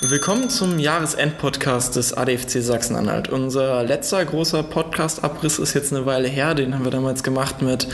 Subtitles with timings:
[0.00, 3.30] Willkommen zum Jahresend-Podcast des ADFC Sachsen-Anhalt.
[3.30, 6.54] Unser letzter großer Podcast-Abriss ist jetzt eine Weile her.
[6.54, 7.88] Den haben wir damals gemacht mit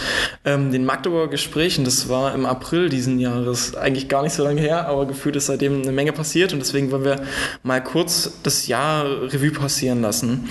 [0.45, 1.82] ähm, den Magdeburger Gesprächen.
[1.87, 3.75] Das war im April diesen Jahres.
[3.75, 6.90] Eigentlich gar nicht so lange her, aber gefühlt ist seitdem eine Menge passiert und deswegen
[6.90, 7.22] wollen wir
[7.62, 10.50] mal kurz das Jahr Revue passieren lassen.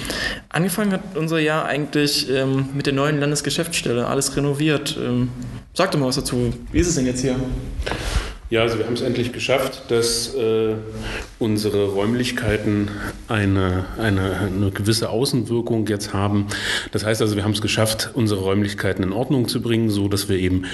[0.50, 4.08] Angefangen hat unser Jahr eigentlich ähm, mit der neuen Landesgeschäftsstelle.
[4.08, 4.98] Alles renoviert.
[5.00, 5.30] Ähm,
[5.76, 6.52] sag doch mal was dazu.
[6.72, 7.36] Wie ist es denn jetzt hier?
[8.54, 10.76] Ja, also wir haben es endlich geschafft, dass äh,
[11.40, 12.92] unsere Räumlichkeiten
[13.28, 16.46] eine, eine, eine gewisse Außenwirkung jetzt haben.
[16.92, 20.30] Das heißt also, wir haben es geschafft, unsere Räumlichkeiten in Ordnung zu bringen, so dass
[20.30, 20.66] wir eben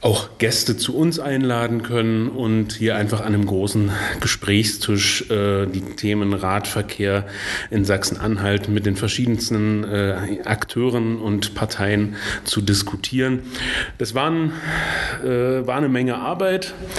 [0.00, 5.82] auch Gäste zu uns einladen können und hier einfach an einem großen Gesprächstisch äh, die
[5.94, 7.26] Themen Radverkehr
[7.70, 13.44] in Sachsen-Anhalt mit den verschiedensten äh, Akteuren und Parteien zu diskutieren.
[13.98, 14.50] Das waren,
[15.22, 16.74] äh, war eine Menge Arbeit.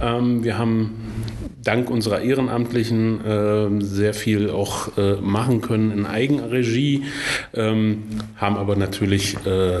[0.00, 0.94] wir haben
[1.64, 7.04] dank unserer Ehrenamtlichen äh, sehr viel auch äh, machen können in Eigenregie,
[7.52, 8.04] ähm,
[8.36, 9.80] haben aber natürlich äh,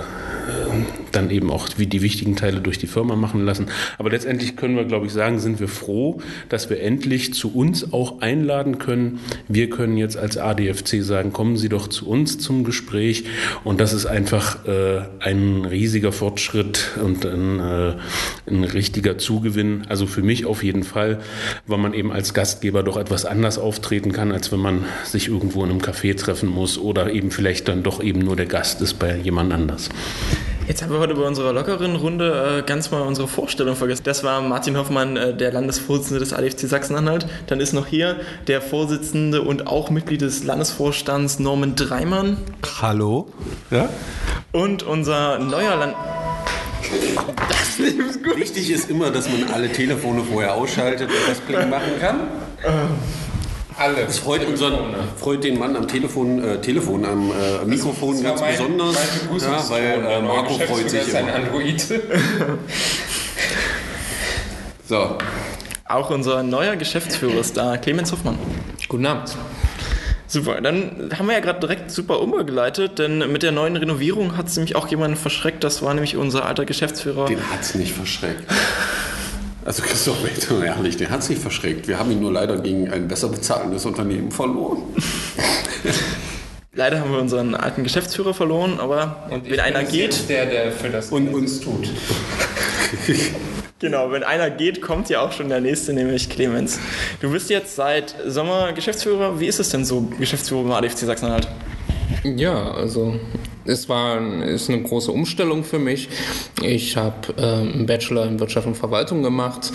[1.12, 3.66] dann eben auch wie die wichtigen Teile durch die Firma machen lassen.
[3.96, 7.92] Aber letztendlich können wir, glaube ich, sagen, sind wir froh, dass wir endlich zu uns
[7.92, 9.20] auch einladen können.
[9.48, 13.24] Wir können jetzt als ADFC sagen, kommen Sie doch zu uns zum Gespräch.
[13.64, 17.94] Und das ist einfach äh, ein riesiger Fortschritt und ein, äh,
[18.46, 19.84] ein richtiger Zugewinn.
[19.88, 21.20] Also für mich auf jeden Fall,
[21.66, 25.64] weil man eben als Gastgeber doch etwas anders auftreten kann, als wenn man sich irgendwo
[25.64, 28.98] in einem Café treffen muss oder eben vielleicht dann doch eben nur der Gast ist
[28.98, 29.88] bei jemand anders.
[30.68, 34.02] Jetzt haben wir heute bei unserer lockeren Runde äh, ganz mal unsere Vorstellung vergessen.
[34.04, 37.26] Das war Martin Hoffmann, äh, der Landesvorsitzende des ADFC Sachsen-Anhalt.
[37.46, 38.16] Dann ist noch hier
[38.48, 42.36] der Vorsitzende und auch Mitglied des Landesvorstands Norman Dreimann.
[42.82, 43.32] Hallo.
[43.70, 43.88] Ja?
[44.52, 45.94] Und unser neuer Land...
[47.48, 48.36] Das ist gut.
[48.36, 52.20] Wichtig ist immer, dass man alle Telefone vorher ausschaltet und das Pling machen kann.
[52.64, 52.88] Ähm.
[53.78, 54.06] Alle.
[54.06, 58.56] Das freut, unseren, freut den Mann am Telefon, äh, Telefon am äh, Mikrofon ganz mein,
[58.56, 58.96] besonders.
[59.40, 61.06] Ja, weil äh, Marco freut sich.
[61.06, 61.80] Ist ein Android.
[64.88, 65.18] so.
[65.84, 68.36] Auch unser neuer Geschäftsführer ist da, Clemens Hoffmann.
[68.88, 69.36] Guten Abend.
[70.30, 74.48] Super, dann haben wir ja gerade direkt super umgeleitet, denn mit der neuen Renovierung hat
[74.48, 75.64] es nämlich auch jemanden verschreckt.
[75.64, 77.24] Das war nämlich unser alter Geschäftsführer.
[77.24, 78.44] Den hat es nicht verschreckt.
[79.64, 81.88] Also Christoph Welter, ehrlich, der hat sich verschreckt.
[81.88, 84.82] Wir haben ihn nur leider gegen ein besser bezahlendes Unternehmen verloren.
[86.78, 90.28] Leider haben wir unseren alten Geschäftsführer verloren, aber und wenn einer geht.
[90.28, 91.88] der, der für das und, uns tut.
[93.80, 96.80] Genau, wenn einer geht, kommt ja auch schon der nächste, nämlich Clemens.
[97.20, 99.38] Du bist jetzt seit Sommer Geschäftsführer.
[99.38, 101.46] Wie ist es denn so, Geschäftsführer beim ADFC Sachsen-Anhalt?
[102.24, 103.20] Ja, also
[103.68, 106.08] es war ist eine große Umstellung für mich.
[106.62, 109.72] Ich habe äh, einen Bachelor in Wirtschaft und Verwaltung gemacht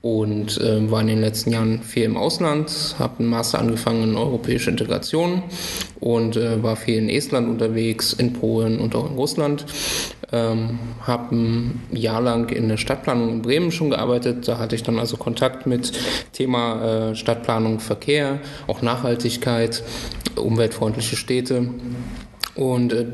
[0.00, 4.16] und äh, war in den letzten Jahren viel im Ausland, habe einen Master angefangen in
[4.16, 5.42] europäische Integration
[6.00, 9.66] und äh, war viel in Estland unterwegs, in Polen und auch in Russland.
[10.30, 14.48] Ähm, habe ein Jahr lang in der Stadtplanung in Bremen schon gearbeitet.
[14.48, 15.92] Da hatte ich dann also Kontakt mit
[16.32, 19.82] Thema äh, Stadtplanung, Verkehr, auch Nachhaltigkeit,
[20.36, 21.68] umweltfreundliche Städte.
[22.54, 23.06] Und äh,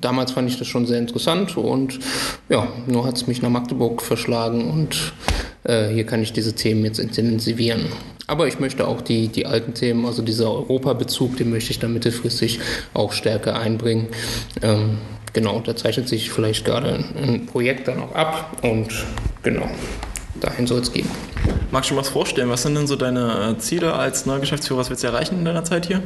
[0.00, 2.00] damals fand ich das schon sehr interessant und
[2.48, 5.12] ja, nur hat es mich nach Magdeburg verschlagen und
[5.64, 7.86] äh, hier kann ich diese Themen jetzt intensivieren.
[8.26, 11.92] Aber ich möchte auch die, die alten Themen, also dieser Europabezug, den möchte ich dann
[11.92, 12.60] mittelfristig
[12.94, 14.08] auch stärker einbringen.
[14.62, 14.98] Ähm,
[15.32, 18.88] genau, da zeichnet sich vielleicht gerade ein Projekt dann auch ab und
[19.42, 19.68] genau,
[20.40, 21.08] dahin soll es gehen.
[21.70, 22.50] Magst du dir was vorstellen?
[22.50, 24.80] Was sind denn so deine äh, Ziele als neuer Geschäftsführer?
[24.80, 26.02] Was willst du erreichen in deiner Zeit hier?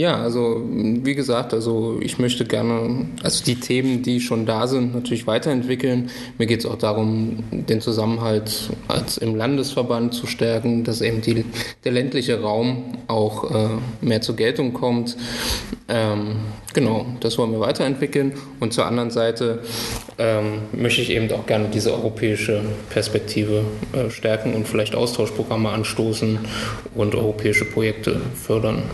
[0.00, 4.94] Ja, also wie gesagt, also ich möchte gerne, also die Themen, die schon da sind,
[4.94, 6.08] natürlich weiterentwickeln.
[6.38, 11.44] Mir geht es auch darum, den Zusammenhalt als im Landesverband zu stärken, dass eben die,
[11.84, 13.68] der ländliche Raum auch äh,
[14.00, 15.18] mehr zur Geltung kommt.
[15.86, 16.36] Ähm,
[16.72, 18.32] genau, das wollen wir weiterentwickeln.
[18.58, 19.58] Und zur anderen Seite
[20.16, 26.38] ähm, möchte ich eben auch gerne diese europäische Perspektive äh, stärken und vielleicht Austauschprogramme anstoßen
[26.94, 28.84] und europäische Projekte fördern.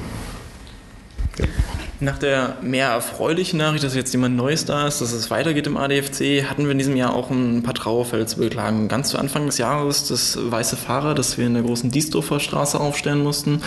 [1.99, 5.79] Nach der mehr erfreulichen Nachricht, dass jetzt jemand Neues da ist, dass es weitergeht im
[5.79, 8.89] ADFC, hatten wir in diesem Jahr auch ein paar Trauerfälle zu beklagen.
[8.89, 12.79] Ganz zu Anfang des Jahres das weiße Fahrer, das wir in der großen Diesdorfer Straße
[12.79, 13.63] aufstellen mussten.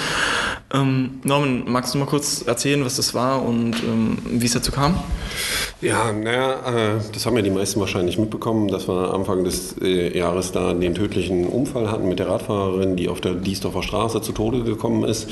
[0.71, 4.71] Ähm, Norman, magst du mal kurz erzählen, was das war und ähm, wie es dazu
[4.71, 4.99] kam?
[5.81, 10.15] Ja, naja, äh, das haben ja die meisten wahrscheinlich mitbekommen, dass wir Anfang des äh,
[10.15, 14.33] Jahres da den tödlichen Unfall hatten mit der Radfahrerin, die auf der Diesdorfer Straße zu
[14.33, 15.29] Tode gekommen ist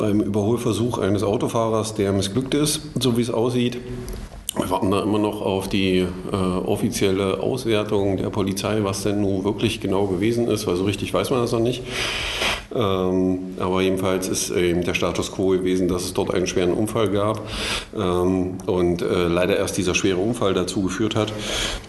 [0.00, 3.78] beim Überholversuch eines Autofahrers, der missglückt ist, so wie es aussieht.
[4.56, 9.44] Wir warten da immer noch auf die äh, offizielle Auswertung der Polizei, was denn nun
[9.44, 11.82] wirklich genau gewesen ist, weil so richtig weiß man das noch nicht.
[12.74, 17.10] Ähm, aber jedenfalls ist eben der Status quo gewesen, dass es dort einen schweren Unfall
[17.10, 17.40] gab.
[17.96, 21.32] Ähm, und äh, leider erst dieser schwere Unfall dazu geführt hat,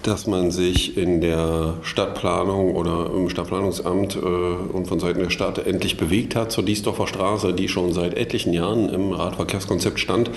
[0.03, 5.65] dass man sich in der Stadtplanung oder im Stadtplanungsamt äh, und von Seiten der Stadt
[5.65, 10.31] endlich bewegt hat zur Diesdorfer Straße, die schon seit etlichen Jahren im Radverkehrskonzept stand,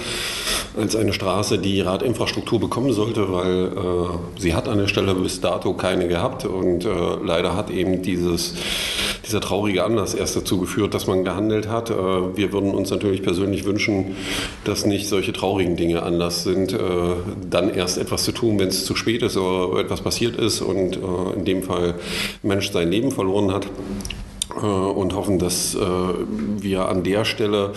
[0.76, 5.40] als eine Straße, die Radinfrastruktur bekommen sollte, weil äh, sie hat an der Stelle bis
[5.40, 6.44] dato keine gehabt.
[6.44, 6.88] Und äh,
[7.25, 8.55] leider hat eben dieses,
[9.26, 11.91] dieser traurige Anlass erst dazu geführt, dass man gehandelt hat.
[11.91, 14.17] Äh, wir würden uns natürlich persönlich wünschen,
[14.65, 16.79] dass nicht solche traurigen Dinge Anlass sind, äh,
[17.49, 20.97] dann erst etwas zu tun, wenn es zu spät ist oder etwas passiert ist und
[20.97, 21.94] äh, in dem Fall
[22.43, 23.67] ein Mensch sein Leben verloren hat
[24.54, 27.72] und hoffen, dass wir an der Stelle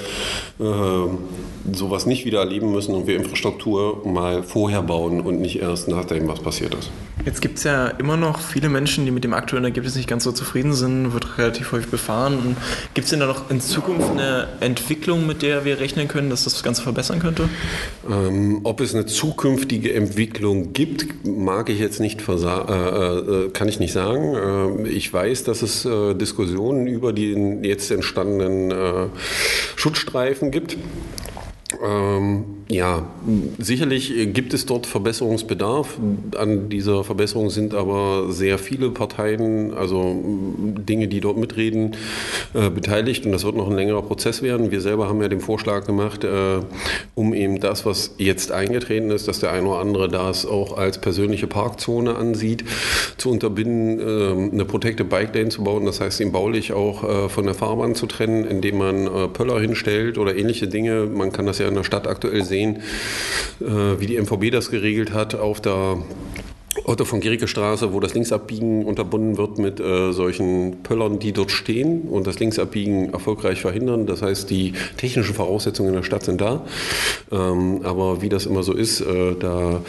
[1.73, 6.27] sowas nicht wieder erleben müssen und wir Infrastruktur mal vorher bauen und nicht erst nachdem,
[6.27, 6.89] was passiert ist.
[7.25, 10.23] Jetzt gibt es ja immer noch viele Menschen, die mit dem aktuellen Ergebnis nicht ganz
[10.23, 12.55] so zufrieden sind, wird relativ häufig befahren.
[12.93, 16.45] Gibt es denn da noch in Zukunft eine Entwicklung, mit der wir rechnen können, dass
[16.45, 17.49] das Ganze verbessern könnte?
[18.09, 23.79] Ähm, ob es eine zukünftige Entwicklung gibt, mag ich jetzt nicht äh, äh, kann ich
[23.79, 24.85] nicht sagen.
[24.85, 26.13] Äh, ich weiß, dass es äh,
[26.67, 27.33] Diskussionen über die
[27.63, 29.09] jetzt entstandenen äh,
[29.75, 30.77] Schutzstreifen gibt.
[31.83, 33.07] Ähm, ja,
[33.59, 35.97] sicherlich gibt es dort Verbesserungsbedarf.
[36.37, 40.21] An dieser Verbesserung sind aber sehr viele Parteien, also
[40.77, 41.95] Dinge, die dort mitreden,
[42.53, 44.69] äh, beteiligt und das wird noch ein längerer Prozess werden.
[44.69, 46.59] Wir selber haben ja den Vorschlag gemacht, äh,
[47.15, 50.99] um eben das, was jetzt eingetreten ist, dass der eine oder andere das auch als
[50.99, 52.65] persönliche Parkzone ansieht,
[53.15, 55.85] zu unterbinden, äh, eine Protected Bike Lane zu bauen.
[55.85, 60.17] Das heißt, ihn baulich auch äh, von der Fahrbahn zu trennen, indem man Pöller hinstellt
[60.17, 61.05] oder ähnliche Dinge.
[61.05, 62.77] Man kann das ja in der Stadt aktuell sehen sehen,
[63.61, 65.97] äh, wie die MVB das geregelt hat auf der
[66.85, 71.51] Otto von Gericke Straße, wo das Linksabbiegen unterbunden wird mit äh, solchen Pöllern, die dort
[71.51, 74.05] stehen und das Linksabbiegen erfolgreich verhindern.
[74.05, 76.65] Das heißt, die technischen Voraussetzungen in der Stadt sind da.
[77.31, 79.81] Ähm, aber wie das immer so ist, äh, da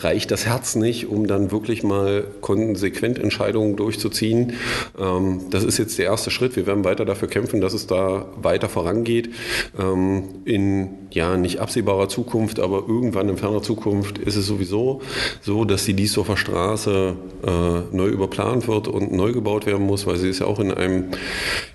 [0.00, 4.54] reicht das Herz nicht, um dann wirklich mal konsequent Entscheidungen durchzuziehen.
[4.98, 6.56] Ähm, das ist jetzt der erste Schritt.
[6.56, 9.30] Wir werden weiter dafür kämpfen, dass es da weiter vorangeht.
[9.78, 15.02] Ähm, in ja nicht absehbarer Zukunft, aber irgendwann in ferner Zukunft ist es sowieso
[15.42, 19.86] so, dass die dies so Düsseldorfer Straße äh, neu überplant wird und neu gebaut werden
[19.86, 21.06] muss, weil sie ist ja auch in einem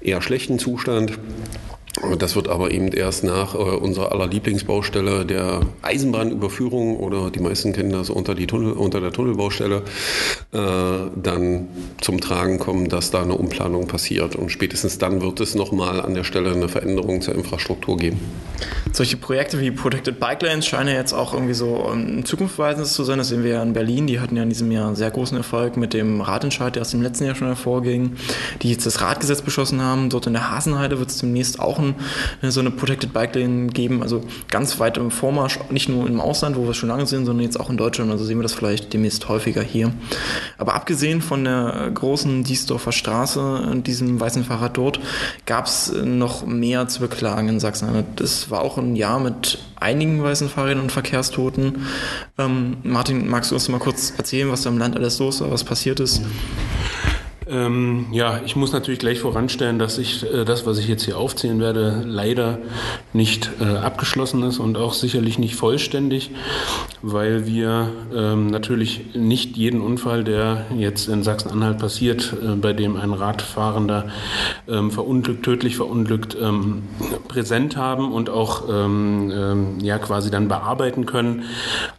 [0.01, 1.19] eher schlechten Zustand.
[2.19, 7.73] Das wird aber eben erst nach äh, unserer aller Lieblingsbaustelle der Eisenbahnüberführung oder die meisten
[7.73, 9.83] kennen das unter, die Tunnel, unter der Tunnelbaustelle
[10.51, 10.59] äh,
[11.15, 11.67] dann
[11.99, 14.35] zum Tragen kommen, dass da eine Umplanung passiert.
[14.35, 18.19] Und spätestens dann wird es nochmal an der Stelle eine Veränderung zur Infrastruktur geben.
[18.91, 23.17] Solche Projekte wie Protected Bike Lanes scheinen jetzt auch irgendwie so um, zukunftsweisend zu sein.
[23.17, 24.07] Das sehen wir ja in Berlin.
[24.07, 26.91] Die hatten ja in diesem Jahr einen sehr großen Erfolg mit dem Radentscheid, der aus
[26.91, 28.15] dem letzten Jahr schon hervorging,
[28.61, 30.09] die jetzt das Radgesetz beschlossen haben.
[30.09, 31.86] Dort in der Hasenheide wird es demnächst auch ein,
[32.41, 34.01] so eine Protected Bike Lane geben.
[34.01, 37.43] Also ganz weit im Vormarsch, nicht nur im Ausland, wo wir schon lange sind, sondern
[37.43, 38.11] jetzt auch in Deutschland.
[38.11, 39.93] Also sehen wir das vielleicht demnächst häufiger hier.
[40.57, 44.99] Aber abgesehen von der großen Diesdorfer Straße und diesem weißen Fahrrad dort,
[45.45, 48.05] gab es noch mehr zu beklagen in Sachsen.
[48.15, 51.85] Das war auch ein Jahr mit einigen weißen Fahrrädern und Verkehrstoten.
[52.37, 55.51] Ähm, Martin, magst du uns mal kurz erzählen, was da im Land alles los war,
[55.51, 56.21] was passiert ist?
[57.49, 61.17] Ähm, ja, ich muss natürlich gleich voranstellen, dass ich äh, das, was ich jetzt hier
[61.17, 62.59] aufzählen werde, leider
[63.13, 66.31] nicht äh, abgeschlossen ist und auch sicherlich nicht vollständig,
[67.01, 72.97] weil wir ähm, natürlich nicht jeden Unfall, der jetzt in Sachsen-Anhalt passiert, äh, bei dem
[72.97, 74.07] ein Radfahrender
[74.67, 76.83] ähm, verunglückt, tödlich verunglückt, ähm,
[77.27, 81.43] präsent haben und auch ähm, ähm, ja quasi dann bearbeiten können.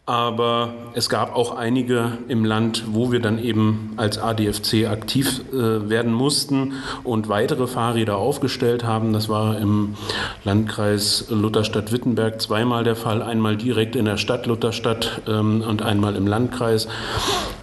[0.05, 5.89] Aber es gab auch einige im Land, wo wir dann eben als ADFC aktiv äh,
[5.89, 9.13] werden mussten und weitere Fahrräder aufgestellt haben.
[9.13, 9.95] Das war im
[10.45, 16.27] Landkreis Lutherstadt-Wittenberg zweimal der Fall, einmal direkt in der Stadt Lutherstadt ähm, und einmal im
[16.27, 16.89] Landkreis,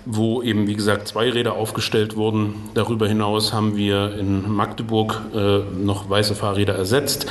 [0.06, 2.56] wo eben, wie gesagt, zwei Räder aufgestellt wurden.
[2.74, 7.28] Darüber hinaus haben wir in Magdeburg äh, noch weiße Fahrräder ersetzt.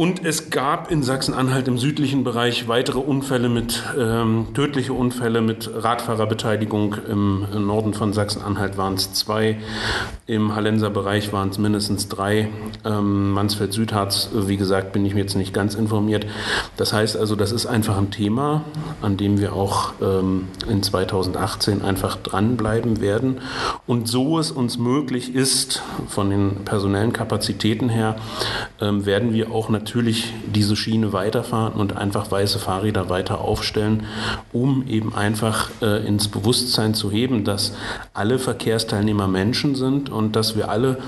[0.00, 5.70] Und es gab in Sachsen-Anhalt im südlichen Bereich weitere Unfälle mit, ähm, tödliche Unfälle mit
[5.74, 6.96] Radfahrerbeteiligung.
[7.06, 9.58] Im Norden von Sachsen-Anhalt waren es zwei,
[10.26, 12.48] im Hallenser Bereich waren es mindestens drei.
[12.82, 16.24] Ähm, Mansfeld-Südharz, wie gesagt, bin ich mir jetzt nicht ganz informiert.
[16.78, 18.64] Das heißt also, das ist einfach ein Thema,
[19.02, 23.42] an dem wir auch ähm, in 2018 einfach dranbleiben werden.
[23.86, 28.16] Und so es uns möglich ist, von den personellen Kapazitäten her,
[28.80, 34.06] ähm, werden wir auch natürlich natürlich diese Schiene weiterfahren und einfach weiße Fahrräder weiter aufstellen,
[34.52, 37.72] um eben einfach äh, ins Bewusstsein zu heben, dass
[38.14, 40.98] alle Verkehrsteilnehmer Menschen sind und dass wir alle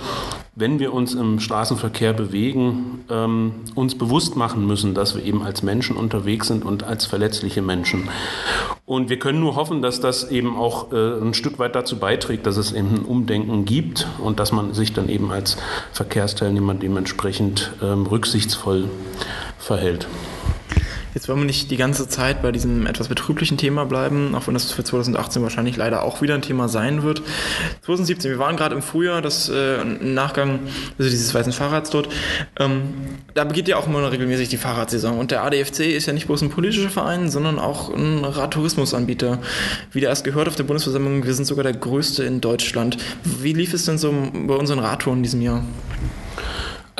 [0.54, 5.62] wenn wir uns im Straßenverkehr bewegen, ähm, uns bewusst machen müssen, dass wir eben als
[5.62, 8.10] Menschen unterwegs sind und als verletzliche Menschen.
[8.84, 12.46] Und wir können nur hoffen, dass das eben auch äh, ein Stück weit dazu beiträgt,
[12.46, 15.56] dass es eben ein Umdenken gibt und dass man sich dann eben als
[15.92, 18.61] Verkehrsteilnehmer dementsprechend ähm, rücksichtsvoll
[19.58, 20.08] verhält.
[21.14, 24.54] Jetzt wollen wir nicht die ganze Zeit bei diesem etwas betrüblichen Thema bleiben, auch wenn
[24.54, 27.22] das für 2018 wahrscheinlich leider auch wieder ein Thema sein wird.
[27.82, 30.60] 2017, wir waren gerade im Frühjahr, das äh, Nachgang
[30.98, 32.08] also dieses weißen Fahrrads dort.
[32.58, 32.94] Ähm,
[33.34, 35.18] da beginnt ja auch immer regelmäßig die Fahrradsaison.
[35.18, 39.38] Und der ADFC ist ja nicht bloß ein politischer Verein, sondern auch ein Radtourismusanbieter.
[39.92, 42.96] Wie der erst gehört auf der Bundesversammlung, wir sind sogar der größte in Deutschland.
[43.22, 44.12] Wie lief es denn so
[44.46, 45.62] bei unseren Radtouren in diesem Jahr?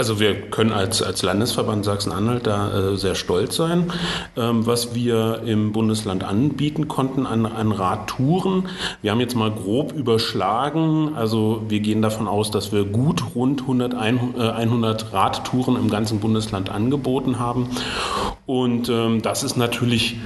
[0.03, 3.93] Also wir können als, als Landesverband Sachsen-Anhalt da äh, sehr stolz sein,
[4.37, 8.69] ähm, was wir im Bundesland anbieten konnten an, an Radtouren.
[9.01, 13.61] Wir haben jetzt mal grob überschlagen, also wir gehen davon aus, dass wir gut rund
[13.61, 17.69] 100, 100 Radtouren im ganzen Bundesland angeboten haben.
[18.45, 20.17] Und ähm, das ist natürlich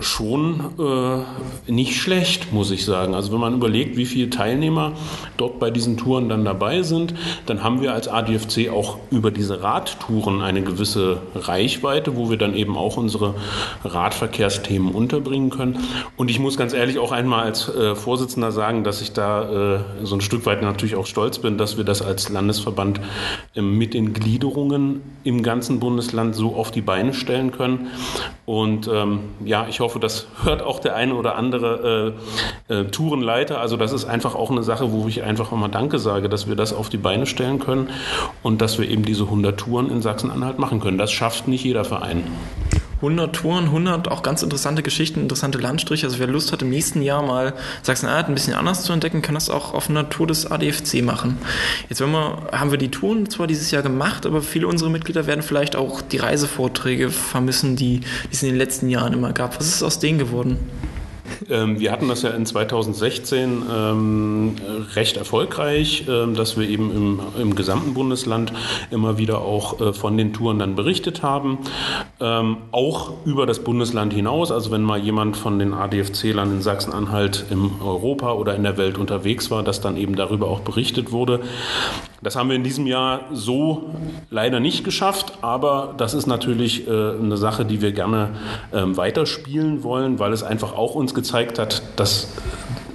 [0.00, 3.14] schon äh, nicht schlecht, muss ich sagen.
[3.14, 4.92] Also wenn man überlegt, wie viele Teilnehmer
[5.36, 7.14] dort bei diesen Touren dann dabei sind,
[7.46, 12.54] dann haben wir als ADFC auch über diese Radtouren eine gewisse Reichweite, wo wir dann
[12.54, 13.34] eben auch unsere
[13.84, 15.78] Radverkehrsthemen unterbringen können.
[16.16, 19.80] Und ich muss ganz ehrlich auch einmal als äh, Vorsitzender sagen, dass ich da äh,
[20.02, 23.00] so ein Stück weit natürlich auch stolz bin, dass wir das als Landesverband
[23.54, 27.88] äh, mit den Gliederungen im ganzen Bundesland so auf die Beine stellen können.
[28.46, 32.14] Und ähm, ja, ich hoffe, hoffe, das hört auch der eine oder andere
[32.68, 33.58] äh, äh, Tourenleiter.
[33.58, 36.56] Also das ist einfach auch eine Sache, wo ich einfach mal Danke sage, dass wir
[36.56, 37.88] das auf die Beine stellen können
[38.42, 40.98] und dass wir eben diese 100 Touren in Sachsen-Anhalt machen können.
[40.98, 42.24] Das schafft nicht jeder Verein.
[43.00, 46.06] 100 Touren, 100 auch ganz interessante Geschichten, interessante Landstriche.
[46.06, 49.34] Also wer Lust hat, im nächsten Jahr mal Sachsen-Anhalt ein bisschen anders zu entdecken, kann
[49.34, 51.38] das auch auf einer Tour des ADFC machen.
[51.88, 55.42] Jetzt wir, haben wir die Touren zwar dieses Jahr gemacht, aber viele unserer Mitglieder werden
[55.42, 59.58] vielleicht auch die Reisevorträge vermissen, die, die es in den letzten Jahren immer gab.
[59.58, 60.58] Was ist aus denen geworden?
[61.50, 64.56] Ähm, wir hatten das ja in 2016 ähm,
[64.94, 68.52] recht erfolgreich, ähm, dass wir eben im, im, gesamten Bundesland
[68.90, 71.58] immer wieder auch äh, von den Touren dann berichtet haben.
[72.20, 77.46] Ähm, auch über das Bundesland hinaus, also wenn mal jemand von den ADFC-Lern in Sachsen-Anhalt
[77.50, 81.40] im Europa oder in der Welt unterwegs war, dass dann eben darüber auch berichtet wurde.
[82.20, 83.90] Das haben wir in diesem Jahr so
[84.28, 88.30] leider nicht geschafft, aber das ist natürlich äh, eine Sache, die wir gerne
[88.72, 92.28] ähm, weiterspielen wollen, weil es einfach auch uns gezeigt hat, dass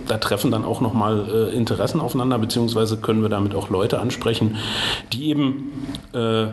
[0.08, 4.58] da treffen dann auch nochmal äh, Interessen aufeinander, beziehungsweise können wir damit auch Leute ansprechen,
[5.12, 5.72] die eben
[6.14, 6.48] äh,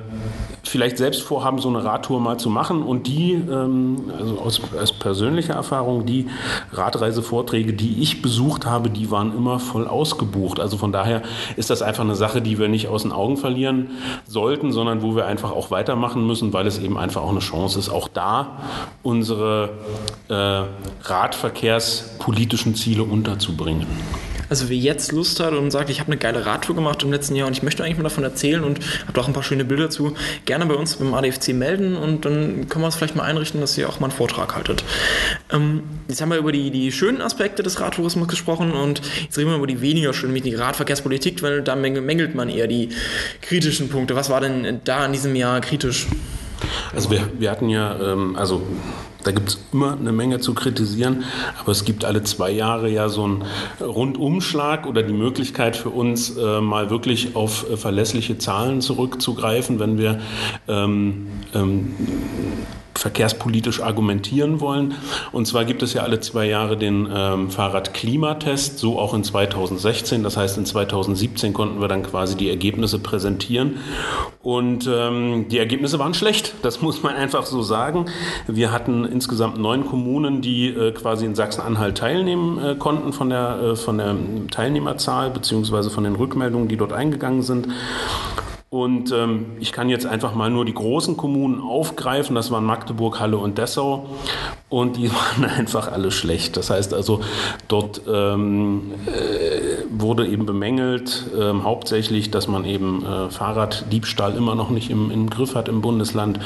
[0.62, 4.92] vielleicht selbst vorhaben, so eine Radtour mal zu machen und die, ähm, also aus, aus
[4.92, 6.26] persönlicher Erfahrung, die
[6.73, 10.61] Radreisevorträge, die ich besucht habe, die waren immer voll ausgebucht.
[10.61, 11.23] Also von daher
[11.57, 13.90] ist das einfach eine Sache, die wir nicht aus den Augen verlieren
[14.26, 17.78] sollten, sondern wo wir einfach auch weitermachen müssen, weil es eben einfach auch eine Chance
[17.78, 18.59] ist, auch da
[19.02, 19.71] unsere
[20.28, 20.62] äh,
[21.02, 23.39] radverkehrspolitischen Ziele unterzubringen.
[24.50, 27.37] Also wer jetzt Lust hat und sagt, ich habe eine geile Radtour gemacht im letzten
[27.37, 29.90] Jahr und ich möchte eigentlich mal davon erzählen und habe auch ein paar schöne Bilder
[29.90, 33.61] zu, gerne bei uns beim ADFC melden und dann können wir es vielleicht mal einrichten,
[33.61, 34.82] dass ihr auch mal einen Vortrag haltet.
[35.52, 39.50] Ähm, jetzt haben wir über die, die schönen Aspekte des Radtourismus gesprochen und jetzt reden
[39.50, 42.88] wir über die weniger schönen, wie die Radverkehrspolitik, weil da mängelt man eher die
[43.42, 44.16] kritischen Punkte.
[44.16, 46.09] Was war denn da in diesem Jahr kritisch?
[46.92, 48.66] Also wir, wir hatten ja, ähm, also
[49.25, 51.25] da gibt es immer eine Menge zu kritisieren,
[51.61, 53.45] aber es gibt alle zwei Jahre ja so einen
[53.81, 59.99] Rundumschlag oder die Möglichkeit für uns äh, mal wirklich auf äh, verlässliche Zahlen zurückzugreifen, wenn
[59.99, 60.21] wir
[60.69, 61.95] ähm, ähm,
[62.94, 64.94] verkehrspolitisch argumentieren wollen.
[65.32, 70.23] Und zwar gibt es ja alle zwei Jahre den ähm, Fahrradklimatest, so auch in 2016.
[70.23, 73.78] Das heißt, in 2017 konnten wir dann quasi die Ergebnisse präsentieren.
[74.42, 78.06] Und ähm, die Ergebnisse waren schlecht, das muss man einfach so sagen.
[78.47, 83.61] Wir hatten insgesamt neun Kommunen, die äh, quasi in Sachsen-Anhalt teilnehmen äh, konnten von der,
[83.62, 84.16] äh, von der
[84.50, 87.68] Teilnehmerzahl beziehungsweise von den Rückmeldungen, die dort eingegangen sind.
[88.71, 92.37] Und ähm, ich kann jetzt einfach mal nur die großen Kommunen aufgreifen.
[92.37, 94.07] Das waren Magdeburg, Halle und Dessau.
[94.69, 96.57] Und die waren einfach alle schlecht.
[96.57, 97.21] Das heißt also,
[97.67, 104.71] dort ähm, äh, wurde eben bemängelt, äh, hauptsächlich, dass man eben äh, Fahrraddiebstahl immer noch
[104.71, 106.39] nicht im, im Griff hat im Bundesland.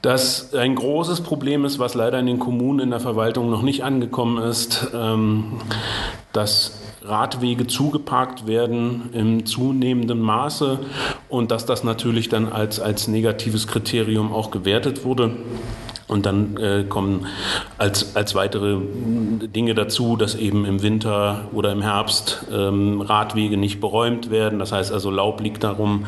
[0.00, 3.84] Das ein großes Problem ist, was leider in den Kommunen in der Verwaltung noch nicht
[3.84, 5.60] angekommen ist, ähm,
[6.32, 10.80] dass Radwege zugeparkt werden im zunehmenden Maße
[11.28, 15.36] und dass das natürlich dann als, als negatives Kriterium auch gewertet wurde.
[16.10, 17.26] Und dann äh, kommen
[17.78, 23.80] als, als weitere Dinge dazu, dass eben im Winter oder im Herbst ähm, Radwege nicht
[23.80, 24.58] beräumt werden.
[24.58, 26.06] Das heißt also, Laub liegt darum.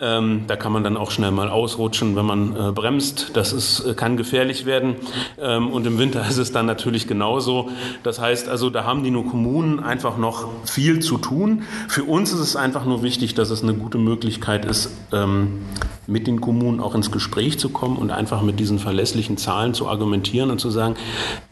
[0.00, 3.32] Ähm, da kann man dann auch schnell mal ausrutschen, wenn man äh, bremst.
[3.34, 4.96] Das ist, äh, kann gefährlich werden.
[5.38, 7.68] Ähm, und im Winter ist es dann natürlich genauso.
[8.02, 11.64] Das heißt also, da haben die nur Kommunen einfach noch viel zu tun.
[11.88, 15.60] Für uns ist es einfach nur wichtig, dass es eine gute Möglichkeit ist, ähm,
[16.06, 19.88] mit den Kommunen auch ins Gespräch zu kommen und einfach mit diesen verlässlichen Zahlen zu
[19.88, 20.96] argumentieren und zu sagen,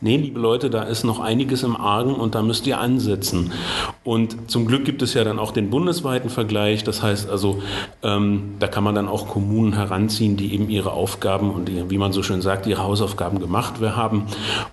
[0.01, 3.53] nee, liebe Leute, da ist noch einiges im Argen und da müsst ihr ansetzen.
[4.05, 6.85] Und zum Glück gibt es ja dann auch den bundesweiten Vergleich.
[6.85, 7.62] Das heißt also,
[8.03, 11.99] ähm, da kann man dann auch Kommunen heranziehen, die eben ihre Aufgaben und die, wie
[11.99, 14.27] man so schön sagt, ihre Hausaufgaben gemacht haben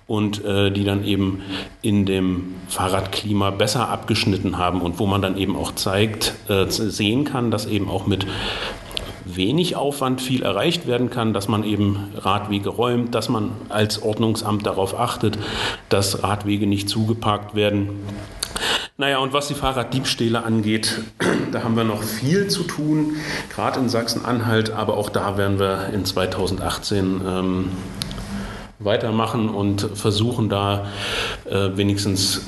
[0.06, 1.42] und äh, die dann eben
[1.82, 7.24] in dem Fahrradklima besser abgeschnitten haben und wo man dann eben auch zeigt, äh, sehen
[7.24, 8.26] kann, dass eben auch mit
[9.36, 14.66] wenig Aufwand viel erreicht werden kann, dass man eben Radwege räumt, dass man als Ordnungsamt
[14.66, 15.38] darauf achtet,
[15.88, 17.90] dass Radwege nicht zugeparkt werden.
[18.96, 21.00] Naja, und was die Fahrraddiebstähle angeht,
[21.52, 23.16] da haben wir noch viel zu tun,
[23.54, 27.72] gerade in Sachsen-Anhalt, aber auch da werden wir in 2018 ähm,
[28.78, 30.86] weitermachen und versuchen da
[31.46, 32.42] äh, wenigstens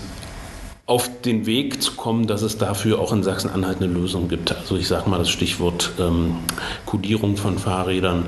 [0.92, 4.54] auf den Weg zu kommen, dass es dafür auch in Sachsen-Anhalt eine Lösung gibt.
[4.54, 6.36] Also ich sage mal das Stichwort ähm,
[6.84, 8.26] Kodierung von Fahrrädern.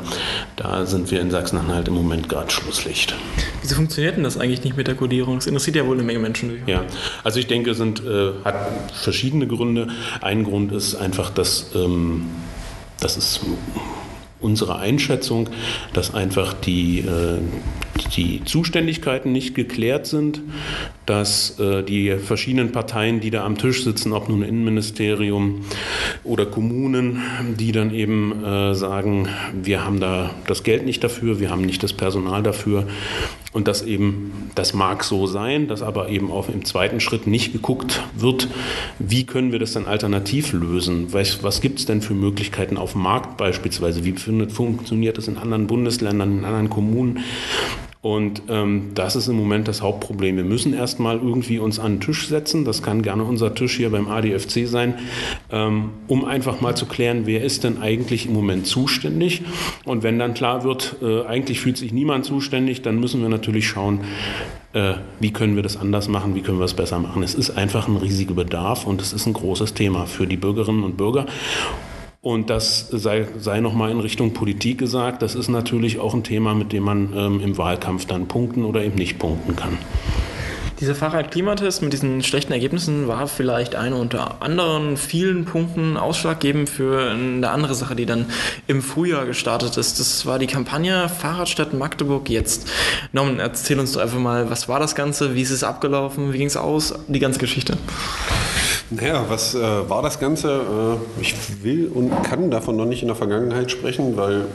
[0.57, 3.15] Da sind wir in Sachsen-Anhalt im Moment gerade Schlusslicht.
[3.61, 5.37] Wieso funktioniert denn das eigentlich nicht mit der Kodierung?
[5.37, 6.63] Es interessiert ja wohl eine Menge Menschen.
[6.67, 6.87] Ja,
[7.23, 8.57] also ich denke, es sind, äh, hat
[8.95, 9.89] verschiedene Gründe.
[10.23, 12.31] Ein Grund ist einfach, dass ähm,
[12.99, 13.41] das ist
[14.45, 15.49] unsere Einschätzung,
[15.93, 17.39] dass einfach die, äh,
[18.17, 20.43] die Zuständigkeiten nicht geklärt sind,
[21.07, 25.65] dass äh, die verschiedenen Parteien, die da am Tisch sitzen, ob nun Innenministerium
[26.23, 27.23] oder Kommunen,
[27.59, 29.29] die dann eben äh, sagen,
[29.63, 32.87] wir haben da das Geld nicht dafür, wir haben nicht das Personal dafür
[33.55, 37.53] und dass eben, das mag so sein, dass aber eben auch im zweiten Schritt nicht
[37.53, 38.49] geguckt wird,
[38.99, 41.13] wie können wir das dann alternativ lösen?
[41.13, 44.05] Was, was gibt es denn für Möglichkeiten auf dem Markt beispielsweise?
[44.05, 47.21] Wie funktioniert das in anderen Bundesländern, in anderen Kommunen?
[48.05, 50.37] Und ähm, das ist im Moment das Hauptproblem.
[50.37, 52.67] Wir müssen erstmal irgendwie uns an den Tisch setzen.
[52.67, 54.97] Das kann gerne unser Tisch hier beim ADFC sein,
[55.51, 59.41] ähm, um einfach mal zu klären, wer ist denn eigentlich im Moment zuständig.
[59.87, 63.67] Und wenn dann klar wird, äh, eigentlich fühlt sich niemand zuständig, dann müssen wir natürlich
[63.67, 64.01] schauen,
[64.75, 67.23] äh, wie können wir das anders machen, wie können wir es besser machen.
[67.23, 70.85] Es ist einfach ein riesiger Bedarf und es ist ein großes Thema für die Bürgerinnen
[70.85, 71.25] und Bürger.
[72.25, 76.55] Und das sei, sei nochmal in Richtung Politik gesagt, das ist natürlich auch ein Thema,
[76.55, 79.77] mit dem man ähm, im Wahlkampf dann punkten oder eben nicht punkten kann.
[80.81, 87.11] Dieser Fahrradklimatest mit diesen schlechten Ergebnissen war vielleicht eine unter anderen vielen Punkten ausschlaggebend für
[87.11, 88.25] eine andere Sache, die dann
[88.69, 90.01] im Frühjahr gestartet ist.
[90.01, 92.67] Das war die Kampagne Fahrradstadt Magdeburg jetzt.
[93.13, 96.39] Norman, erzähl uns doch einfach mal, was war das Ganze, wie ist es abgelaufen, wie
[96.39, 97.77] ging es aus, die ganze Geschichte.
[98.97, 100.99] Naja, was äh, war das Ganze?
[101.19, 104.47] Äh, ich will und kann davon noch nicht in der Vergangenheit sprechen, weil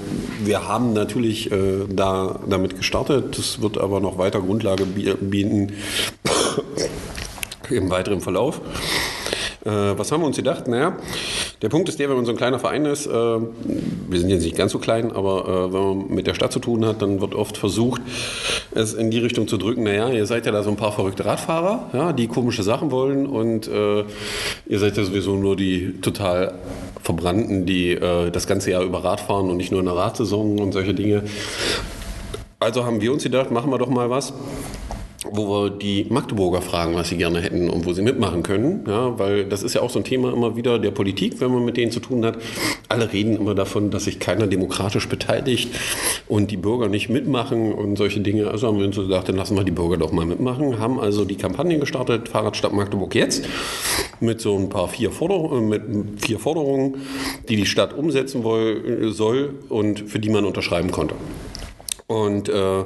[0.43, 3.37] wir haben natürlich äh, da damit gestartet.
[3.37, 5.73] Das wird aber noch weiter Grundlage bieten
[7.69, 8.61] im weiteren Verlauf.
[9.69, 10.67] Äh, was haben wir uns gedacht?
[10.67, 10.97] Naja,
[11.61, 14.43] der Punkt ist der, wenn man so ein kleiner Verein ist, äh, wir sind jetzt
[14.43, 17.21] nicht ganz so klein, aber äh, wenn man mit der Stadt zu tun hat, dann
[17.21, 18.01] wird oft versucht,
[18.73, 21.25] es in die Richtung zu drücken, naja, ihr seid ja da so ein paar verrückte
[21.25, 24.03] Radfahrer, ja, die komische Sachen wollen und äh,
[24.67, 26.55] ihr seid ja sowieso nur die total
[27.03, 30.59] Verbrannten, die äh, das ganze Jahr über Rad fahren und nicht nur in der Radsaison
[30.59, 31.23] und solche Dinge.
[32.59, 34.33] Also haben wir uns gedacht, machen wir doch mal was
[35.31, 38.83] wo wir die Magdeburger fragen, was sie gerne hätten und wo sie mitmachen können.
[38.87, 41.65] Ja, weil das ist ja auch so ein Thema immer wieder der Politik, wenn man
[41.65, 42.37] mit denen zu tun hat.
[42.87, 45.69] Alle reden immer davon, dass sich keiner demokratisch beteiligt
[46.27, 48.49] und die Bürger nicht mitmachen und solche Dinge.
[48.49, 50.79] Also haben wir uns gedacht, dann lassen wir die Bürger doch mal mitmachen.
[50.79, 53.45] Haben also die Kampagne gestartet, Fahrradstadt Magdeburg jetzt,
[54.19, 55.81] mit so ein paar vier, Forder äh, mit
[56.21, 56.97] vier Forderungen,
[57.47, 58.43] die die Stadt umsetzen
[59.11, 61.15] soll und für die man unterschreiben konnte.
[62.09, 62.85] Und äh,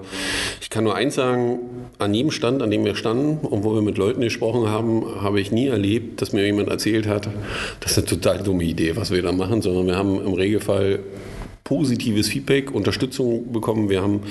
[0.59, 1.59] ich kann nur eins sagen,
[1.97, 5.39] an jedem Stand, an dem wir standen und wo wir mit Leuten gesprochen haben, habe
[5.39, 7.29] ich nie erlebt, dass mir jemand erzählt hat,
[7.79, 10.99] das ist eine total dumme Idee, was wir da machen, sondern wir haben im Regelfall
[11.63, 13.89] positives Feedback, Unterstützung bekommen.
[13.89, 14.23] Wir haben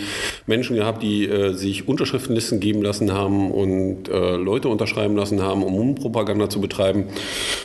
[0.46, 5.62] Menschen gehabt, die äh, sich Unterschriftenlisten geben lassen haben und äh, Leute unterschreiben lassen haben,
[5.62, 7.04] um Mundpropaganda zu betreiben.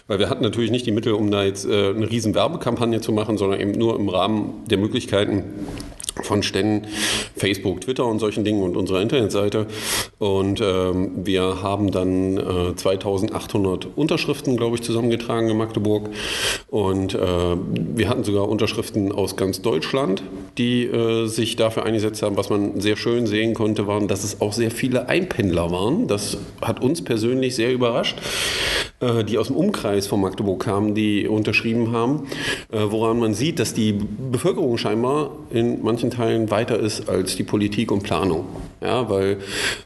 [0.07, 3.11] Weil wir hatten natürlich nicht die Mittel, um da jetzt äh, eine riesen Werbekampagne zu
[3.11, 5.43] machen, sondern eben nur im Rahmen der Möglichkeiten
[6.23, 6.87] von Ständen,
[7.35, 9.67] Facebook, Twitter und solchen Dingen und unserer Internetseite.
[10.19, 16.09] Und ähm, wir haben dann äh, 2800 Unterschriften, glaube ich, zusammengetragen in Magdeburg.
[16.69, 20.23] Und äh, wir hatten sogar Unterschriften aus ganz Deutschland,
[20.57, 22.37] die äh, sich dafür eingesetzt haben.
[22.37, 26.07] Was man sehr schön sehen konnte, waren, dass es auch sehr viele Einpendler waren.
[26.07, 28.17] Das hat uns persönlich sehr überrascht,
[28.99, 32.27] äh, die aus dem Umkreis von Magdeburg kamen, die unterschrieben haben,
[32.71, 33.93] äh, woran man sieht, dass die
[34.31, 38.45] Bevölkerung scheinbar in manchen Teilen weiter ist als die Politik und Planung.
[38.81, 39.37] Ja, weil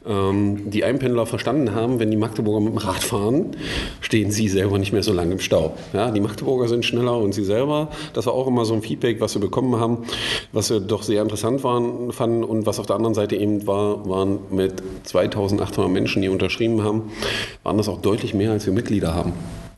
[0.06, 3.56] ähm, die Einpendler verstanden haben, wenn die Magdeburger mit dem Rad fahren,
[4.00, 5.74] stehen sie selber nicht mehr so lange im Stau.
[5.94, 7.88] Ja, die Magdeburger sind schneller und sie selber.
[8.12, 10.04] Das war auch immer so ein Feedback, was wir bekommen haben,
[10.52, 14.06] was wir doch sehr interessant waren, fanden und was auf der anderen Seite eben war,
[14.08, 17.10] waren mit 2800 Menschen, die unterschrieben haben,
[17.62, 19.32] waren das auch deutlich mehr, als wir Mitglieder haben.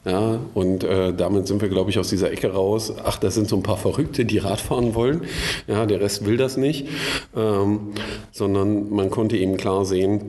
[0.05, 2.93] Ja, und äh, damit sind wir, glaube ich, aus dieser Ecke raus.
[3.05, 5.23] Ach, das sind so ein paar Verrückte, die Rad fahren wollen.
[5.67, 6.89] Ja, der Rest will das nicht.
[7.35, 7.95] Ähm,
[8.31, 10.21] sondern man konnte eben klar sehen,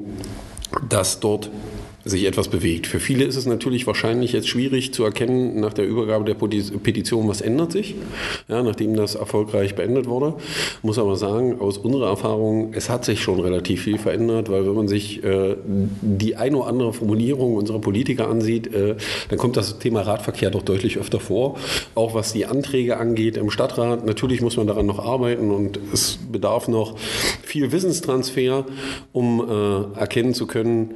[0.88, 1.50] dass dort
[2.06, 2.86] sich etwas bewegt.
[2.86, 7.28] Für viele ist es natürlich wahrscheinlich jetzt schwierig zu erkennen nach der Übergabe der Petition,
[7.28, 7.96] was ändert sich,
[8.48, 10.36] ja, nachdem das erfolgreich beendet wurde.
[10.84, 14.76] Muss aber sagen, aus unserer Erfahrung, es hat sich schon relativ viel verändert, weil wenn
[14.76, 18.96] man sich äh, die eine oder andere Formulierung unserer Politiker ansieht, äh,
[19.30, 21.58] dann kommt das Thema Radverkehr doch deutlich öfter vor.
[21.96, 24.06] Auch was die Anträge angeht im Stadtrat.
[24.06, 27.00] Natürlich muss man daran noch arbeiten und es bedarf noch
[27.42, 28.66] viel Wissenstransfer,
[29.12, 29.42] um
[29.96, 30.94] äh, erkennen zu können,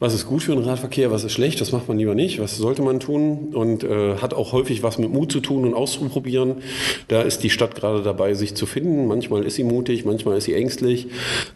[0.00, 2.56] was ist gut für den Radverkehr, was ist schlecht, was macht man lieber nicht, was
[2.56, 6.62] sollte man tun und äh, hat auch häufig was mit Mut zu tun und auszuprobieren.
[7.08, 9.06] Da ist die Stadt gerade dabei, sich zu finden.
[9.06, 11.08] Manchmal ist sie mutig, manchmal ist sie ängstlich,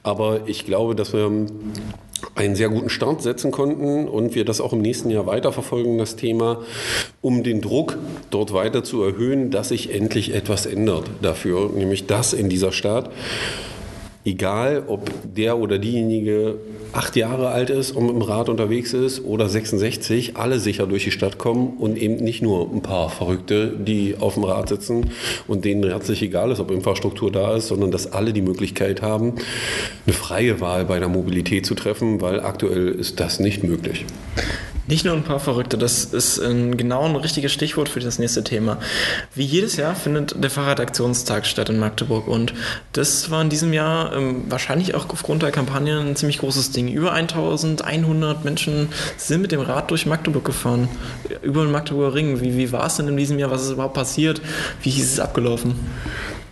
[0.02, 1.30] aber ich glaube, dass wir
[2.34, 6.16] einen sehr guten Start setzen konnten und wir das auch im nächsten Jahr weiterverfolgen, das
[6.16, 6.60] Thema,
[7.22, 7.96] um den Druck
[8.30, 13.10] dort weiter zu erhöhen, dass sich endlich etwas ändert dafür, nämlich das in dieser Stadt
[14.24, 16.56] egal ob der oder diejenige
[16.94, 21.04] acht Jahre alt ist und mit dem Rad unterwegs ist oder 66, alle sicher durch
[21.04, 25.10] die Stadt kommen und eben nicht nur ein paar Verrückte, die auf dem Rad sitzen
[25.48, 29.34] und denen herzlich egal ist, ob Infrastruktur da ist, sondern dass alle die Möglichkeit haben,
[30.06, 34.04] eine freie Wahl bei der Mobilität zu treffen, weil aktuell ist das nicht möglich.
[34.86, 38.44] Nicht nur ein paar Verrückte, das ist ein, genau ein richtiges Stichwort für das nächste
[38.44, 38.78] Thema.
[39.34, 42.52] Wie jedes Jahr findet der Fahrradaktionstag statt in Magdeburg und
[42.92, 46.88] das war in diesem Jahr ähm, wahrscheinlich auch aufgrund der Kampagne ein ziemlich großes Ding.
[46.88, 50.88] Über 1100 Menschen sind mit dem Rad durch Magdeburg gefahren,
[51.40, 52.42] über den Magdeburger Ring.
[52.42, 53.50] Wie, wie war es denn in diesem Jahr?
[53.50, 54.42] Was ist überhaupt passiert?
[54.82, 55.76] Wie ist es abgelaufen?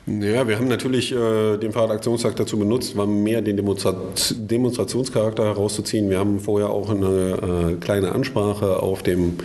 [0.04, 3.94] Ja, wir haben natürlich äh, den Fahrradaktionstag dazu benutzt, war mehr den Demonstra
[4.34, 6.10] Demonstrationscharakter herauszuziehen.
[6.10, 9.38] Wir haben vorher auch eine äh, kleine Ansprache auf dem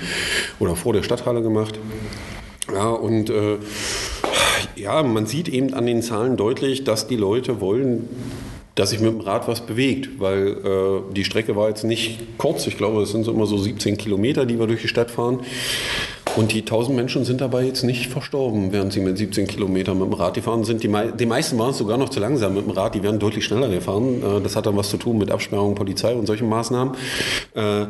[0.60, 1.78] oder vor der Stadthalle gemacht.
[2.74, 3.58] Ja, und äh,
[4.76, 8.10] ja, man sieht eben an den Zahlen deutlich, dass die Leute wollen,
[8.74, 12.66] dass sich mit dem Rad was bewegt, weil äh, die Strecke war jetzt nicht kurz.
[12.66, 15.42] Ich glaube, es sind so immer so 17 Kilometer, die wir durch die Stadt fahren.
[16.38, 20.06] Und die 1000 Menschen sind dabei jetzt nicht verstorben, während sie mit 17 Kilometern mit
[20.06, 20.84] dem Rad gefahren sind.
[20.84, 23.70] Die, die meisten waren sogar noch zu langsam mit dem Rad, die wären deutlich schneller
[23.70, 24.22] gefahren.
[24.22, 26.94] Äh, das hat dann was zu tun mit Absperrung, Polizei und solchen Maßnahmen.
[27.56, 27.88] Äh,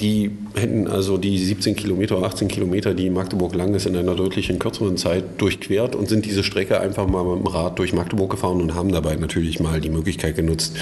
[0.00, 4.14] die hätten also die 17 Kilometer oder 18 Kilometer, die Magdeburg lang ist, in einer
[4.14, 8.30] deutlichen kürzeren Zeit durchquert und sind diese Strecke einfach mal mit dem Rad durch Magdeburg
[8.30, 10.74] gefahren und haben dabei natürlich mal die Möglichkeit genutzt,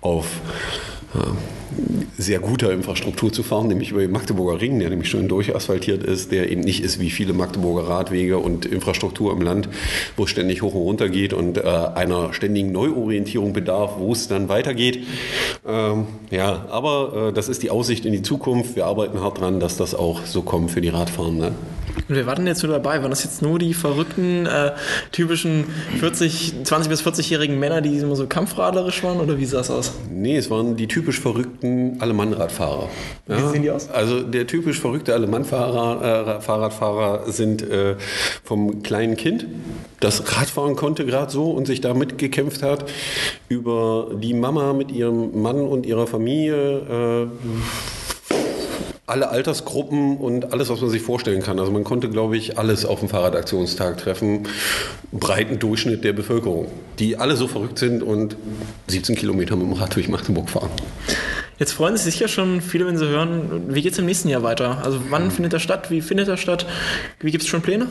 [0.00, 0.26] auf
[2.18, 6.32] sehr guter Infrastruktur zu fahren, nämlich über den Magdeburger Ring, der nämlich schon durchasphaltiert ist,
[6.32, 9.68] der eben nicht ist wie viele Magdeburger Radwege und Infrastruktur im Land,
[10.16, 14.28] wo es ständig hoch und runter geht und äh, einer ständigen Neuorientierung bedarf, wo es
[14.28, 15.04] dann weitergeht.
[15.66, 18.76] Ähm, ja, aber äh, das ist die Aussicht in die Zukunft.
[18.76, 21.54] Wir arbeiten hart dran, dass das auch so kommt für die Radfahrenden.
[22.08, 23.02] Und wer war denn jetzt nur dabei?
[23.02, 24.72] Waren das jetzt nur die verrückten, äh,
[25.12, 25.64] typischen
[25.98, 29.92] 40, 20- bis 40-jährigen Männer, die immer so kampfradlerisch waren oder wie sah es aus?
[30.10, 32.88] Nee, es waren die typisch verrückten Allemannradfahrer.
[33.28, 33.38] Ja?
[33.38, 33.90] Wie sehen die aus?
[33.90, 37.96] Also der typisch verrückte Alemannfahrradfahrer äh, sind äh,
[38.44, 39.46] vom kleinen Kind,
[40.00, 42.84] das Radfahren konnte gerade so und sich da mitgekämpft hat,
[43.48, 47.26] über die Mama mit ihrem Mann und ihrer Familie.
[47.26, 47.28] Äh,
[49.06, 51.60] alle Altersgruppen und alles, was man sich vorstellen kann.
[51.60, 54.48] Also man konnte, glaube ich, alles auf dem Fahrradaktionstag treffen.
[55.12, 56.66] Breiten Durchschnitt der Bevölkerung,
[56.98, 58.36] die alle so verrückt sind und
[58.88, 60.70] 17 Kilometer mit dem Rad durch Magdeburg fahren.
[61.58, 64.42] Jetzt freuen sich sicher schon viele, wenn sie hören, wie geht es im nächsten Jahr
[64.42, 64.82] weiter?
[64.84, 65.90] Also wann findet er statt?
[65.90, 66.66] Wie findet er statt?
[67.20, 67.86] Wie gibt es schon Pläne?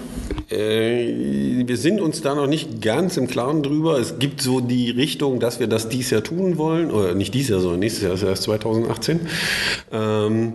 [0.51, 3.97] Äh, wir sind uns da noch nicht ganz im Klaren drüber.
[3.97, 6.91] Es gibt so die Richtung, dass wir das dieses Jahr tun wollen.
[6.91, 9.21] Oder nicht dieses Jahr, sondern nächstes Jahr, ist erst 2018.
[9.91, 10.53] Ähm,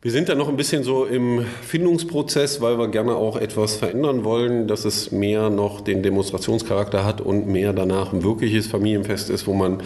[0.00, 4.22] Wir sind da noch ein bisschen so im Findungsprozess, weil wir gerne auch etwas verändern
[4.22, 9.48] wollen, dass es mehr noch den Demonstrationscharakter hat und mehr danach ein wirkliches Familienfest ist,
[9.48, 9.80] wo man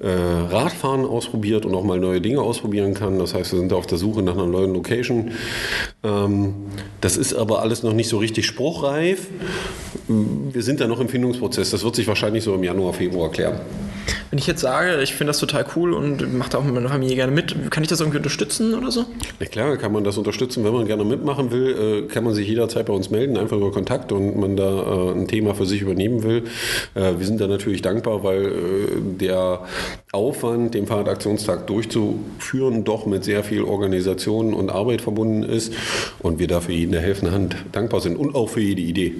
[0.00, 3.20] äh, Radfahren ausprobiert und auch mal neue Dinge ausprobieren kann.
[3.20, 5.30] Das heißt, wir sind auf der Suche nach einer neuen Location.
[6.02, 6.54] Ähm,
[7.00, 9.28] das ist aber alles noch nicht so richtig spruchreif.
[10.08, 11.70] Wir sind da noch im Findungsprozess.
[11.70, 13.60] Das wird sich wahrscheinlich so im Januar, Februar klären.
[14.30, 16.88] Wenn ich jetzt sage, ich finde das total cool und mache da auch mit meiner
[16.88, 19.04] Familie gerne mit, kann ich das irgendwie unterstützen oder so?
[19.40, 20.64] Ja klar, kann man das unterstützen.
[20.64, 23.70] Wenn man gerne mitmachen will, äh, kann man sich jederzeit bei uns melden, einfach über
[23.70, 26.44] Kontakt und man da äh, ein Thema für sich übernehmen will.
[26.94, 28.52] Äh, wir sind da natürlich dankbar, weil
[29.20, 29.60] der
[30.12, 35.72] Aufwand, den Fahrradaktionstag durchzuführen, doch mit sehr viel Organisation und Arbeit verbunden ist
[36.20, 39.14] und wir dafür jeden der helfenden Hand dankbar sind und auch für jede Idee.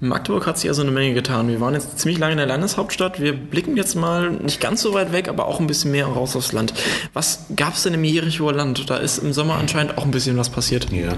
[0.00, 1.48] Magdeburg hat sich also eine Menge getan.
[1.48, 3.20] Wir waren jetzt ziemlich lange in der Landeshauptstadt.
[3.20, 6.34] Wir blicken jetzt mal nicht ganz so weit weg, aber auch ein bisschen mehr raus
[6.36, 6.72] aufs Land.
[7.12, 8.88] Was gab es denn im Jerichoer Land?
[8.88, 10.90] Da ist im Sommer anscheinend auch ein bisschen was passiert.
[10.90, 11.16] Ja,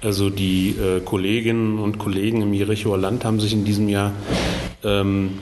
[0.00, 4.12] also die äh, Kolleginnen und Kollegen im Jerichoer Land haben sich in diesem Jahr
[4.82, 5.38] ähm,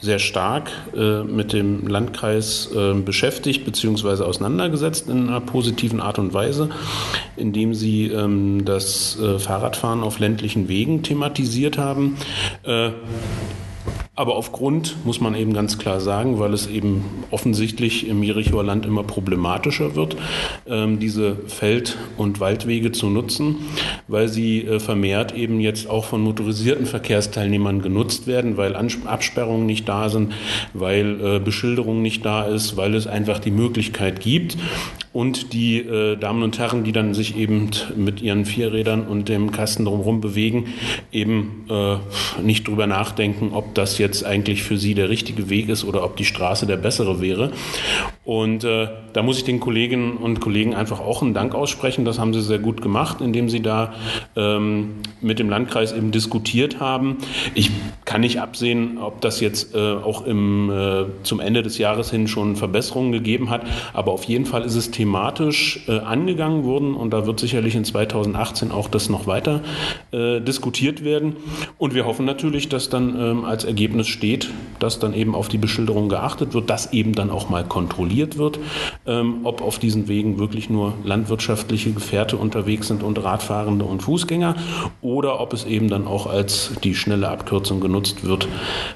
[0.00, 4.24] sehr stark äh, mit dem Landkreis äh, beschäftigt bzw.
[4.24, 6.70] auseinandergesetzt in einer positiven Art und Weise,
[7.36, 12.16] indem sie ähm, das äh, Fahrradfahren auf ländlichen Wegen thematisiert haben.
[14.16, 18.84] Aber aufgrund, muss man eben ganz klar sagen, weil es eben offensichtlich im Jerichoer Land
[18.84, 20.16] immer problematischer wird,
[20.66, 23.56] ähm, diese Feld- und Waldwege zu nutzen,
[24.08, 29.88] weil sie äh, vermehrt eben jetzt auch von motorisierten Verkehrsteilnehmern genutzt werden, weil Absperrungen nicht
[29.88, 30.34] da sind,
[30.74, 34.56] weil äh, Beschilderung nicht da ist, weil es einfach die Möglichkeit gibt,
[35.12, 39.50] und die äh, Damen und Herren, die dann sich eben mit ihren Vierrädern und dem
[39.50, 40.66] Kasten drumherum bewegen,
[41.10, 41.66] eben
[42.42, 46.16] nicht drüber nachdenken, ob das jetzt eigentlich für sie der richtige Weg ist oder ob
[46.16, 47.52] die Straße der bessere wäre.
[48.30, 52.04] Und äh, da muss ich den Kolleginnen und Kollegen einfach auch einen Dank aussprechen.
[52.04, 53.92] Das haben sie sehr gut gemacht, indem sie da
[54.36, 57.18] ähm, mit dem Landkreis eben diskutiert haben.
[57.56, 57.72] Ich
[58.04, 62.28] kann nicht absehen, ob das jetzt äh, auch im, äh, zum Ende des Jahres hin
[62.28, 63.62] schon Verbesserungen gegeben hat.
[63.94, 67.84] Aber auf jeden Fall ist es thematisch äh, angegangen worden und da wird sicherlich in
[67.84, 69.60] 2018 auch das noch weiter
[70.12, 71.34] äh, diskutiert werden.
[71.78, 75.58] Und wir hoffen natürlich, dass dann ähm, als Ergebnis steht, dass dann eben auf die
[75.58, 78.58] Beschilderung geachtet wird, dass eben dann auch mal kontrolliert wird,
[79.06, 84.56] ähm, ob auf diesen Wegen wirklich nur landwirtschaftliche Gefährte unterwegs sind und Radfahrende und Fußgänger
[85.00, 88.48] oder ob es eben dann auch als die schnelle Abkürzung genutzt wird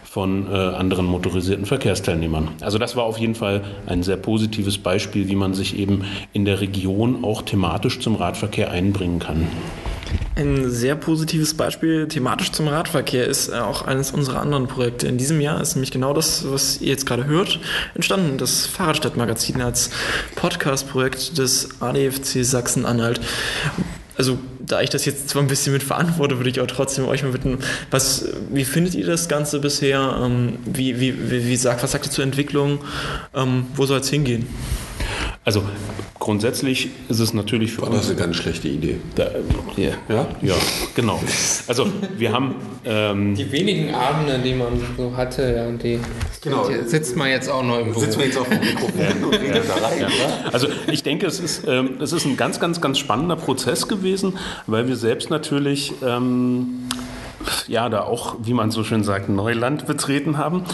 [0.03, 2.49] von äh, anderen motorisierten Verkehrsteilnehmern.
[2.61, 6.45] Also das war auf jeden Fall ein sehr positives Beispiel, wie man sich eben in
[6.45, 9.49] der Region auch thematisch zum Radverkehr einbringen kann.
[10.37, 15.07] Ein sehr positives Beispiel thematisch zum Radverkehr ist äh, auch eines unserer anderen Projekte.
[15.07, 17.61] In diesem Jahr ist nämlich genau das, was ihr jetzt gerade hört,
[17.95, 18.39] entstanden.
[18.39, 19.91] Das Fahrradstadtmagazin als
[20.35, 23.21] Podcast-Projekt des ADFC Sachsen-Anhalt.
[24.17, 27.23] Also, da ich das jetzt zwar ein bisschen mit verantworte, würde ich auch trotzdem euch
[27.23, 27.59] mal bitten,
[27.91, 30.21] was, wie findet ihr das Ganze bisher?
[30.23, 32.81] Ähm, wie, wie, wie, wie sagt, was sagt ihr zur Entwicklung?
[33.35, 34.47] Ähm, wo soll es hingehen?
[35.47, 35.63] Also
[36.19, 38.01] grundsätzlich ist es natürlich für War uns.
[38.01, 38.97] Das eine ganz schlechte Idee.
[39.15, 39.31] Da,
[39.77, 39.93] yeah.
[40.09, 40.27] Ja?
[40.41, 40.55] Ja,
[40.95, 41.21] genau.
[41.67, 42.55] Also wir haben.
[42.87, 46.01] Ähm, die wenigen Abende, die man so hatte, ja, die
[46.41, 46.67] genau.
[46.87, 48.01] sitzt man jetzt auch noch im Büro.
[48.01, 50.01] Sitzt man jetzt auf dem Mikrofon und redet da rein.
[50.01, 50.51] Ja.
[50.51, 54.39] Also ich denke, es ist, ähm, es ist ein ganz, ganz, ganz spannender Prozess gewesen,
[54.67, 55.93] weil wir selbst natürlich.
[56.03, 56.89] Ähm,
[57.69, 60.65] ja, da auch, wie man so schön sagt, Neuland betreten haben.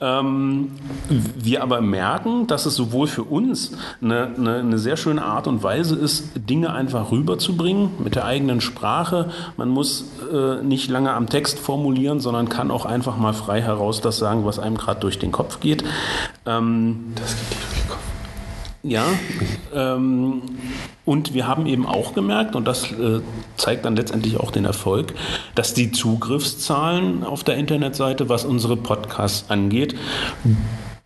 [0.00, 0.72] Ähm,
[1.08, 5.62] wir aber merken, dass es sowohl für uns eine, eine, eine, sehr schöne Art und
[5.62, 9.30] Weise ist, Dinge einfach rüberzubringen mit der eigenen Sprache.
[9.56, 14.00] Man muss äh, nicht lange am Text formulieren, sondern kann auch einfach mal frei heraus
[14.00, 15.84] das sagen, was einem gerade durch den Kopf geht.
[16.46, 17.98] Ähm, das geht dir durch den Kopf.
[18.84, 19.06] Ja,
[19.74, 20.42] ähm,
[21.04, 23.20] und wir haben eben auch gemerkt, und das äh,
[23.56, 25.14] zeigt dann letztendlich auch den Erfolg,
[25.56, 29.96] dass die Zugriffszahlen auf der Internetseite, was unsere Podcasts angeht,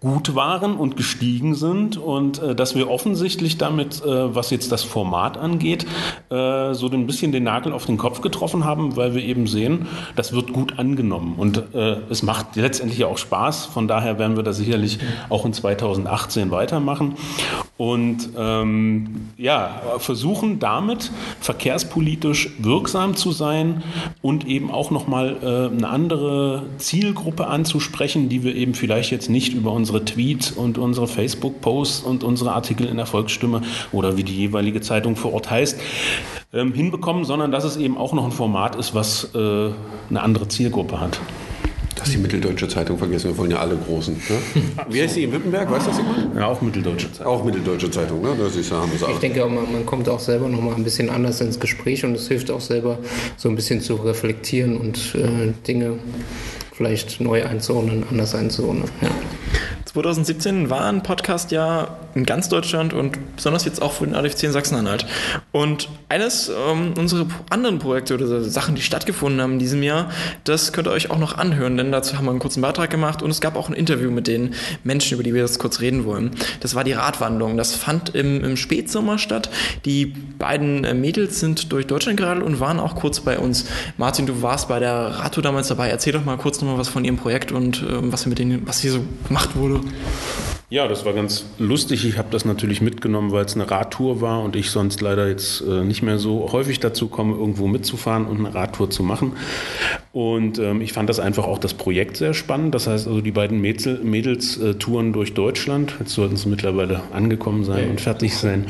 [0.02, 4.82] gut waren und gestiegen sind und äh, dass wir offensichtlich damit, äh, was jetzt das
[4.82, 5.86] Format angeht,
[6.28, 9.86] äh, so ein bisschen den Nagel auf den Kopf getroffen haben, weil wir eben sehen,
[10.16, 13.66] das wird gut angenommen und äh, es macht letztendlich auch Spaß.
[13.66, 17.14] Von daher werden wir das sicherlich auch in 2018 weitermachen
[17.76, 23.82] und ähm, ja, versuchen damit verkehrspolitisch wirksam zu sein
[24.20, 29.54] und eben auch nochmal äh, eine andere Zielgruppe anzusprechen, die wir eben vielleicht jetzt nicht
[29.54, 34.24] über unsere unsere Tweets und unsere Facebook-Posts und unsere Artikel in der Volksstimme oder wie
[34.24, 35.78] die jeweilige Zeitung vor Ort heißt,
[36.54, 39.38] ähm, hinbekommen, sondern dass es eben auch noch ein Format ist, was äh,
[40.08, 41.20] eine andere Zielgruppe hat.
[41.94, 44.14] Das ist die Mitteldeutsche Zeitung vergessen, wir wollen ja alle großen.
[44.14, 44.62] Ne?
[44.88, 45.70] Wie heißt die in Wittenberg?
[45.70, 46.34] Weiß das jemand?
[46.34, 47.32] Ja, auch Mitteldeutsche Zeitung.
[47.32, 48.30] Auch Mitteldeutsche Zeitung, ne?
[48.36, 51.10] Das ist, haben ich denke auch, man, man kommt auch selber noch mal ein bisschen
[51.10, 52.98] anders ins Gespräch und es hilft auch selber
[53.36, 55.98] so ein bisschen zu reflektieren und äh, Dinge
[56.72, 58.88] vielleicht neu einzuordnen, anders einzuordnen.
[59.02, 59.10] Ja.
[59.92, 64.44] 2017 war ein Podcast ja in ganz Deutschland und besonders jetzt auch für den ADFC
[64.44, 65.04] in Sachsen-Anhalt.
[65.50, 70.10] Und eines ähm, unserer anderen Projekte oder Sachen, die stattgefunden haben in diesem Jahr,
[70.44, 73.22] das könnt ihr euch auch noch anhören, denn dazu haben wir einen kurzen Beitrag gemacht
[73.22, 76.06] und es gab auch ein Interview mit den Menschen, über die wir jetzt kurz reden
[76.06, 76.30] wollen.
[76.60, 77.58] Das war die Radwanderung.
[77.58, 79.50] Das fand im, im Spätsommer statt.
[79.84, 83.66] Die beiden äh, Mädels sind durch Deutschland geradelt und waren auch kurz bei uns.
[83.98, 85.90] Martin, du warst bei der Radtour damals dabei.
[85.90, 88.80] Erzähl doch mal kurz nochmal was von ihrem Projekt und ähm, was, mit denen, was
[88.80, 89.81] hier so gemacht wurde.
[90.72, 92.06] Ja, das war ganz lustig.
[92.06, 95.60] Ich habe das natürlich mitgenommen, weil es eine Radtour war und ich sonst leider jetzt
[95.60, 99.34] äh, nicht mehr so häufig dazu komme, irgendwo mitzufahren und eine Radtour zu machen.
[100.12, 102.74] Und ähm, ich fand das einfach auch das Projekt sehr spannend.
[102.74, 105.94] Das heißt also, die beiden Mädels, Mädels äh, touren durch Deutschland.
[106.00, 107.90] Jetzt sollten sie mittlerweile angekommen sein ja.
[107.90, 108.66] und fertig sein.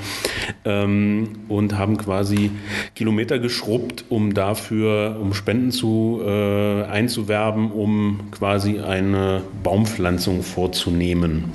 [0.64, 2.52] Ähm, und haben quasi
[2.94, 11.50] Kilometer geschrubbt, um dafür, um Spenden zu äh, einzuwerben, um quasi eine Baumpflanzung vorzunehmen.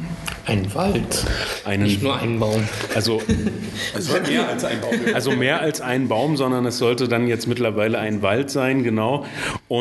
[0.47, 1.25] Ein Wald.
[1.65, 2.63] Einen, Nicht nur ein Baum.
[2.95, 3.21] Also,
[3.93, 4.93] also mehr als ein Baum.
[5.13, 9.25] Also mehr als ein Baum, sondern es sollte dann jetzt mittlerweile ein Wald sein, genau.
[9.67, 9.76] Und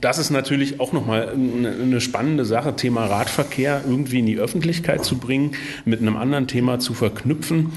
[0.00, 5.18] das ist natürlich auch nochmal eine spannende Sache, Thema Radverkehr irgendwie in die Öffentlichkeit zu
[5.18, 5.52] bringen,
[5.84, 7.72] mit einem anderen Thema zu verknüpfen.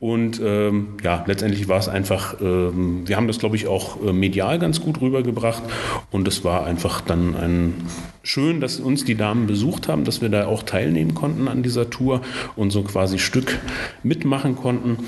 [0.00, 4.12] Und ähm, ja, letztendlich war es einfach, ähm, wir haben das, glaube ich, auch äh,
[4.12, 5.62] medial ganz gut rübergebracht.
[6.10, 7.74] Und es war einfach dann ein
[8.22, 11.90] schön, dass uns die Damen besucht haben, dass wir da auch teilnehmen konnten an dieser
[11.90, 12.22] Tour
[12.56, 13.58] und so quasi Stück
[14.02, 14.98] mitmachen konnten.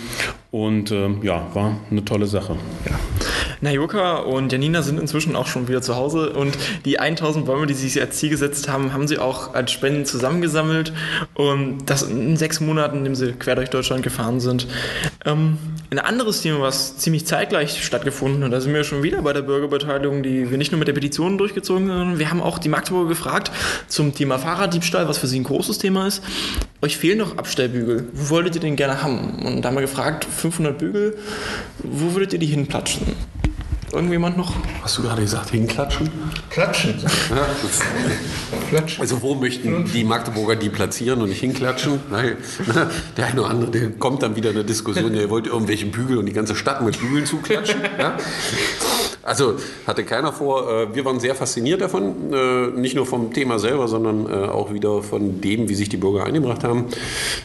[0.51, 2.57] Und äh, ja, war eine tolle Sache.
[2.89, 2.99] Ja.
[3.61, 7.75] Najoka und Janina sind inzwischen auch schon wieder zu Hause und die 1000 Bäume, die
[7.75, 10.93] sie sich als Ziel gesetzt haben, haben sie auch als Spenden zusammengesammelt
[11.35, 14.69] und das in sechs Monaten, in dem sie quer durch Deutschland gefahren sind.
[15.25, 15.59] Ähm,
[15.91, 19.43] ein anderes Thema, was ziemlich zeitgleich stattgefunden hat, da sind wir schon wieder bei der
[19.43, 23.04] Bürgerbeteiligung, die wir nicht nur mit der Petition durchgezogen haben, wir haben auch die Magdeburger
[23.09, 23.51] gefragt
[23.89, 26.23] zum Thema Fahrraddiebstahl, was für sie ein großes Thema ist.
[26.83, 28.09] Euch fehlen noch Abstellbügel.
[28.13, 29.43] Wo wolltet ihr den gerne haben?
[29.45, 31.17] Und da haben wir gefragt, 500 Bügel,
[31.79, 33.07] wo würdet ihr die hinplatschen?
[33.95, 34.53] Irgendjemand noch?
[34.83, 36.11] Hast du gerade gesagt, hinklatschen?
[36.51, 36.97] Klatschen.
[37.31, 37.47] Ja,
[38.69, 39.01] Klatschen.
[39.01, 42.01] Also wo möchten die Magdeburger die platzieren und nicht hinklatschen?
[42.11, 42.37] Nein,
[43.17, 46.19] der eine oder andere, der kommt dann wieder in eine Diskussion, der wollte irgendwelche Bügel
[46.19, 47.83] und die ganze Stadt mit Bügeln zuklatschen.
[47.97, 48.17] Ja?
[49.25, 49.57] Also
[49.87, 50.71] hatte keiner vor.
[50.71, 54.73] Äh, wir waren sehr fasziniert davon, äh, nicht nur vom Thema selber, sondern äh, auch
[54.73, 56.87] wieder von dem, wie sich die Bürger eingebracht haben,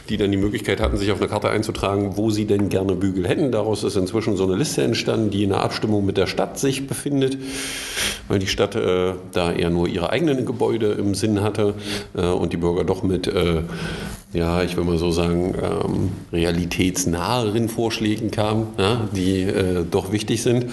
[0.08, 3.26] die dann die Möglichkeit hatten, sich auf eine Karte einzutragen, wo sie denn gerne Bügel
[3.26, 3.50] hätten.
[3.50, 6.86] Daraus ist inzwischen so eine Liste entstanden, die in der Abstimmung mit der Stadt sich
[6.86, 7.38] befindet,
[8.28, 11.74] weil die Stadt da eher nur ihre eigenen Gebäude im Sinn hatte
[12.14, 13.30] und die Bürger doch mit
[14.32, 20.42] ja, ich will mal so sagen, ähm, realitätsnaheren Vorschlägen kam, ja, die äh, doch wichtig
[20.42, 20.66] sind.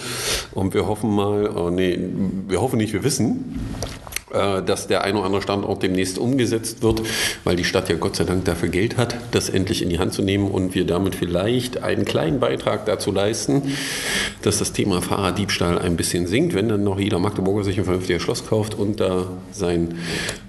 [0.52, 2.00] Und wir hoffen mal, oh nee,
[2.48, 3.60] wir hoffen nicht, wir wissen,
[4.32, 7.02] äh, dass der ein oder andere Standort demnächst umgesetzt wird,
[7.46, 10.14] weil die Stadt ja Gott sei Dank dafür Geld hat, das endlich in die Hand
[10.14, 13.64] zu nehmen und wir damit vielleicht einen kleinen Beitrag dazu leisten,
[14.44, 18.22] dass das Thema Fahrraddiebstahl ein bisschen sinkt, wenn dann noch jeder Magdeburger sich ein vernünftiges
[18.22, 19.96] Schloss kauft und da sein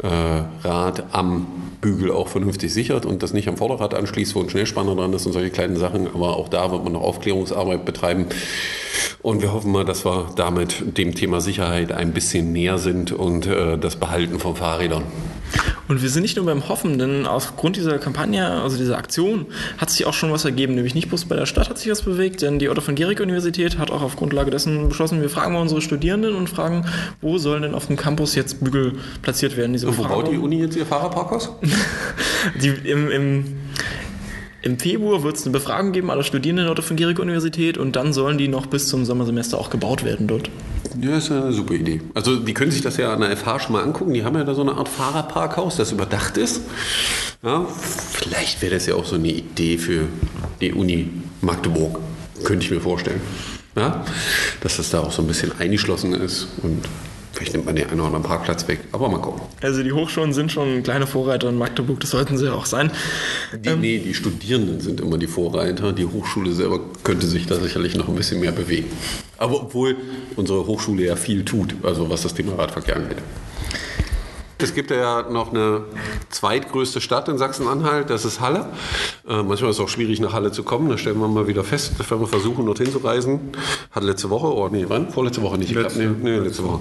[0.03, 1.47] äh, Rad am
[1.81, 5.27] Bügel auch vernünftig sichert und das nicht am Vorderrad anschließt, wo ein Schnellspanner dran ist
[5.27, 6.07] und solche kleinen Sachen.
[6.09, 8.27] Aber auch da wird man noch Aufklärungsarbeit betreiben.
[9.23, 13.47] Und wir hoffen mal, dass wir damit dem Thema Sicherheit ein bisschen näher sind und
[13.47, 15.05] äh, das Behalten von Fahrrädern.
[15.89, 19.47] Und wir sind nicht nur beim Hoffen, denn aufgrund dieser Kampagne, also dieser Aktion,
[19.79, 20.75] hat sich auch schon was ergeben.
[20.75, 23.23] Nämlich nicht bloß bei der Stadt hat sich was bewegt, denn die Otto von Guericke
[23.23, 26.85] Universität hat auch auf Grundlage dessen beschlossen, wir fragen mal unsere Studierenden und fragen,
[27.23, 29.73] wo sollen denn auf dem Campus jetzt Bügel platziert werden?
[29.73, 31.53] Diese und wo baut die Uni jetzt ihr Fahrradparkhaus?
[32.63, 33.45] die, im, im
[34.61, 38.13] im Februar wird es eine Befragung geben aller Studierenden Otto von Guericke Universität und dann
[38.13, 40.51] sollen die noch bis zum Sommersemester auch gebaut werden dort.
[41.01, 42.01] Ja, ist eine super Idee.
[42.15, 44.15] Also die können sich das ja an der FH schon mal angucken.
[44.15, 46.63] Die haben ja da so eine Art Fahrerparkhaus, das überdacht ist.
[47.45, 50.09] Ja, vielleicht wäre das ja auch so eine Idee für
[50.61, 51.09] die Uni
[51.41, 52.01] Magdeburg.
[52.43, 53.21] Könnte ich mir vorstellen.
[53.77, 54.05] Ja,
[54.61, 56.83] dass das da auch so ein bisschen eingeschlossen ist und
[57.33, 59.43] Vielleicht nimmt man den einen oder anderen Parkplatz weg, aber mal gucken.
[59.63, 62.91] Also die Hochschulen sind schon kleine Vorreiter in Magdeburg, das sollten sie ja auch sein.
[63.53, 65.93] Die, ähm, nee, die Studierenden sind immer die Vorreiter.
[65.93, 68.91] Die Hochschule selber könnte sich da sicherlich noch ein bisschen mehr bewegen.
[69.37, 69.97] Aber obwohl
[70.37, 73.19] unsere Hochschule ja viel tut, also was das Thema Radverkehr angeht.
[74.61, 75.83] Es gibt ja noch eine
[76.31, 78.67] zweitgrößte Stadt in Sachsen-Anhalt, das ist Halle.
[79.29, 80.89] Äh, manchmal ist es auch schwierig, nach Halle zu kommen.
[80.89, 83.53] Da stellen wir mal wieder fest, wenn wir versuchen, dorthin zu reisen.
[83.93, 85.11] Hat letzte Woche, oder oh, nee, wann?
[85.11, 85.73] Vorletzte Woche nicht.
[85.73, 86.81] Letzte, nee, nee, letzte Woche.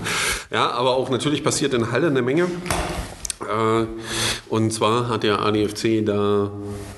[0.49, 2.47] Ja, aber auch natürlich passiert in Halle eine Menge.
[3.57, 3.87] Äh,
[4.49, 6.51] und zwar hat der ADFC da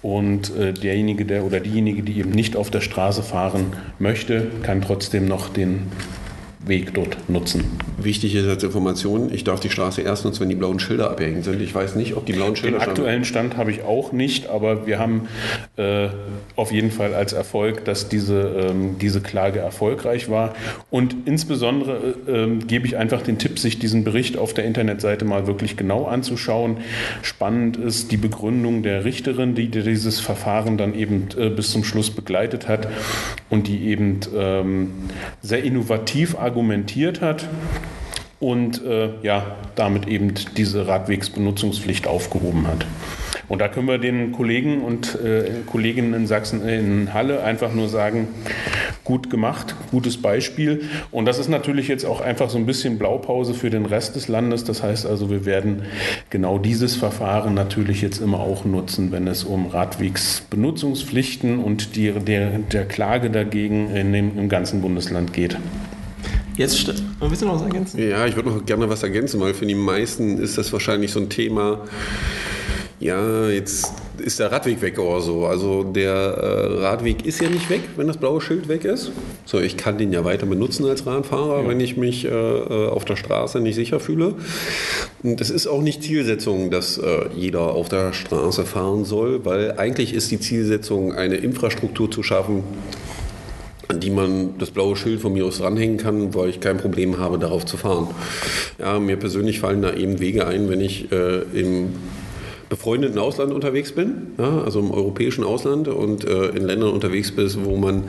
[0.00, 4.80] und äh, derjenige der oder diejenige, die eben nicht auf der Straße fahren möchte, kann
[4.80, 5.92] trotzdem noch den
[6.66, 7.64] Weg dort nutzen.
[7.98, 11.44] Wichtig ist als Information, ich darf die Straße erst nutzen, wenn die blauen Schilder abgehängt
[11.44, 11.60] sind.
[11.60, 12.78] Ich weiß nicht, ob die blauen Schilder.
[12.78, 15.28] Den aktuellen Stand habe ich auch nicht, aber wir haben
[15.76, 16.08] äh,
[16.56, 20.54] auf jeden Fall als Erfolg, dass diese, ähm, diese Klage erfolgreich war.
[20.90, 25.24] Und insbesondere äh, äh, gebe ich einfach den Tipp, sich diesen Bericht auf der Internetseite
[25.24, 26.78] mal wirklich genau anzuschauen.
[27.22, 32.10] Spannend ist die Begründung der Richterin, die dieses Verfahren dann eben äh, bis zum Schluss
[32.10, 32.88] begleitet hat
[33.50, 34.92] und die eben ähm,
[35.42, 37.48] sehr innovativ argumentiert argumentiert hat
[38.38, 42.86] und äh, ja, damit eben diese Radwegsbenutzungspflicht aufgehoben hat.
[43.48, 47.88] Und da können wir den Kollegen und äh, Kolleginnen in Sachsen, in Halle einfach nur
[47.88, 48.28] sagen,
[49.02, 50.84] gut gemacht, gutes Beispiel.
[51.10, 54.28] Und das ist natürlich jetzt auch einfach so ein bisschen Blaupause für den Rest des
[54.28, 54.62] Landes.
[54.64, 55.82] Das heißt also, wir werden
[56.30, 62.58] genau dieses Verfahren natürlich jetzt immer auch nutzen, wenn es um Radwegsbenutzungspflichten und die, der,
[62.58, 65.58] der Klage dagegen in dem, im ganzen Bundesland geht.
[66.56, 66.86] Jetzt
[67.20, 68.08] willst du noch was ergänzen?
[68.08, 71.20] Ja, ich würde noch gerne was ergänzen, weil für die meisten ist das wahrscheinlich so
[71.20, 71.80] ein Thema.
[73.00, 75.46] Ja, jetzt ist der Radweg weg oder so.
[75.46, 79.10] Also der äh, Radweg ist ja nicht weg, wenn das blaue Schild weg ist.
[79.44, 81.68] So, ich kann den ja weiter benutzen als Radfahrer, ja.
[81.68, 84.36] wenn ich mich äh, äh auf der Straße nicht sicher fühle.
[85.22, 89.72] Und es ist auch nicht Zielsetzung, dass äh, jeder auf der Straße fahren soll, weil
[89.76, 92.62] eigentlich ist die Zielsetzung, eine Infrastruktur zu schaffen,
[93.88, 97.18] an die man das blaue Schild von mir aus ranhängen kann, weil ich kein Problem
[97.18, 98.08] habe, darauf zu fahren.
[98.78, 101.90] Ja, mir persönlich fallen da eben Wege ein, wenn ich äh, im
[102.74, 107.64] befreundeten Ausland unterwegs bin, ja, also im europäischen Ausland und äh, in Ländern unterwegs bist,
[107.64, 108.04] wo man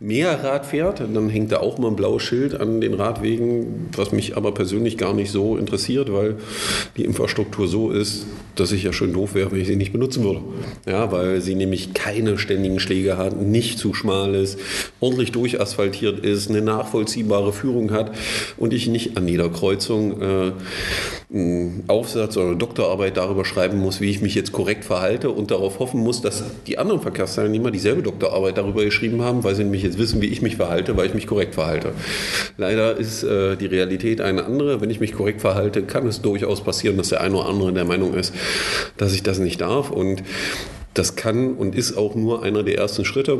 [0.00, 4.12] mehr Rad fährt, dann hängt da auch mal ein blaues Schild an den Radwegen, was
[4.12, 6.36] mich aber persönlich gar nicht so interessiert, weil
[6.98, 10.24] die Infrastruktur so ist, dass ich ja schön doof wäre, wenn ich sie nicht benutzen
[10.24, 10.40] würde.
[10.86, 14.58] Ja, weil sie nämlich keine ständigen Schläge hat, nicht zu schmal ist,
[15.00, 18.12] ordentlich durchasphaltiert ist, eine nachvollziehbare Führung hat
[18.58, 20.52] und ich nicht an jeder Kreuzung äh,
[21.34, 25.50] einen Aufsatz oder eine Doktorarbeit darüber schreiben muss, wie ich mich jetzt korrekt verhalte und
[25.50, 29.82] darauf hoffen muss, dass die anderen Verkehrsteilnehmer dieselbe Doktorarbeit darüber geschrieben haben, weil sie nämlich
[29.82, 31.92] jetzt wissen, wie ich mich verhalte, weil ich mich korrekt verhalte.
[32.58, 34.80] Leider ist äh, die Realität eine andere.
[34.80, 37.84] Wenn ich mich korrekt verhalte, kann es durchaus passieren, dass der eine oder andere der
[37.84, 38.34] Meinung ist,
[38.98, 40.22] dass ich das nicht darf und
[40.94, 43.38] das kann und ist auch nur einer der ersten Schritte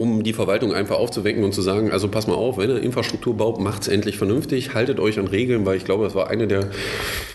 [0.00, 3.36] um die Verwaltung einfach aufzuwecken und zu sagen, also pass mal auf, wenn ihr Infrastruktur
[3.36, 6.46] baut, macht es endlich vernünftig, haltet euch an Regeln, weil ich glaube, das war eine
[6.46, 6.70] der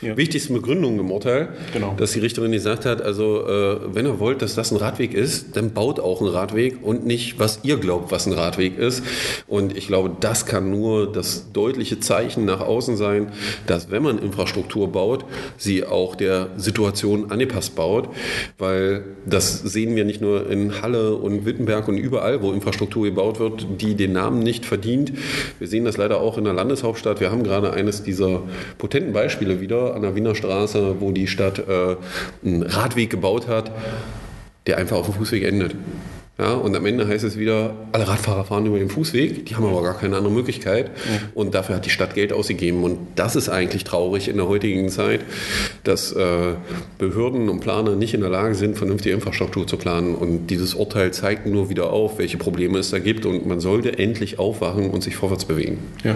[0.01, 0.17] ja.
[0.17, 1.93] wichtigsten Begründungen im Urteil, genau.
[1.95, 5.55] dass die Richterin gesagt hat, also äh, wenn ihr wollt, dass das ein Radweg ist,
[5.55, 9.03] dann baut auch einen Radweg und nicht, was ihr glaubt, was ein Radweg ist.
[9.45, 13.31] Und ich glaube, das kann nur das deutliche Zeichen nach außen sein,
[13.67, 15.25] dass wenn man Infrastruktur baut,
[15.57, 18.09] sie auch der Situation angepasst baut,
[18.57, 23.39] weil das sehen wir nicht nur in Halle und Wittenberg und überall, wo Infrastruktur gebaut
[23.39, 25.13] wird, die den Namen nicht verdient.
[25.59, 27.19] Wir sehen das leider auch in der Landeshauptstadt.
[27.19, 28.41] Wir haben gerade eines dieser
[28.77, 31.95] potenten Beispiele wieder an der Wiener Straße, wo die Stadt äh,
[32.43, 33.71] einen Radweg gebaut hat,
[34.67, 35.75] der einfach auf dem Fußweg endet.
[36.37, 39.65] Ja, und am Ende heißt es wieder, alle Radfahrer fahren über den Fußweg, die haben
[39.65, 40.91] aber gar keine andere Möglichkeit.
[41.33, 42.83] Und dafür hat die Stadt Geld ausgegeben.
[42.83, 45.21] Und das ist eigentlich traurig in der heutigen Zeit,
[45.85, 46.55] dass äh,
[46.97, 50.13] Behörden und Planer nicht in der Lage sind, vernünftige Infrastruktur zu planen.
[50.13, 53.25] Und dieses Urteil zeigt nur wieder auf, welche Probleme es da gibt.
[53.25, 55.77] Und man sollte endlich aufwachen und sich vorwärts bewegen.
[56.03, 56.15] Ja,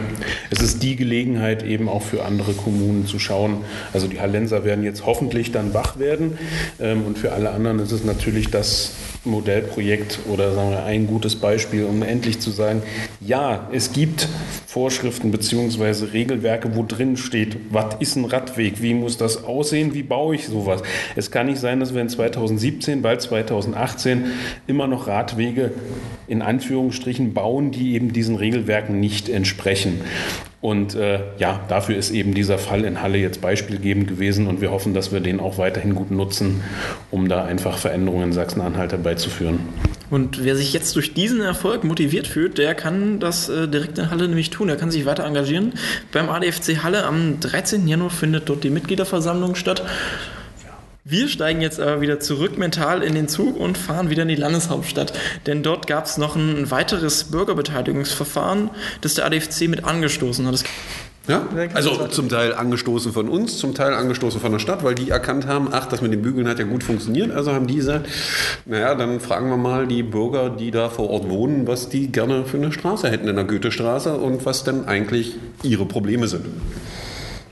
[0.50, 3.64] es ist die Gelegenheit eben auch für andere Kommunen zu schauen.
[3.94, 6.38] Also die Hallenser werden jetzt hoffentlich dann wach werden.
[6.82, 8.92] Ähm, und für alle anderen ist es natürlich das
[9.24, 12.82] Modellprojekt oder sagen wir ein gutes Beispiel, um endlich zu sagen,
[13.22, 14.28] ja, es gibt
[14.66, 16.06] Vorschriften bzw.
[16.14, 20.48] Regelwerke, wo drin steht, was ist ein Radweg, wie muss das aussehen, wie baue ich
[20.48, 20.82] sowas.
[21.16, 24.26] Es kann nicht sein, dass wir in 2017, bald 2018
[24.68, 25.72] immer noch Radwege
[26.28, 30.02] in Anführungsstrichen bauen, die eben diesen Regelwerken nicht entsprechen.
[30.62, 34.72] Und äh, ja, dafür ist eben dieser Fall in Halle jetzt beispielgebend gewesen und wir
[34.72, 36.62] hoffen, dass wir den auch weiterhin gut nutzen,
[37.12, 39.60] um da einfach Veränderungen in Sachsen-Anhalt herbeizuführen.
[40.10, 44.12] Und wer sich jetzt durch diesen Erfolg motiviert fühlt, der kann das äh, direkt in
[44.12, 44.68] Halle nämlich tun.
[44.68, 45.74] Er kann sich weiter engagieren.
[46.12, 47.88] Beim ADFC Halle am 13.
[47.88, 49.84] Januar findet dort die Mitgliederversammlung statt.
[51.06, 54.36] Wir steigen jetzt aber wieder zurück mental in den Zug und fahren wieder in die
[54.36, 55.14] Landeshauptstadt.
[55.46, 58.70] Denn dort gab es noch ein weiteres Bürgerbeteiligungsverfahren,
[59.02, 60.54] das der ADFC mit angestoßen hat.
[60.54, 60.64] Das
[61.30, 61.48] ja?
[61.76, 65.46] Also zum Teil angestoßen von uns, zum Teil angestoßen von der Stadt, weil die erkannt
[65.46, 67.32] haben, ach, das mit den Bügeln hat ja gut funktioniert.
[67.32, 68.08] Also haben die gesagt,
[68.66, 72.46] naja, dann fragen wir mal die Bürger, die da vor Ort wohnen, was die gerne
[72.46, 76.46] für eine Straße hätten in der Goethestraße und was denn eigentlich ihre Probleme sind.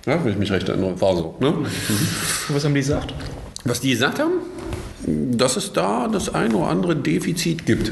[0.08, 1.36] Ja, wenn ich mich recht erinnere, war so.
[1.40, 1.54] Ne?
[2.50, 3.14] Was haben die gesagt?
[3.68, 4.34] Was die gesagt haben?
[5.08, 7.92] dass es da das ein oder andere Defizit gibt.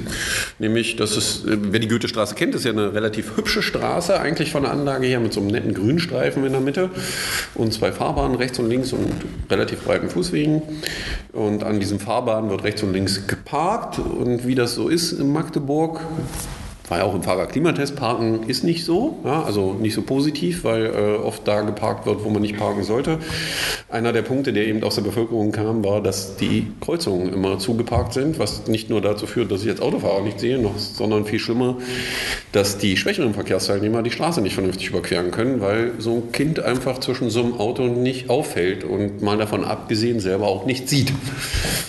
[0.60, 4.64] Nämlich, dass es, wer die Goethestraße kennt, ist ja eine relativ hübsche Straße, eigentlich von
[4.64, 6.90] der Anlage her mit so einem netten Grünstreifen in der Mitte
[7.54, 9.14] und zwei Fahrbahnen rechts und links und
[9.50, 10.62] relativ breiten Fußwegen.
[11.32, 14.00] Und an diesen Fahrbahnen wird rechts und links geparkt.
[14.00, 16.02] Und wie das so ist in Magdeburg,
[16.88, 20.86] war ja auch im Fahrerklimatest, parken ist nicht so, ja, also nicht so positiv, weil
[20.86, 23.20] äh, oft da geparkt wird, wo man nicht parken sollte.
[23.90, 28.14] Einer der Punkte, der eben aus der Bevölkerung kam, war, dass die Kreuzungen immer zugeparkt
[28.14, 31.40] sind, was nicht nur dazu führt, dass ich als Autofahrer nicht sehe, noch, sondern viel
[31.40, 31.78] schlimmer,
[32.52, 37.00] dass die schwächeren Verkehrsteilnehmer die Straße nicht vernünftig überqueren können, weil so ein Kind einfach
[37.00, 41.12] zwischen so einem Auto nicht auffällt und mal davon abgesehen selber auch nicht sieht.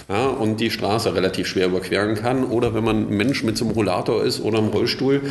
[0.08, 2.44] Ja, und die Straße relativ schwer überqueren kann.
[2.44, 5.22] Oder wenn man ein Mensch mit so einem Rollator ist oder einem Rollstuhl, Rollstuhl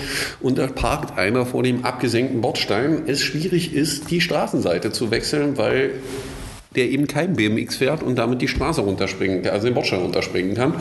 [0.42, 5.58] und da parkt einer vor dem abgesenkten Bordstein, es schwierig ist, die Straßenseite zu wechseln,
[5.58, 5.92] weil
[6.76, 10.74] der eben kein BMX fährt und damit die Straße runterspringen, also den Bordstein runterspringen kann.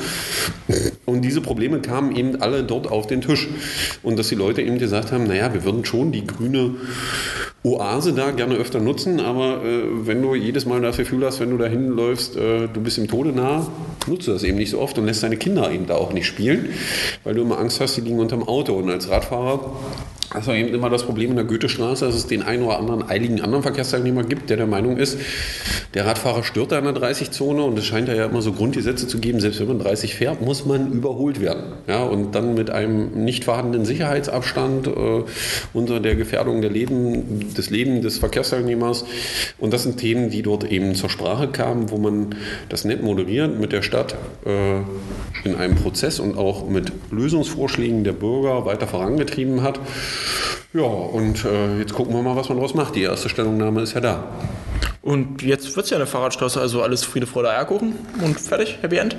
[1.04, 3.48] Und diese Probleme kamen eben alle dort auf den Tisch.
[4.02, 6.74] Und dass die Leute eben gesagt haben, naja, wir würden schon die grüne
[7.62, 11.50] Oase da gerne öfter nutzen, aber äh, wenn du jedes Mal das Gefühl hast, wenn
[11.50, 13.66] du da hinläufst, äh, du bist im Tode nah,
[14.06, 16.26] nutzt du das eben nicht so oft und lässt deine Kinder eben da auch nicht
[16.26, 16.70] spielen,
[17.22, 18.74] weil du immer Angst hast, die liegen unterm Auto.
[18.74, 19.76] Und als Radfahrer
[20.34, 23.08] das war eben immer das Problem in der Goethestraße, dass es den einen oder anderen
[23.08, 25.18] eiligen anderen Verkehrsteilnehmer gibt, der der Meinung ist,
[25.94, 29.18] der Radfahrer stört da in der 30-Zone und es scheint ja immer so Grundgesetze zu
[29.18, 31.64] geben, selbst wenn man 30 fährt, muss man überholt werden.
[31.86, 35.22] Ja, und dann mit einem nicht vorhandenen Sicherheitsabstand äh,
[35.72, 39.04] unter der Gefährdung der Leben, des Lebens des Verkehrsteilnehmers.
[39.58, 42.34] Und das sind Themen, die dort eben zur Sprache kamen, wo man
[42.68, 44.78] das nett moderiert mit der Stadt äh,
[45.44, 49.78] in einem Prozess und auch mit Lösungsvorschlägen der Bürger weiter vorangetrieben hat.
[50.72, 52.94] Ja, und äh, jetzt gucken wir mal, was man daraus macht.
[52.96, 54.24] Die erste Stellungnahme ist ja da.
[55.04, 57.92] Und jetzt wird es ja eine Fahrradstraße, also alles Friede, Freude, Eierkuchen
[58.22, 59.14] und fertig, Happy End?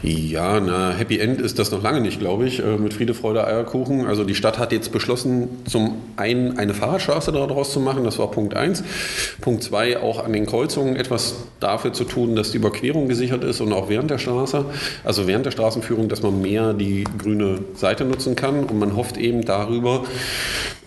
[0.00, 3.44] Ja, na, Happy End ist das noch lange nicht, glaube ich, äh, mit Friede, Freude,
[3.44, 4.06] Eierkuchen.
[4.06, 8.30] Also die Stadt hat jetzt beschlossen, zum einen eine Fahrradstraße daraus zu machen, das war
[8.30, 8.84] Punkt 1.
[9.40, 13.60] Punkt 2, auch an den Kreuzungen etwas dafür zu tun, dass die Überquerung gesichert ist
[13.60, 14.66] und auch während der Straße,
[15.02, 19.16] also während der Straßenführung, dass man mehr die grüne Seite nutzen kann und man hofft
[19.16, 20.04] eben darüber,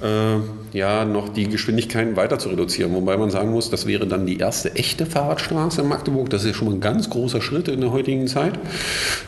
[0.01, 0.37] äh,
[0.73, 2.93] ja, noch die Geschwindigkeiten weiter zu reduzieren.
[2.93, 6.29] Wobei man sagen muss, das wäre dann die erste echte Fahrradstraße in Magdeburg.
[6.29, 8.53] Das ist ja schon mal ein ganz großer Schritt in der heutigen Zeit,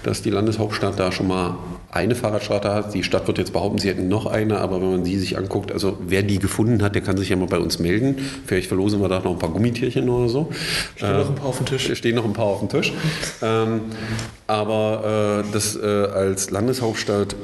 [0.04, 1.58] dass die Landeshauptstadt da schon mal
[1.91, 2.94] eine Fahrradstraße hat.
[2.94, 5.72] Die Stadt wird jetzt behaupten, sie hätten noch eine, aber wenn man sie sich anguckt,
[5.72, 8.18] also wer die gefunden hat, der kann sich ja mal bei uns melden.
[8.46, 10.50] Vielleicht verlosen wir da noch ein paar Gummitierchen oder so.
[10.96, 11.96] Stehen äh, noch ein paar auf dem Tisch.
[11.96, 12.94] Stehen noch ein paar auf dem Tisch.
[13.41, 13.82] ähm,
[14.48, 17.36] aber äh, das äh, als Landeshauptstadt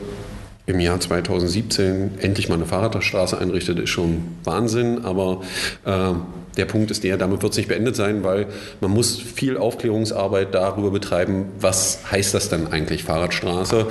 [0.70, 5.04] im Jahr 2017 endlich mal eine Fahrradstraße einrichtet, ist schon Wahnsinn.
[5.04, 5.42] Aber
[5.84, 6.14] äh,
[6.58, 8.46] der Punkt ist der, damit wird es nicht beendet sein, weil
[8.80, 13.88] man muss viel Aufklärungsarbeit darüber betreiben, was heißt das denn eigentlich Fahrradstraße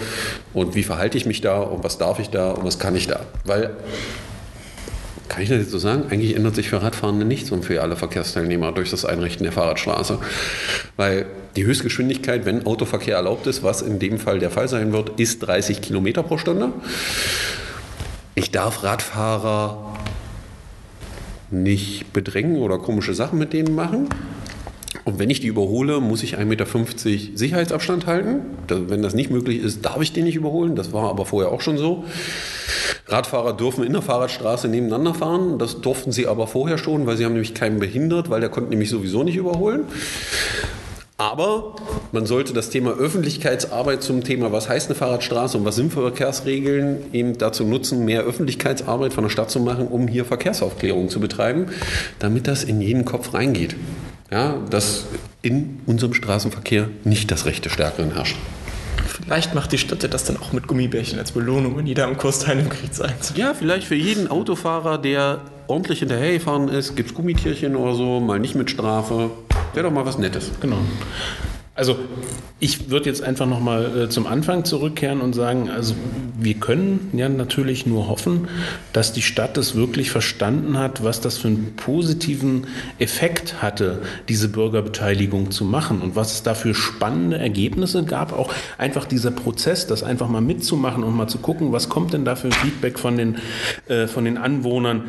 [0.54, 3.08] und wie verhalte ich mich da und was darf ich da und was kann ich
[3.08, 3.20] da.
[3.44, 3.70] Weil
[5.28, 6.04] kann ich das jetzt so sagen?
[6.10, 10.18] Eigentlich ändert sich für Radfahrende nichts und für alle Verkehrsteilnehmer durch das Einrichten der Fahrradstraße.
[10.96, 11.26] Weil
[11.56, 15.40] die Höchstgeschwindigkeit, wenn Autoverkehr erlaubt ist, was in dem Fall der Fall sein wird, ist
[15.40, 16.72] 30 Kilometer pro Stunde.
[18.34, 19.96] Ich darf Radfahrer
[21.50, 24.08] nicht bedrängen oder komische Sachen mit denen machen.
[25.08, 26.66] Und wenn ich die überhole, muss ich 1,50 Meter
[27.34, 28.40] Sicherheitsabstand halten.
[28.68, 30.76] wenn das nicht möglich ist, darf ich den nicht überholen.
[30.76, 32.04] Das war aber vorher auch schon so.
[33.06, 35.58] Radfahrer dürfen in der Fahrradstraße nebeneinander fahren.
[35.58, 38.68] Das durften sie aber vorher schon, weil sie haben nämlich keinen behindert, weil der konnte
[38.68, 39.84] nämlich sowieso nicht überholen.
[41.16, 41.76] Aber
[42.12, 46.98] man sollte das Thema Öffentlichkeitsarbeit zum Thema, was heißt eine Fahrradstraße und was sind Verkehrsregeln,
[47.14, 51.68] eben dazu nutzen, mehr Öffentlichkeitsarbeit von der Stadt zu machen, um hier Verkehrsaufklärung zu betreiben,
[52.18, 53.74] damit das in jeden Kopf reingeht.
[54.30, 55.06] Ja, dass
[55.42, 58.36] in unserem Straßenverkehr nicht das Recht des Stärkeren herrscht.
[59.06, 62.40] Vielleicht macht die Stadt das dann auch mit Gummibärchen als Belohnung, wenn jeder am Kurs
[62.40, 63.32] teilnimmt, kriegt eins.
[63.36, 68.38] Ja, vielleicht für jeden Autofahrer, der ordentlich hinterhergefahren ist, gibt es Gummitierchen oder so, mal
[68.38, 69.30] nicht mit Strafe.
[69.74, 70.50] Wäre doch mal was Nettes.
[70.60, 70.78] Genau.
[71.78, 71.96] Also
[72.58, 75.94] ich würde jetzt einfach nochmal äh, zum Anfang zurückkehren und sagen, also
[76.36, 78.48] wir können ja natürlich nur hoffen,
[78.92, 82.66] dass die Stadt es wirklich verstanden hat, was das für einen positiven
[82.98, 88.32] Effekt hatte, diese Bürgerbeteiligung zu machen und was es da für spannende Ergebnisse gab.
[88.32, 92.24] Auch einfach dieser Prozess, das einfach mal mitzumachen und mal zu gucken, was kommt denn
[92.24, 93.36] da für Feedback von den,
[93.86, 95.04] äh, von den Anwohnern.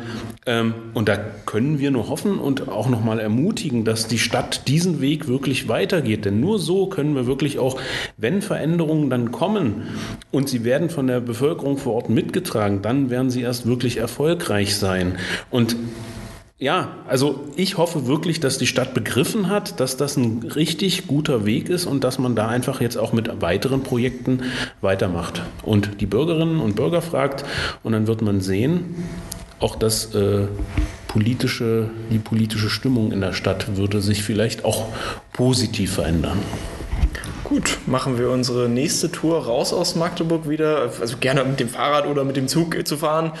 [0.46, 1.16] Ähm, und da
[1.46, 6.24] können wir nur hoffen und auch nochmal ermutigen, dass die Stadt diesen Weg wirklich weitergeht.
[6.24, 7.80] Denn nur so können wir wirklich auch,
[8.16, 9.88] wenn Veränderungen dann kommen
[10.30, 14.76] und sie werden von der Bevölkerung vor Ort mitgetragen, dann werden sie erst wirklich erfolgreich
[14.76, 15.18] sein.
[15.50, 15.76] Und
[16.60, 21.46] ja, also ich hoffe wirklich, dass die Stadt begriffen hat, dass das ein richtig guter
[21.46, 24.42] Weg ist und dass man da einfach jetzt auch mit weiteren Projekten
[24.82, 27.46] weitermacht und die Bürgerinnen und Bürger fragt
[27.82, 28.94] und dann wird man sehen,
[29.58, 30.48] auch das äh,
[31.10, 34.86] politische, die politische Stimmung in der Stadt würde sich vielleicht auch
[35.32, 36.38] positiv verändern.
[37.50, 42.06] Gut, machen wir unsere nächste Tour raus aus Magdeburg wieder, also gerne mit dem Fahrrad
[42.06, 43.32] oder mit dem Zug zu fahren,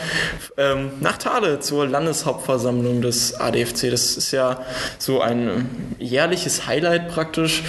[0.56, 3.88] ähm, nach Thale zur Landeshauptversammlung des ADFC.
[3.88, 4.62] Das ist ja
[4.98, 7.62] so ein jährliches Highlight praktisch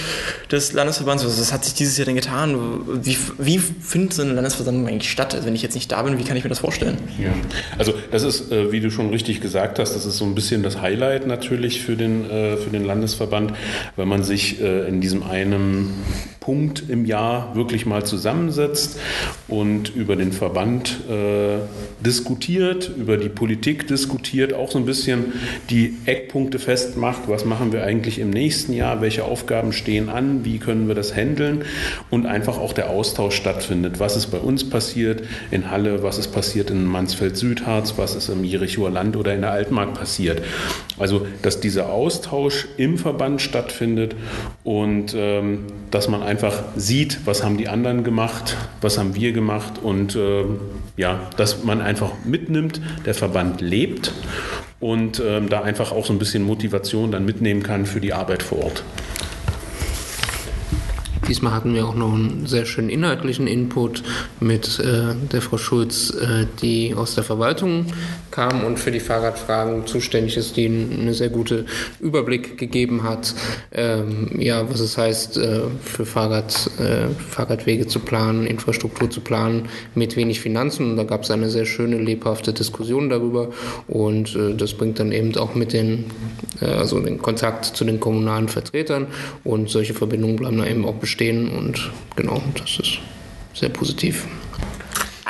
[0.50, 1.22] des Landesverbands.
[1.22, 2.80] Also was hat sich dieses Jahr denn getan?
[3.04, 5.36] Wie, wie findet so eine Landesversammlung eigentlich statt?
[5.36, 6.98] Also wenn ich jetzt nicht da bin, wie kann ich mir das vorstellen?
[7.22, 7.30] Ja.
[7.78, 10.64] Also das ist, äh, wie du schon richtig gesagt hast, das ist so ein bisschen
[10.64, 13.52] das Highlight natürlich für den, äh, für den Landesverband,
[13.94, 16.02] weil man sich äh, in diesem einen
[16.42, 18.98] Punkt im Jahr wirklich mal zusammensetzt
[19.46, 21.58] und über den Verband äh,
[22.04, 25.34] diskutiert, über die Politik diskutiert, auch so ein bisschen
[25.70, 30.58] die Eckpunkte festmacht, was machen wir eigentlich im nächsten Jahr, welche Aufgaben stehen an, wie
[30.58, 31.64] können wir das handeln?
[32.10, 34.00] Und einfach auch der Austausch stattfindet.
[34.00, 35.22] Was ist bei uns passiert
[35.52, 39.52] in Halle, was ist passiert in Mansfeld-Südharz, was ist im Jerichoer Land oder in der
[39.52, 40.42] Altmark passiert.
[40.98, 44.16] Also, dass dieser Austausch im Verband stattfindet
[44.64, 46.31] und ähm, dass man einfach
[46.76, 50.44] sieht, was haben die anderen gemacht, was haben wir gemacht und äh,
[50.96, 54.12] ja, dass man einfach mitnimmt, der Verband lebt
[54.80, 58.42] und äh, da einfach auch so ein bisschen Motivation dann mitnehmen kann für die Arbeit
[58.42, 58.84] vor Ort.
[61.28, 64.02] Diesmal hatten wir auch noch einen sehr schönen inhaltlichen Input
[64.40, 67.86] mit äh, der Frau Schulz, äh, die aus der Verwaltung
[68.32, 71.66] kam und für die Fahrradfragen zuständig ist, die einen sehr guten
[72.00, 73.34] Überblick gegeben hat,
[73.70, 79.68] ähm, ja, was es heißt, äh, für Fahrrad, äh, Fahrradwege zu planen, Infrastruktur zu planen
[79.94, 80.90] mit wenig Finanzen.
[80.90, 83.50] Und da gab es eine sehr schöne, lebhafte Diskussion darüber
[83.86, 86.06] und äh, das bringt dann eben auch mit den,
[86.60, 89.06] äh, also den Kontakt zu den kommunalen Vertretern
[89.44, 92.98] und solche Verbindungen bleiben da eben auch bestehen stehen und genau, das ist
[93.54, 94.26] sehr positiv.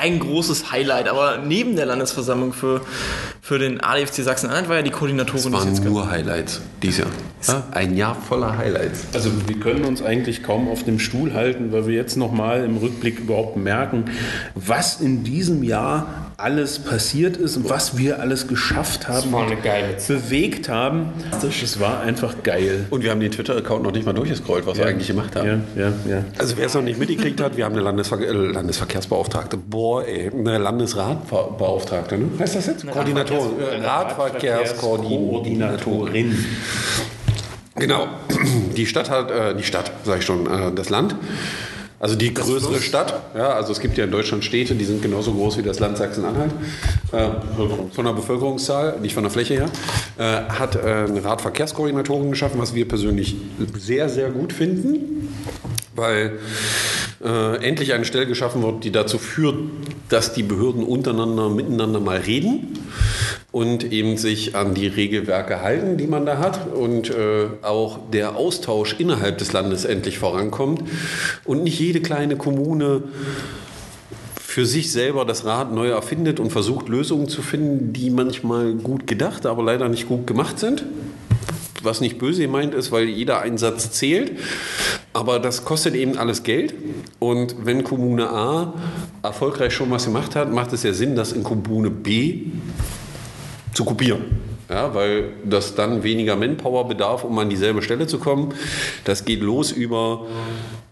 [0.03, 2.81] Ein großes Highlight, aber neben der Landesversammlung für,
[3.53, 5.53] für den ADFC Sachsen-Anhalt war ja die Koordinatorin.
[5.53, 7.09] Das waren nur Highlights dieses Jahr.
[7.47, 9.05] Ja, ein Jahr voller Highlights.
[9.13, 12.79] Also wir können uns eigentlich kaum auf dem Stuhl halten, weil wir jetzt nochmal im
[12.79, 14.07] Rückblick überhaupt merken,
[14.55, 19.47] was in diesem Jahr alles passiert ist und was wir alles geschafft haben, das war
[19.47, 21.13] eine geile bewegt haben.
[21.31, 22.87] Das war einfach geil.
[22.91, 24.85] Und wir haben den Twitter-Account noch nicht mal durchgescrollt, was ja.
[24.85, 25.65] wir eigentlich gemacht haben.
[25.77, 26.25] Ja, ja, ja.
[26.39, 29.57] Also wer es noch nicht mitgekriegt hat, wir haben eine Landesver äh, Landesverkehrsbeauftragte.
[29.57, 32.31] Boah, ey, eine Landesratbeauftragte, ne?
[32.39, 32.87] Heißt das jetzt?
[32.89, 33.42] Koordinatorin.
[33.83, 36.47] Radverkehrskoordinatorin.
[37.77, 38.09] Genau.
[38.77, 41.17] Die Stadt hat, äh, die Stadt, sage ich schon, äh, das Land
[42.03, 42.85] also die das größere Fluss.
[42.85, 45.79] Stadt, ja, also es gibt ja in Deutschland Städte, die sind genauso groß wie das
[45.79, 46.51] Land Sachsen-Anhalt,
[47.13, 47.29] äh,
[47.93, 49.71] von der Bevölkerungszahl, nicht von der Fläche her,
[50.19, 53.37] äh, hat äh, eine Radverkehrskoordinatorin geschaffen, was wir persönlich
[53.79, 55.33] sehr, sehr gut finden,
[55.95, 56.39] weil
[57.25, 59.57] äh, endlich eine Stelle geschaffen wird, die dazu führt,
[60.09, 62.79] dass die Behörden untereinander, miteinander mal reden
[63.53, 68.37] und eben sich an die Regelwerke halten, die man da hat und äh, auch der
[68.37, 70.83] Austausch innerhalb des Landes endlich vorankommt
[71.45, 73.03] und nicht jede kleine Kommune
[74.41, 79.07] für sich selber das Rad neu erfindet und versucht Lösungen zu finden, die manchmal gut
[79.07, 80.85] gedacht, aber leider nicht gut gemacht sind.
[81.83, 84.33] Was nicht böse gemeint ist, weil jeder Einsatz zählt.
[85.13, 86.75] Aber das kostet eben alles Geld.
[87.19, 88.75] Und wenn Kommune A
[89.23, 92.43] erfolgreich schon was gemacht hat, macht es ja Sinn, das in Kommune B
[93.75, 94.53] zu kopieren.
[94.69, 98.55] Ja, weil das dann weniger Manpower bedarf, um an dieselbe Stelle zu kommen.
[99.05, 100.27] Das geht los über,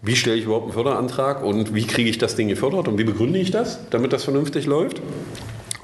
[0.03, 3.03] wie stelle ich überhaupt einen Förderantrag und wie kriege ich das Ding gefördert und wie
[3.03, 5.01] begründe ich das, damit das vernünftig läuft.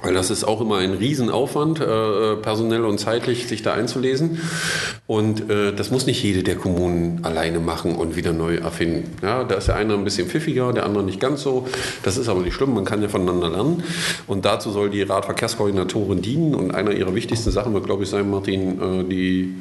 [0.07, 4.39] Weil das ist auch immer ein Riesenaufwand, äh, personell und zeitlich, sich da einzulesen.
[5.05, 9.11] Und äh, das muss nicht jede der Kommunen alleine machen und wieder neu erfinden.
[9.21, 11.67] Ja, da ist der eine ein bisschen pfiffiger, der andere nicht ganz so.
[12.03, 13.83] Das ist aber nicht schlimm, man kann ja voneinander lernen.
[14.27, 16.55] Und dazu soll die Radverkehrskoordinatorin dienen.
[16.55, 19.55] Und einer ihrer wichtigsten Sachen wird, glaube ich, sein, Martin, äh, die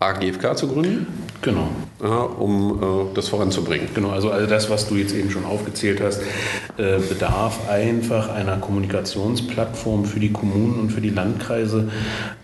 [0.00, 1.06] AGFK zu gründen.
[1.42, 1.68] Genau.
[2.02, 3.88] Ja, um äh, das voranzubringen.
[3.94, 6.20] Genau, also, also das, was du jetzt eben schon aufgezählt hast,
[6.76, 11.90] äh, bedarf einfach einer Kommunikationsplattform für die Kommunen und für die Landkreise.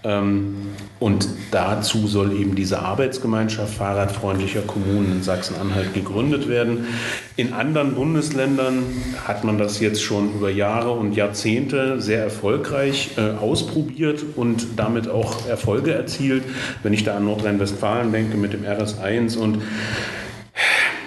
[0.04, 0.72] Ähm,
[1.02, 6.86] und dazu soll eben diese Arbeitsgemeinschaft fahrradfreundlicher Kommunen in Sachsen-Anhalt gegründet werden.
[7.34, 8.84] In anderen Bundesländern
[9.26, 15.08] hat man das jetzt schon über Jahre und Jahrzehnte sehr erfolgreich äh, ausprobiert und damit
[15.08, 16.44] auch Erfolge erzielt.
[16.84, 19.62] Wenn ich da an Nordrhein-Westfalen denke mit dem RS1 und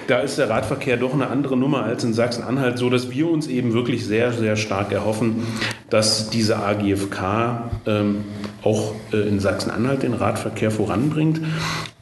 [0.07, 3.47] da ist der Radverkehr doch eine andere Nummer als in Sachsen-Anhalt, so dass wir uns
[3.47, 5.43] eben wirklich sehr, sehr stark erhoffen,
[5.89, 8.23] dass diese AGFK ähm,
[8.63, 11.41] auch äh, in Sachsen-Anhalt den Radverkehr voranbringt.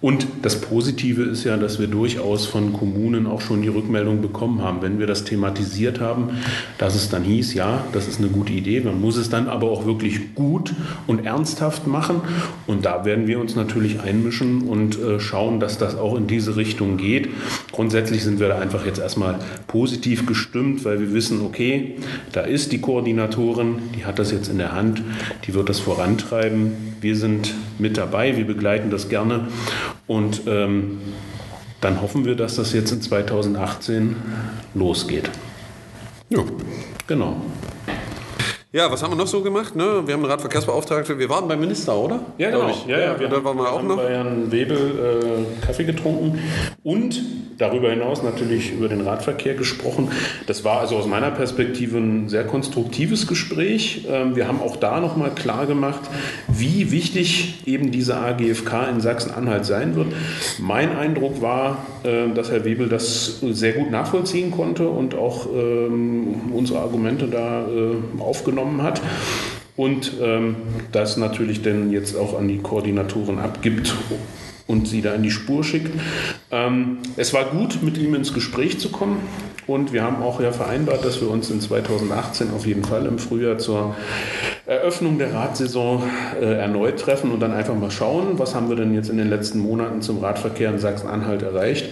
[0.03, 4.61] Und das Positive ist ja, dass wir durchaus von Kommunen auch schon die Rückmeldung bekommen
[4.61, 6.31] haben, wenn wir das thematisiert haben,
[6.77, 9.71] dass es dann hieß, ja, das ist eine gute Idee, man muss es dann aber
[9.71, 10.73] auch wirklich gut
[11.07, 12.19] und ernsthaft machen.
[12.67, 16.57] Und da werden wir uns natürlich einmischen und äh, schauen, dass das auch in diese
[16.57, 17.29] Richtung geht.
[17.71, 21.95] Grundsätzlich sind wir da einfach jetzt erstmal positiv gestimmt, weil wir wissen, okay,
[22.34, 25.01] da ist die Koordinatorin, die hat das jetzt in der Hand,
[25.45, 26.95] die wird das vorantreiben.
[27.01, 29.47] Wir sind mit dabei, wir begleiten das gerne
[30.07, 30.99] und ähm,
[31.82, 34.15] dann hoffen wir, dass das jetzt in 2018
[34.74, 35.30] losgeht.
[36.30, 36.43] Ja.
[37.07, 37.41] Genau.
[38.76, 39.76] Ja, was haben wir noch so gemacht?
[39.76, 39.84] Ne?
[39.84, 41.19] Wir haben einen Radverkehrsbeauftragten.
[41.19, 42.21] Wir waren beim Minister, oder?
[42.39, 42.69] Ja, genau.
[42.69, 42.88] Ich.
[42.88, 43.97] Ja, ja, wir da waren wir auch haben noch.
[43.97, 46.39] bei Herrn Webel äh, Kaffee getrunken
[46.82, 47.21] und
[47.59, 50.09] darüber hinaus natürlich über den Radverkehr gesprochen.
[50.47, 54.07] Das war also aus meiner Perspektive ein sehr konstruktives Gespräch.
[54.09, 56.01] Ähm, wir haben auch da nochmal klar gemacht,
[56.47, 60.07] wie wichtig eben diese AGFK in Sachsen-Anhalt sein wird.
[60.59, 66.51] Mein Eindruck war, äh, dass Herr Webel das sehr gut nachvollziehen konnte und auch ähm,
[66.53, 69.01] unsere Argumente da äh, aufgenommen hat
[69.76, 70.55] und ähm,
[70.91, 73.93] das natürlich dann jetzt auch an die Koordinatoren abgibt
[74.68, 75.91] und sie da in die Spur schickt.
[76.51, 79.18] Ähm, es war gut, mit ihm ins Gespräch zu kommen
[79.68, 83.20] und wir haben auch ja vereinbart, dass wir uns in 2018 auf jeden Fall im
[83.20, 83.95] Frühjahr zur
[84.66, 86.03] Eröffnung der Radsaison
[86.39, 89.30] äh, erneut treffen und dann einfach mal schauen, was haben wir denn jetzt in den
[89.30, 91.89] letzten Monaten zum Radverkehr in Sachsen-Anhalt erreicht.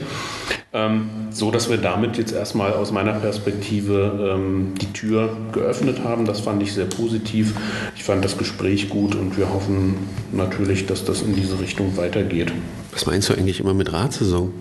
[0.74, 6.26] Ähm, so dass wir damit jetzt erstmal aus meiner Perspektive ähm, die Tür geöffnet haben.
[6.26, 7.54] Das fand ich sehr positiv.
[7.98, 9.96] Ich fand das Gespräch gut und wir hoffen
[10.32, 12.54] natürlich, dass das in diese Richtung weitergeht.
[12.94, 14.54] Was meinst du eigentlich immer mit Radsaison?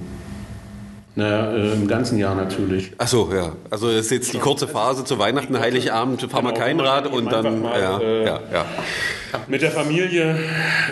[1.17, 2.93] Naja, äh, im ganzen Jahr natürlich.
[2.99, 3.53] Ach so, ja.
[3.69, 6.83] Also das ist jetzt die kurze Phase zu Weihnachten, Heiligabend, fahren wir Genau, kein wo
[6.83, 8.65] man Rad und dann, mal, ja, äh, ja, ja.
[9.49, 10.39] Mit der Familie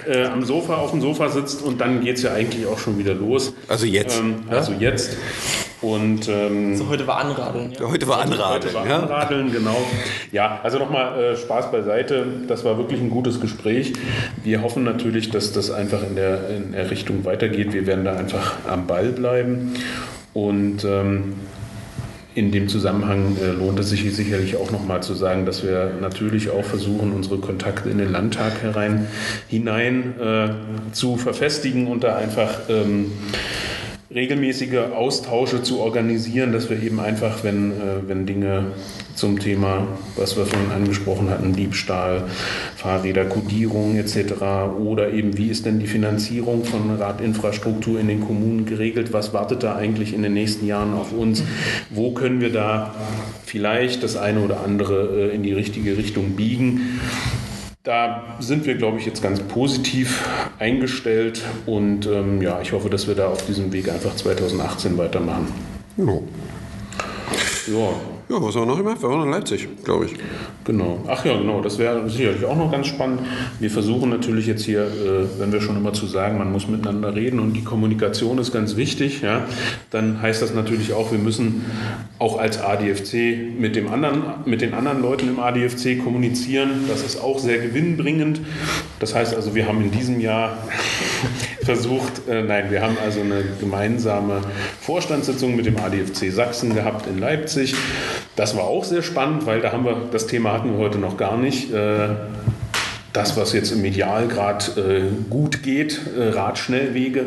[0.07, 2.99] äh, am Sofa, auf dem Sofa sitzt und dann geht es ja eigentlich auch schon
[2.99, 3.53] wieder los.
[3.69, 4.19] Also jetzt.
[4.19, 5.17] Ähm, also jetzt.
[5.81, 7.73] Und ähm, So, heute war Anradeln.
[7.79, 7.89] Ja.
[7.89, 8.99] Heute war Anradeln, Heute war ja?
[9.01, 9.77] Anradeln, genau.
[10.33, 12.27] Ja, also nochmal äh, Spaß beiseite.
[12.49, 13.93] Das war wirklich ein gutes Gespräch.
[14.43, 17.73] Wir hoffen natürlich, dass das einfach in der, in der Richtung weitergeht.
[17.73, 19.75] Wir werden da einfach am Ball bleiben.
[20.35, 21.35] Und ähm,
[22.35, 26.51] in dem Zusammenhang äh, lohnt es sich sicherlich auch nochmal zu sagen, dass wir natürlich
[26.51, 29.07] auch versuchen, unsere Kontakte in den Landtag herein,
[29.49, 30.49] hinein äh,
[30.93, 33.13] zu verfestigen und da einfach ähm,
[34.15, 37.75] regelmäßige Austausche zu organisieren, dass wir eben einfach, wenn, äh,
[38.07, 38.73] wenn Dinge
[39.15, 39.87] zum Thema,
[40.17, 42.25] was wir vorhin angesprochen hatten, Diebstahl,
[42.77, 44.43] Fahrräder, Kodierung etc.
[44.79, 49.63] oder eben wie ist denn die Finanzierung von Radinfrastruktur in den Kommunen geregelt, was wartet
[49.63, 51.43] da eigentlich in den nächsten Jahren auf uns,
[51.91, 52.95] wo können wir da
[53.45, 57.01] vielleicht das eine oder andere äh, in die richtige Richtung biegen.
[57.89, 60.29] Da sind wir, glaube ich, jetzt ganz positiv
[60.59, 65.47] eingestellt und ähm, ja, ich hoffe, dass wir da auf diesem Weg einfach 2018 weitermachen.
[65.97, 66.13] Ja.
[67.67, 68.18] Ja.
[68.31, 69.01] Ja, was haben wir noch gemacht?
[69.01, 70.13] Wir waren in Leipzig, glaube ich.
[70.65, 71.03] Genau.
[71.09, 71.63] Ach ja, genau.
[71.63, 73.21] Das wäre sicherlich auch noch ganz spannend.
[73.59, 77.15] Wir versuchen natürlich jetzt hier, äh, wenn wir schon immer zu sagen, man muss miteinander
[77.15, 79.47] reden und die Kommunikation ist ganz wichtig, ja,
[79.91, 81.65] dann heißt das natürlich auch, wir müssen
[82.19, 86.85] auch als ADFC mit, dem anderen, mit den anderen Leuten im ADFC kommunizieren.
[86.87, 88.43] Das ist auch sehr gewinnbringend.
[89.01, 90.59] Das heißt also, wir haben in diesem Jahr
[91.69, 94.41] versucht, äh, nein, wir haben also eine gemeinsame
[94.81, 97.75] Vorstandssitzung mit dem ADFC Sachsen gehabt in Leipzig.
[98.37, 101.19] Das war auch sehr spannend, weil da haben wir, das Thema hatten wir heute noch
[101.19, 101.71] gar nicht.
[101.71, 102.09] Äh,
[103.13, 107.27] das, was jetzt im Medial gerade äh, gut geht, äh, Radschnellwege,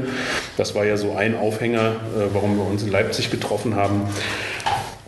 [0.58, 4.08] das war ja so ein Aufhänger, äh, warum wir uns in Leipzig getroffen haben.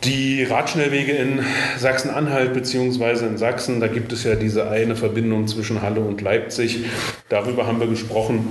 [0.05, 1.39] Die Radschnellwege in
[1.77, 3.25] Sachsen-Anhalt bzw.
[3.25, 6.79] in Sachsen, da gibt es ja diese eine Verbindung zwischen Halle und Leipzig.
[7.29, 8.47] Darüber haben wir gesprochen.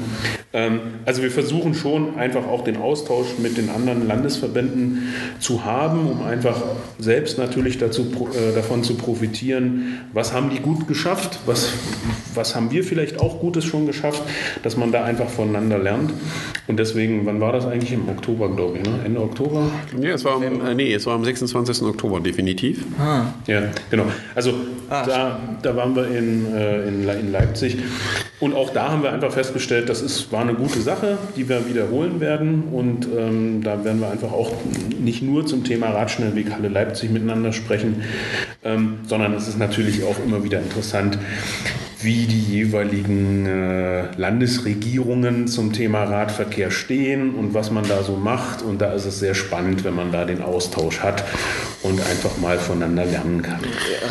[0.54, 6.08] Ähm, also wir versuchen schon einfach auch den Austausch mit den anderen Landesverbänden zu haben,
[6.08, 6.62] um einfach
[6.98, 11.72] selbst natürlich dazu, äh, davon zu profitieren, was haben die gut geschafft, was,
[12.34, 14.22] was haben wir vielleicht auch Gutes schon geschafft,
[14.62, 16.12] dass man da einfach voneinander lernt.
[16.66, 17.92] Und deswegen, wann war das eigentlich?
[17.92, 19.00] Im Oktober, glaube ich, ne?
[19.04, 19.70] Ende Oktober?
[20.00, 21.86] Ja, es war am, äh, nee, es war am 26.
[21.86, 22.84] Oktober, definitiv.
[22.98, 23.26] Ah.
[23.46, 24.04] Ja, genau.
[24.34, 24.54] Also
[24.88, 27.78] ah, da, da waren wir in, äh, in, in Leipzig
[28.42, 31.68] und auch da haben wir einfach festgestellt, das ist, war eine gute Sache, die wir
[31.68, 32.64] wiederholen werden.
[32.72, 34.50] Und ähm, da werden wir einfach auch
[34.98, 38.02] nicht nur zum Thema Radschnellweg Halle Leipzig miteinander sprechen,
[38.64, 41.18] ähm, sondern es ist natürlich auch immer wieder interessant,
[42.02, 48.62] wie die jeweiligen äh, Landesregierungen zum Thema Radverkehr stehen und was man da so macht.
[48.62, 51.24] Und da ist es sehr spannend, wenn man da den Austausch hat
[51.82, 53.60] und einfach mal voneinander lernen kann.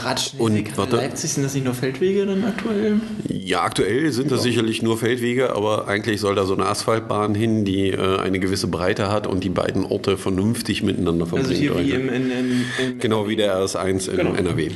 [0.04, 3.00] Radschnellweg und Leipzig, sind das nicht nur Feldwege dann aktuell?
[3.28, 7.66] Ja, aktuell sind das sicherlich nur Feldwege, aber eigentlich soll da so eine Asphaltbahn hin,
[7.66, 11.50] die äh, eine gewisse Breite hat und die beiden Orte vernünftig miteinander verbringt.
[11.50, 14.34] Also hier wie im, in, in, in Genau wie der RS1 in genau.
[14.34, 14.70] NRW.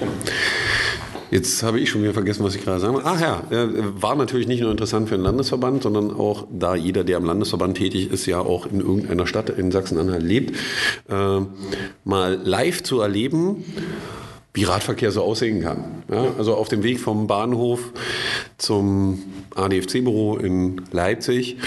[1.32, 3.08] Jetzt habe ich schon wieder vergessen, was ich gerade sagen wollte.
[3.08, 7.18] Ach ja, war natürlich nicht nur interessant für den Landesverband, sondern auch da jeder, der
[7.18, 10.56] am Landesverband tätig ist, ja auch in irgendeiner Stadt in Sachsen-Anhalt lebt,
[11.10, 11.42] äh,
[12.04, 13.64] mal live zu erleben,
[14.56, 16.04] wie Radverkehr so aussehen kann.
[16.10, 17.92] Ja, also auf dem Weg vom Bahnhof
[18.58, 19.22] zum
[19.54, 21.58] ADFC-Büro in Leipzig,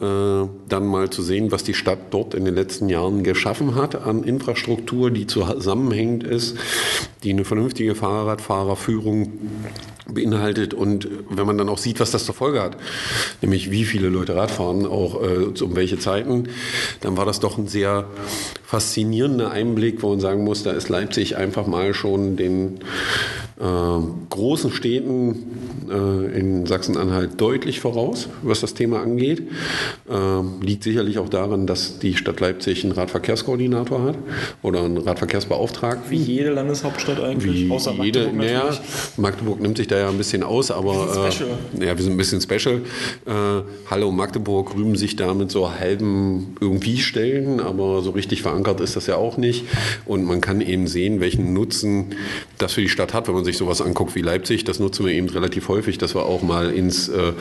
[0.00, 4.06] äh, dann mal zu sehen, was die Stadt dort in den letzten Jahren geschaffen hat
[4.06, 6.56] an Infrastruktur, die zusammenhängend ist,
[7.24, 9.32] die eine vernünftige Fahrradfahrerführung
[10.08, 10.74] beinhaltet.
[10.74, 12.76] Und wenn man dann auch sieht, was das zur Folge hat,
[13.42, 16.48] nämlich wie viele Leute Radfahren, auch äh, um welche Zeiten,
[17.00, 18.06] dann war das doch ein sehr
[18.64, 22.80] faszinierender Einblick, wo man sagen muss, da ist Leipzig einfach mal schon den
[23.58, 29.42] großen Städten äh, in Sachsen-Anhalt deutlich voraus, was das Thema angeht.
[30.08, 34.16] Äh, liegt sicherlich auch daran, dass die Stadt Leipzig einen Radverkehrskoordinator hat
[34.62, 36.10] oder einen Radverkehrsbeauftragten.
[36.10, 38.70] Wie jede Landeshauptstadt eigentlich, Wie außer Magdeburg jede, naja,
[39.16, 42.12] Magdeburg nimmt sich da ja ein bisschen aus, aber wir sind, äh, ja, wir sind
[42.12, 42.82] ein bisschen special.
[43.24, 48.42] Äh, Halle und Magdeburg rühmen sich da mit so halben irgendwie Stellen, aber so richtig
[48.42, 49.64] verankert ist das ja auch nicht.
[50.04, 52.14] Und man kann eben sehen, welchen Nutzen
[52.58, 54.64] das für die Stadt hat, wenn man sich sowas anguckt wie Leipzig.
[54.64, 57.32] Das nutzen wir eben relativ häufig, dass wir auch mal ins, äh,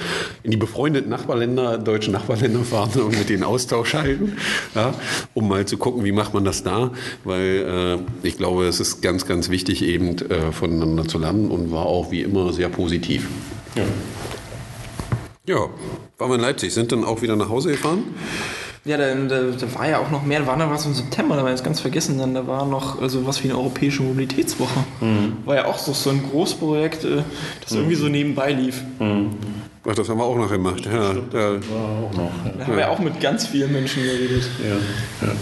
[0.44, 4.38] in die befreundeten Nachbarländer, deutschen Nachbarländer fahren und mit denen Austausch halten,
[4.74, 4.94] ja,
[5.34, 6.92] um mal zu gucken, wie macht man das da.
[7.26, 11.72] Weil äh, ich glaube, es ist ganz, ganz wichtig, eben äh, voneinander zu lernen und
[11.72, 13.28] war auch wie immer sehr positiv.
[13.76, 13.84] Ja.
[15.48, 15.70] Ja,
[16.18, 18.04] waren wir in Leipzig, sind dann auch wieder nach Hause gefahren.
[18.86, 21.36] Ja, da, da, da, war ja auch noch mehr, da war noch was im September,
[21.36, 24.80] da war jetzt ganz vergessen, dann da war noch also was wie eine europäische Mobilitätswoche.
[25.02, 25.38] Mhm.
[25.44, 27.24] War ja auch so, so ein Großprojekt, äh,
[27.62, 27.78] das mhm.
[27.78, 28.84] irgendwie so nebenbei lief.
[29.00, 29.32] Mhm.
[29.90, 30.86] Ach, das haben wir auch noch gemacht.
[30.86, 32.32] Ja, Stimmt, da, war auch noch.
[32.60, 34.48] Da haben wir auch mit ganz vielen Menschen geredet.
[34.64, 35.34] Ja, ja.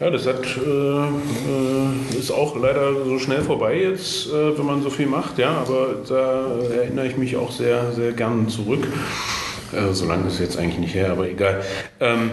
[0.00, 4.82] Ja, das hat, äh, äh, ist auch leider so schnell vorbei jetzt, äh, wenn man
[4.82, 8.88] so viel macht, ja, aber da erinnere ich mich auch sehr, sehr gern zurück.
[9.72, 11.62] Äh, so lange ist jetzt eigentlich nicht her, aber egal.
[12.00, 12.30] Ähm,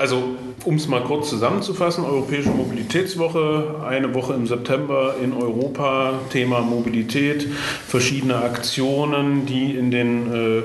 [0.00, 6.60] also, um es mal kurz zusammenzufassen, Europäische Mobilitätswoche, eine Woche im September in Europa, Thema
[6.60, 7.48] Mobilität,
[7.88, 10.62] verschiedene Aktionen, die in den äh,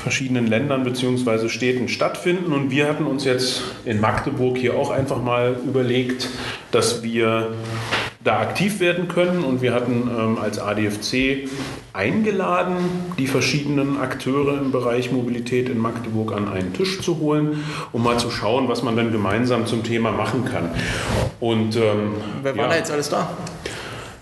[0.00, 1.48] verschiedenen Ländern bzw.
[1.48, 2.52] Städten stattfinden.
[2.52, 6.28] Und wir hatten uns jetzt in Magdeburg hier auch einfach mal überlegt,
[6.70, 7.56] dass wir
[8.28, 9.42] da aktiv werden können.
[9.42, 11.48] Und wir hatten ähm, als ADFC
[11.94, 12.76] eingeladen,
[13.18, 18.18] die verschiedenen Akteure im Bereich Mobilität in Magdeburg an einen Tisch zu holen, um mal
[18.18, 20.70] zu schauen, was man dann gemeinsam zum Thema machen kann.
[21.40, 23.30] Und, ähm, Wer war ja, da jetzt alles da?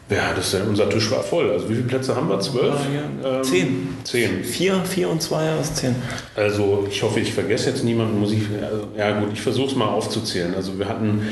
[0.08, 0.68] Ja, das denn?
[0.68, 1.50] unser Tisch war voll.
[1.50, 2.38] Also wie viele Plätze haben wir?
[2.38, 2.76] Zwölf?
[2.94, 3.88] Ja, ähm, zehn.
[4.04, 4.44] Zehn.
[4.44, 5.96] Vier, vier und zwei aus zehn.
[6.36, 8.20] Also ich hoffe, ich vergesse jetzt niemanden.
[8.20, 10.54] Muss ich, also, ja gut, ich versuche es mal aufzuzählen.
[10.54, 11.22] Also wir hatten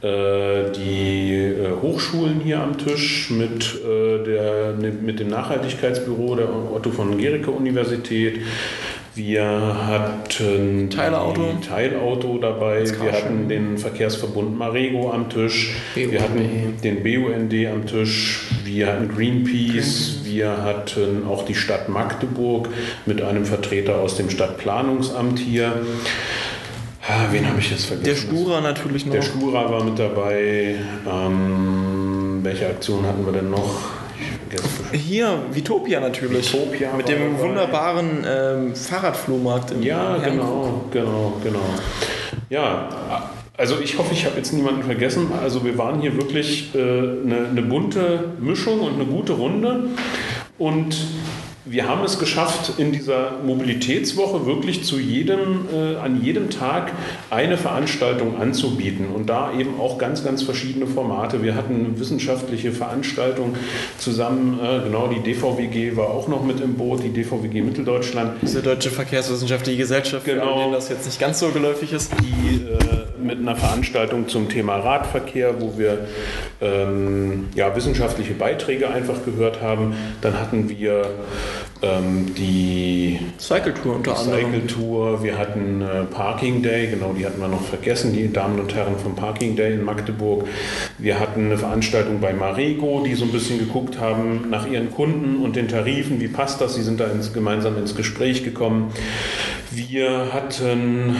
[0.00, 6.90] äh, die äh, Hochschulen hier am Tisch mit, äh, der, mit dem Nachhaltigkeitsbüro der Otto
[6.90, 8.40] von Gericke Universität.
[9.14, 16.12] Wir hatten Teilauto, Teilauto dabei, wir hatten den Verkehrsverbund Marego am Tisch, BUND.
[16.12, 22.68] wir hatten den BUND am Tisch, wir hatten Greenpeace, wir hatten auch die Stadt Magdeburg
[23.04, 25.74] mit einem Vertreter aus dem Stadtplanungsamt hier.
[27.06, 28.06] Ah, wen habe ich jetzt vergessen?
[28.06, 29.12] Der Stura natürlich noch.
[29.12, 30.76] Der Stura war mit dabei.
[31.06, 34.01] Ähm, welche Aktion hatten wir denn noch?
[34.92, 36.52] Hier, Vitopia natürlich.
[36.52, 41.60] Vitopia mit dem wunderbaren ähm, Fahrradflohmarkt im Ja, genau, genau, genau.
[42.50, 42.88] Ja,
[43.56, 45.28] also ich hoffe, ich habe jetzt niemanden vergessen.
[45.42, 49.84] Also wir waren hier wirklich äh, eine, eine bunte Mischung und eine gute Runde.
[50.58, 50.96] Und
[51.64, 56.92] wir haben es geschafft, in dieser Mobilitätswoche wirklich zu jedem, äh, an jedem Tag
[57.30, 61.42] eine Veranstaltung anzubieten und da eben auch ganz, ganz verschiedene Formate.
[61.42, 63.56] Wir hatten wissenschaftliche Veranstaltungen
[63.98, 68.42] zusammen, äh, genau die DVWG war auch noch mit im Boot, die DVWG Mitteldeutschland.
[68.42, 72.12] Diese Deutsche Verkehrswissenschaftliche Gesellschaft, genau, denen das jetzt nicht ganz so geläufig ist.
[72.20, 76.06] Die äh, mit einer Veranstaltung zum Thema Radverkehr, wo wir
[76.60, 79.94] ähm, ja, wissenschaftliche Beiträge einfach gehört haben.
[80.20, 81.06] Dann hatten wir
[81.82, 84.52] ähm, die Cycle Tour unter anderem.
[84.52, 88.60] Cycle Tour, wir hatten äh, Parking Day, genau, die hatten wir noch vergessen, die Damen
[88.60, 90.46] und Herren vom Parking Day in Magdeburg.
[90.98, 95.42] Wir hatten eine Veranstaltung bei Marego, die so ein bisschen geguckt haben nach ihren Kunden
[95.42, 96.74] und den Tarifen, wie passt das?
[96.76, 98.92] Sie sind da ins, gemeinsam ins Gespräch gekommen.
[99.74, 101.16] Wir hatten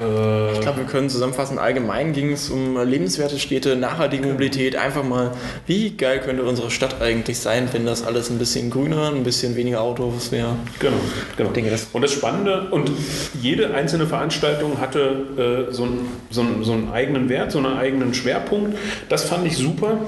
[0.00, 4.34] äh, ich glaube, wir können zusammenfassen, allgemein ging es um lebenswerte Städte, nachhaltige genau.
[4.34, 5.32] Mobilität, einfach mal,
[5.66, 9.56] wie geil könnte unsere Stadt eigentlich sein, wenn das alles ein bisschen grüner, ein bisschen
[9.56, 10.56] weniger Autos wäre.
[10.78, 10.96] Genau,
[11.36, 11.50] genau.
[11.50, 12.90] Denke, das und das Spannende, und
[13.40, 15.98] jede einzelne Veranstaltung hatte äh, so, ein,
[16.30, 18.76] so, ein, so, einen eigenen Wert, so einen eigenen Schwerpunkt.
[19.08, 19.98] Das fand ich super.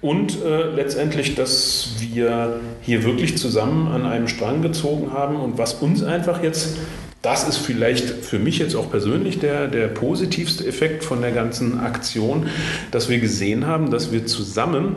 [0.00, 5.74] Und äh, letztendlich, dass wir hier wirklich zusammen an einem Strang gezogen haben und was
[5.74, 6.76] uns einfach jetzt
[7.22, 11.80] das ist vielleicht für mich jetzt auch persönlich der, der positivste Effekt von der ganzen
[11.80, 12.48] Aktion,
[12.90, 14.96] dass wir gesehen haben, dass wir zusammen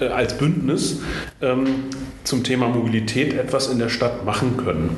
[0.00, 1.00] äh, als Bündnis
[1.42, 1.66] ähm,
[2.22, 4.96] zum Thema Mobilität etwas in der Stadt machen können.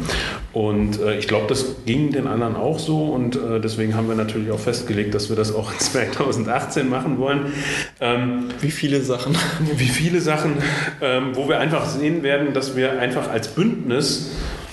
[0.53, 4.15] Und äh, ich glaube, das ging den anderen auch so und äh, deswegen haben wir
[4.15, 7.53] natürlich auch festgelegt, dass wir das auch in 2018 machen wollen.
[8.01, 9.37] Ähm, wie viele Sachen?
[9.77, 10.57] Wie viele Sachen,
[11.01, 14.31] ähm, wo wir einfach sehen werden, dass wir einfach als Bündnis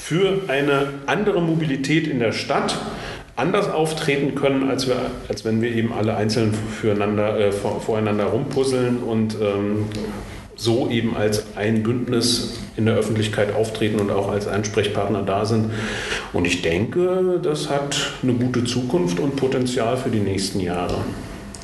[0.10, 2.76] für eine andere Mobilität in der Stadt
[3.36, 4.95] anders auftreten können, als, wir,
[5.28, 9.86] als wenn wir eben alle einzeln füreinander, äh, vor, voreinander rumpuzzeln und ähm,
[10.55, 15.70] so eben als ein Bündnis in der Öffentlichkeit auftreten und auch als Ansprechpartner da sind.
[16.34, 20.97] Und ich denke, das hat eine gute Zukunft und Potenzial für die nächsten Jahre.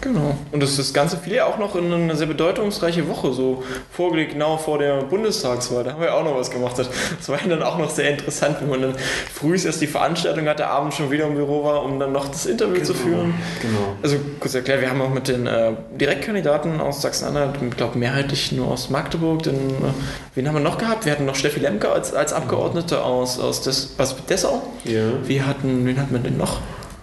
[0.06, 0.38] Genau.
[0.51, 4.34] Und das, das Ganze fiel ja auch noch in eine sehr bedeutungsreiche Woche, so vorgelegt
[4.34, 5.84] genau vor der Bundestagswahl.
[5.84, 6.78] Da haben wir auch noch was gemacht.
[6.78, 8.93] Das war dann auch noch sehr interessant, wenn man dann
[9.34, 12.45] früh erst die Veranstaltung hatte, abends schon wieder im Büro war, um dann noch das
[12.45, 12.86] Interview genau.
[12.86, 13.34] zu führen.
[13.64, 13.95] Genau.
[14.03, 18.51] Also kurz erklärt, wir haben auch mit den äh, Direktkandidaten aus Sachsen-Anhalt, ich glaube mehrheitlich
[18.51, 19.93] nur aus Magdeburg, den, äh,
[20.36, 21.06] wen haben wir noch gehabt?
[21.06, 24.62] Wir hatten noch Steffi Lemke als, als Abgeordnete aus, aus Des, was, Dessau.
[24.84, 25.01] Ja.
[25.24, 26.60] Wir hatten, wen hatten wir denn noch?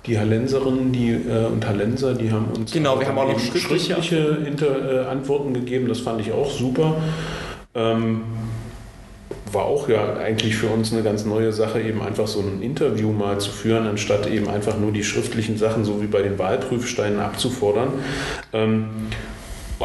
[0.06, 3.94] Die Hallenserinnen die, äh, und Hallenser, die haben uns genau, wir haben auch noch schriftliche,
[3.94, 5.88] schriftliche Hinter, äh, Antworten gegeben.
[5.88, 6.96] Das fand ich auch super.
[7.74, 8.22] Ähm,
[9.52, 13.12] war auch ja eigentlich für uns eine ganz neue Sache, eben einfach so ein Interview
[13.12, 17.20] mal zu führen, anstatt eben einfach nur die schriftlichen Sachen so wie bei den Wahlprüfsteinen
[17.20, 17.88] abzufordern.
[18.52, 18.86] Ähm,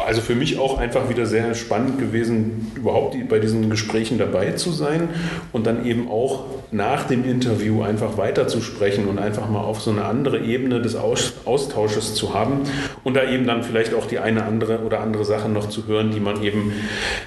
[0.06, 4.70] also für mich auch einfach wieder sehr spannend gewesen, überhaupt bei diesen Gesprächen dabei zu
[4.70, 5.08] sein
[5.52, 10.04] und dann eben auch nach dem Interview einfach weiterzusprechen und einfach mal auf so eine
[10.04, 12.60] andere Ebene des Austausches zu haben
[13.04, 16.10] und da eben dann vielleicht auch die eine andere oder andere Sache noch zu hören,
[16.10, 16.72] die man eben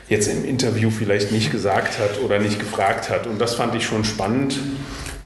[0.09, 3.28] jetzt im Interview vielleicht nicht gesagt hat oder nicht gefragt hat.
[3.28, 4.59] Und das fand ich schon spannend.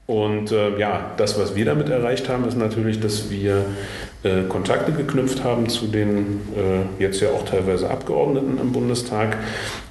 [0.08, 3.66] Und äh, ja, das, was wir damit erreicht haben, ist natürlich, dass wir
[4.26, 9.38] äh, Kontakte geknüpft haben zu den äh, jetzt ja auch teilweise Abgeordneten im Bundestag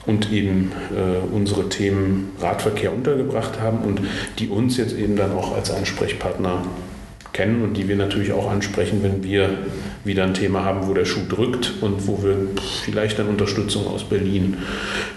[0.06, 4.00] und eben äh, unsere Themen Radverkehr untergebracht haben und
[4.40, 6.64] die uns jetzt eben dann auch als Ansprechpartner
[7.32, 9.50] kennen und die wir natürlich auch ansprechen, wenn wir
[10.04, 12.48] wieder ein Thema haben, wo der Schuh drückt und wo wir
[12.84, 14.58] vielleicht dann Unterstützung aus Berlin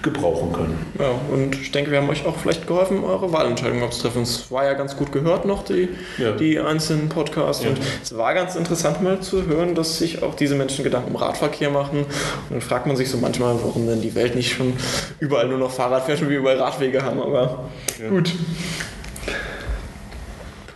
[0.01, 0.77] gebrauchen können.
[0.97, 4.21] Ja, und ich denke, wir haben euch auch vielleicht geholfen, eure Wahlentscheidung zu treffen.
[4.21, 6.31] Es war ja ganz gut gehört noch, die, ja.
[6.31, 7.63] die einzelnen Podcasts.
[7.63, 7.71] Ja.
[7.71, 11.15] Und es war ganz interessant mal zu hören, dass sich auch diese Menschen Gedanken um
[11.17, 11.99] Radverkehr machen.
[11.99, 14.73] Und dann fragt man sich so manchmal, warum denn die Welt nicht schon
[15.19, 17.21] überall nur noch Fahrrad fährt und wir überall Radwege haben.
[17.21, 17.69] Aber
[18.01, 18.09] ja.
[18.09, 18.33] gut.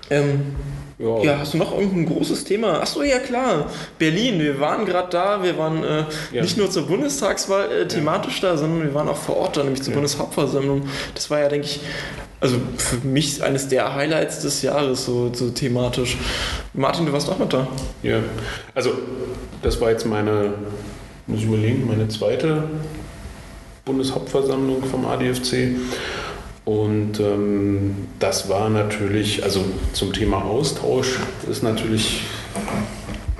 [0.09, 0.55] Ähm,
[1.01, 1.23] ja.
[1.23, 1.39] ja.
[1.39, 2.79] hast du noch irgendein großes Thema?
[2.79, 3.69] Achso, ja klar.
[3.97, 6.41] Berlin, wir waren gerade da, wir waren äh, ja.
[6.41, 8.51] nicht nur zur Bundestagswahl äh, thematisch ja.
[8.51, 10.83] da, sondern wir waren auch vor Ort da, nämlich zur Bundeshauptversammlung.
[11.15, 11.81] Das war ja, denke ich,
[12.39, 16.17] also für mich eines der Highlights des Jahres, so, so thematisch.
[16.73, 17.67] Martin, du warst auch mit da.
[18.01, 18.19] Ja,
[18.73, 18.93] also
[19.61, 20.53] das war jetzt meine,
[21.27, 22.63] muss ich überlegen, meine zweite
[23.85, 25.75] Bundeshauptversammlung vom ADFC.
[26.71, 31.19] Und ähm, das war natürlich, also zum Thema Austausch
[31.49, 32.21] ist natürlich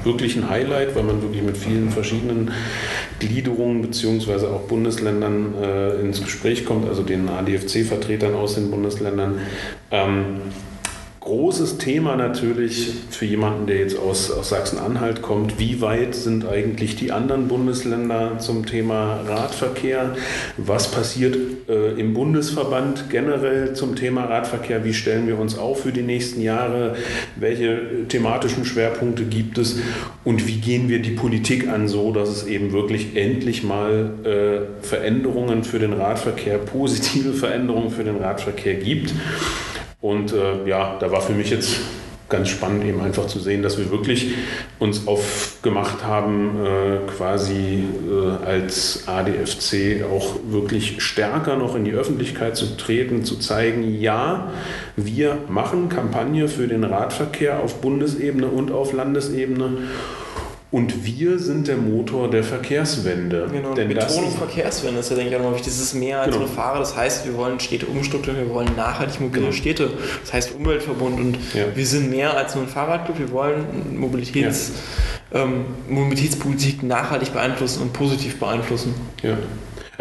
[0.04, 2.52] wirklich ein Highlight, weil man wirklich mit vielen verschiedenen
[3.20, 9.40] Gliederungen beziehungsweise auch Bundesländern äh, ins Gespräch kommt, also den ADFC-Vertretern aus den Bundesländern.
[9.92, 10.42] Ähm,
[11.22, 15.60] großes Thema natürlich für jemanden, der jetzt aus, aus Sachsen-Anhalt kommt.
[15.60, 20.16] Wie weit sind eigentlich die anderen Bundesländer zum Thema Radverkehr?
[20.58, 21.38] Was passiert
[21.70, 24.84] äh, im Bundesverband generell zum Thema Radverkehr?
[24.84, 26.96] Wie stellen wir uns auf für die nächsten Jahre?
[27.36, 29.78] Welche thematischen Schwerpunkte gibt es?
[30.24, 34.84] Und wie gehen wir die Politik an, so dass es eben wirklich endlich mal äh,
[34.84, 39.14] Veränderungen für den Radverkehr, positive Veränderungen für den Radverkehr gibt?
[40.02, 41.80] Und äh, ja, da war für mich jetzt
[42.32, 44.34] ganz spannend eben einfach zu sehen, dass wir wirklich
[44.80, 52.56] uns aufgemacht haben, äh, quasi äh, als ADFC auch wirklich stärker noch in die Öffentlichkeit
[52.56, 54.50] zu treten, zu zeigen, ja,
[54.96, 59.78] wir machen Kampagne für den Radverkehr auf Bundesebene und auf Landesebene
[60.72, 63.50] und wir sind der Motor der Verkehrswende.
[63.52, 65.74] Genau, Denn Betonung Verkehrswende ist ja, denke ich, auch nochmal wichtig.
[65.74, 66.46] Das ist mehr als genau.
[66.46, 66.80] nur Fahrer.
[66.80, 69.52] Das heißt, wir wollen Städte umstrukturieren, wir wollen nachhaltig mobile genau.
[69.52, 69.90] Städte.
[70.22, 71.20] Das heißt Umweltverbund.
[71.20, 71.66] Und ja.
[71.76, 73.20] wir sind mehr als nur ein Fahrradclub.
[73.20, 74.72] Wir wollen Mobilitäts,
[75.34, 75.44] ja.
[75.44, 78.94] ähm, Mobilitätspolitik nachhaltig beeinflussen und positiv beeinflussen.
[79.24, 79.38] Ja.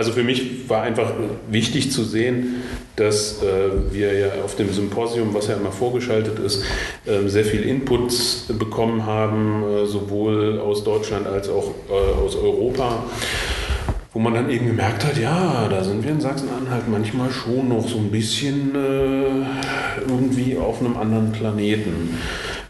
[0.00, 1.12] Also für mich war einfach
[1.50, 2.62] wichtig zu sehen,
[2.96, 6.64] dass äh, wir ja auf dem Symposium, was ja immer vorgeschaltet ist,
[7.04, 13.04] äh, sehr viel Inputs bekommen haben, äh, sowohl aus Deutschland als auch äh, aus Europa
[14.12, 17.86] wo man dann eben gemerkt hat, ja, da sind wir in Sachsen-Anhalt manchmal schon noch
[17.86, 19.44] so ein bisschen äh,
[20.08, 22.18] irgendwie auf einem anderen Planeten.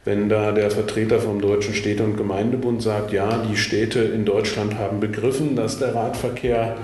[0.04, 4.78] Wenn da der Vertreter vom Deutschen Städte- und Gemeindebund sagt, ja, die Städte in Deutschland
[4.78, 6.76] haben begriffen, dass der Radverkehr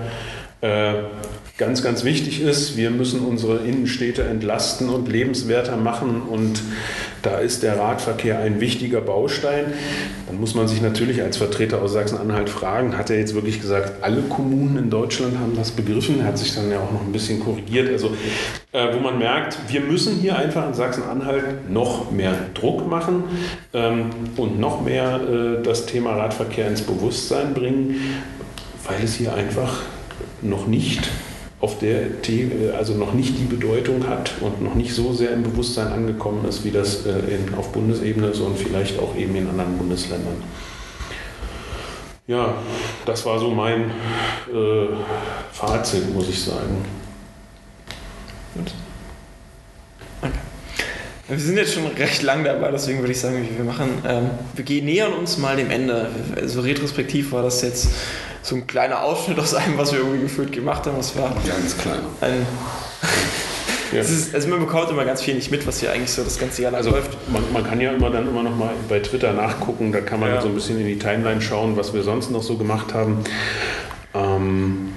[0.61, 0.93] äh,
[1.57, 2.77] ganz, ganz wichtig ist.
[2.77, 6.61] Wir müssen unsere Innenstädte entlasten und lebenswerter machen und
[7.21, 9.65] da ist der Radverkehr ein wichtiger Baustein.
[10.27, 14.03] Dann muss man sich natürlich als Vertreter aus Sachsen-Anhalt fragen, hat er jetzt wirklich gesagt,
[14.03, 16.19] alle Kommunen in Deutschland haben das begriffen?
[16.19, 17.89] Er hat sich dann ja auch noch ein bisschen korrigiert.
[17.89, 18.15] Also
[18.71, 23.23] äh, wo man merkt, wir müssen hier einfach in Sachsen-Anhalt noch mehr Druck machen
[23.73, 27.95] ähm, und noch mehr äh, das Thema Radverkehr ins Bewusstsein bringen,
[28.85, 29.81] weil es hier einfach
[30.41, 31.09] noch nicht
[31.59, 32.07] auf der
[32.77, 36.63] also noch nicht die Bedeutung hat und noch nicht so sehr im Bewusstsein angekommen ist,
[36.63, 40.43] wie das äh, in, auf Bundesebene ist und vielleicht auch eben in anderen Bundesländern.
[42.27, 42.55] Ja,
[43.05, 43.89] das war so mein
[44.53, 44.87] äh,
[45.51, 46.85] Fazit, muss ich sagen.
[48.53, 48.73] Gut.
[50.21, 50.37] Danke.
[51.29, 54.81] Wir sind jetzt schon recht lang dabei, deswegen würde ich sagen, wir machen, ähm, wir
[54.83, 56.09] nähern uns mal dem Ende.
[56.35, 57.89] So also retrospektiv war das jetzt
[58.47, 60.97] so ein kleiner Ausschnitt aus allem, was wir irgendwie gefühlt gemacht haben.
[60.97, 61.99] Das war ganz klein.
[62.21, 62.45] Ein,
[63.93, 63.99] ja.
[63.99, 66.61] ist, also man bekommt immer ganz viel nicht mit, was hier eigentlich so das ganze
[66.61, 67.17] Jahr lang also läuft.
[67.29, 70.29] Man, man, kann ja immer dann immer noch mal bei Twitter nachgucken, da kann man
[70.29, 70.41] ja.
[70.41, 73.23] so ein bisschen in die Timeline schauen, was wir sonst noch so gemacht haben.
[74.13, 74.93] Ähm,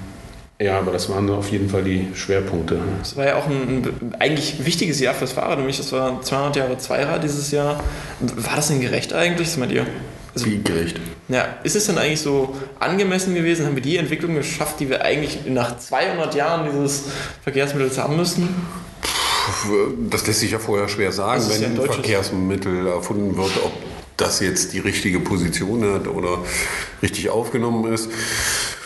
[0.61, 2.79] ja, aber das waren auf jeden Fall die Schwerpunkte.
[3.01, 6.55] Es war ja auch ein, ein, eigentlich wichtiges Jahr fürs Fahrrad, nämlich das war 200
[6.55, 7.83] Jahre Zweirad dieses Jahr.
[8.19, 9.47] War das denn gerecht eigentlich?
[9.47, 9.85] Was meint ihr?
[10.33, 10.99] Also, Wie gerecht?
[11.27, 13.65] Ja, ist es denn eigentlich so angemessen gewesen?
[13.65, 17.03] Haben wir die Entwicklung geschafft, die wir eigentlich nach 200 Jahren dieses
[17.43, 18.47] Verkehrsmittels haben müssen?
[20.09, 23.73] Das lässt sich ja vorher schwer sagen, wenn ja ein Verkehrsmittel erfunden wird, ob
[24.17, 26.39] das jetzt die richtige Position hat oder
[27.01, 28.09] richtig aufgenommen ist.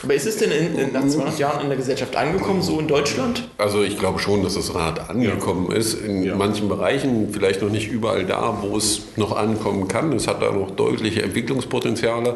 [0.03, 2.87] Aber ist es denn in, in, nach 200 Jahren in der Gesellschaft angekommen, so in
[2.87, 3.49] Deutschland?
[3.57, 5.77] Also ich glaube schon, dass das Rad angekommen ja.
[5.77, 5.95] ist.
[5.95, 6.35] In ja.
[6.35, 10.13] manchen Bereichen, vielleicht noch nicht überall da, wo es noch ankommen kann.
[10.13, 12.35] Es hat da noch deutliche Entwicklungspotenziale,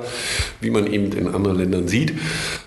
[0.62, 2.14] wie man eben in anderen Ländern sieht.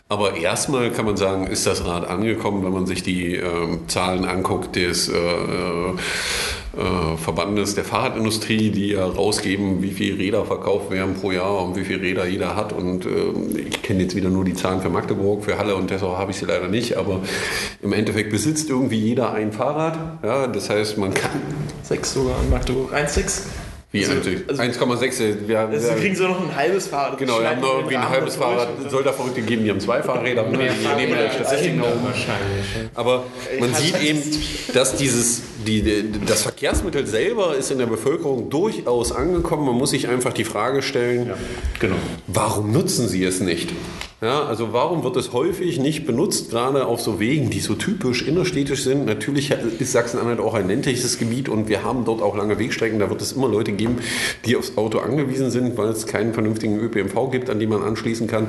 [0.09, 4.25] Aber erstmal kann man sagen, ist das Rad angekommen, wenn man sich die äh, Zahlen
[4.25, 5.95] anguckt des äh, äh,
[6.73, 11.85] Verbandes der Fahrradindustrie, die ja rausgeben, wie viele Räder verkauft werden pro Jahr und wie
[11.85, 12.73] viele Räder jeder hat.
[12.73, 16.17] Und äh, ich kenne jetzt wieder nur die Zahlen für Magdeburg, für Halle und Dessau
[16.17, 17.21] habe ich sie leider nicht, aber
[17.83, 19.99] im Endeffekt besitzt irgendwie jeder ein Fahrrad.
[20.23, 21.43] Ja, das heißt, man kann.
[21.83, 22.95] Sechs sogar in Magdeburg.
[22.95, 23.43] 1,6.
[23.93, 25.47] Wie also, 1,6.
[25.47, 27.19] Wir, also wir kriegen so noch ein halbes Fahrrad.
[27.19, 28.69] Genau, wir haben noch irgendwie ein halbes Fahrrad.
[28.91, 30.45] Soll da Verrückte geben, die haben zwei Fahrräder.
[30.45, 30.59] Ne?
[30.59, 32.91] Die nehmen der Statistik wahrscheinlich.
[32.95, 33.25] Aber
[33.61, 34.23] man sieht eben,
[34.73, 39.67] dass dieses, die, das Verkehrsmittel selber ist in der Bevölkerung durchaus angekommen.
[39.67, 41.35] Man muss sich einfach die Frage stellen, ja,
[41.79, 41.97] genau.
[42.29, 43.69] warum nutzen sie es nicht?
[44.23, 48.23] Ja, also warum wird es häufig nicht benutzt, gerade auf so Wegen, die so typisch
[48.23, 49.05] innerstädtisch sind?
[49.05, 53.01] Natürlich ist Sachsen-Anhalt auch ein ländliches Gebiet und wir haben dort auch lange Wegstrecken.
[53.01, 53.97] Da wird es immer Leute geben,
[54.47, 58.29] die aufs Auto angewiesen sind, weil es keinen vernünftigen ÖPNV gibt, an den man anschließen
[58.29, 58.47] kann.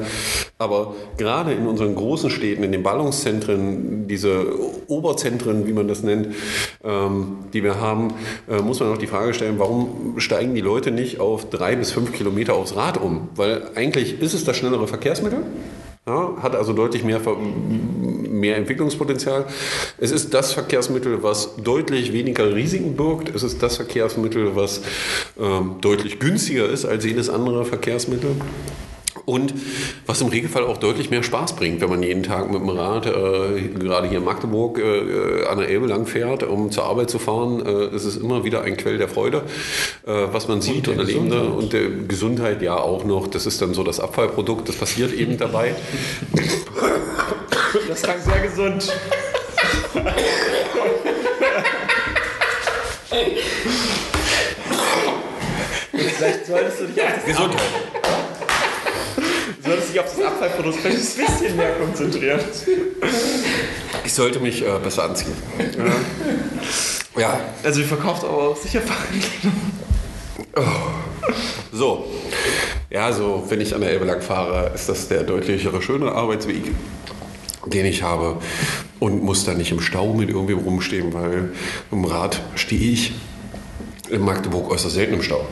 [0.59, 4.45] Aber gerade in unseren großen Städten, in den Ballungszentren, diese
[4.85, 6.35] Oberzentren, wie man das nennt,
[6.83, 8.13] ähm, die wir haben,
[8.47, 11.91] äh, muss man auch die Frage stellen, warum steigen die Leute nicht auf drei bis
[11.91, 13.29] fünf Kilometer aufs Rad um?
[13.35, 15.39] Weil eigentlich ist es das schnellere Verkehrsmittel.
[16.05, 17.21] Ja, hat also deutlich mehr,
[18.29, 19.45] mehr Entwicklungspotenzial.
[19.97, 23.33] Es ist das Verkehrsmittel, was deutlich weniger Risiken birgt.
[23.33, 24.81] Es ist das Verkehrsmittel, was
[25.39, 28.35] ähm, deutlich günstiger ist als jedes andere Verkehrsmittel.
[29.25, 29.53] Und
[30.05, 33.05] was im Regelfall auch deutlich mehr Spaß bringt, wenn man jeden Tag mit dem Rad,
[33.05, 37.19] äh, gerade hier in Magdeburg, äh, an der Elbe lang fährt, um zur Arbeit zu
[37.19, 37.65] fahren.
[37.65, 39.43] Äh, es ist immer wieder ein Quell der Freude,
[40.05, 41.31] äh, was man sieht und, erlebt.
[41.31, 43.27] Und der Gesundheit ja auch noch.
[43.27, 45.73] Das ist dann so das Abfallprodukt, das passiert eben dabei.
[47.87, 48.93] Das klang sehr gesund.
[56.17, 58.02] Vielleicht solltest du dich auf das Gesundheit
[59.63, 62.39] solltest dich auf das Abfallprodukt ein bisschen mehr konzentrieren.
[64.03, 65.33] Ich sollte mich äh, besser anziehen.
[67.15, 67.21] Ja.
[67.21, 67.39] ja.
[67.63, 69.53] Also, ihr verkauft aber auch sicher Fahrradkleidung.
[70.55, 70.61] Oh.
[71.71, 72.05] So.
[72.89, 76.71] Ja, so, wenn ich an der Elbe lang fahre, ist das der deutlichere, schöne Arbeitsweg,
[77.65, 78.37] den ich habe
[78.99, 81.53] und muss da nicht im Stau mit irgendwie rumstehen, weil
[81.91, 83.13] im Rad stehe ich
[84.09, 85.47] in Magdeburg äußerst selten im Stau.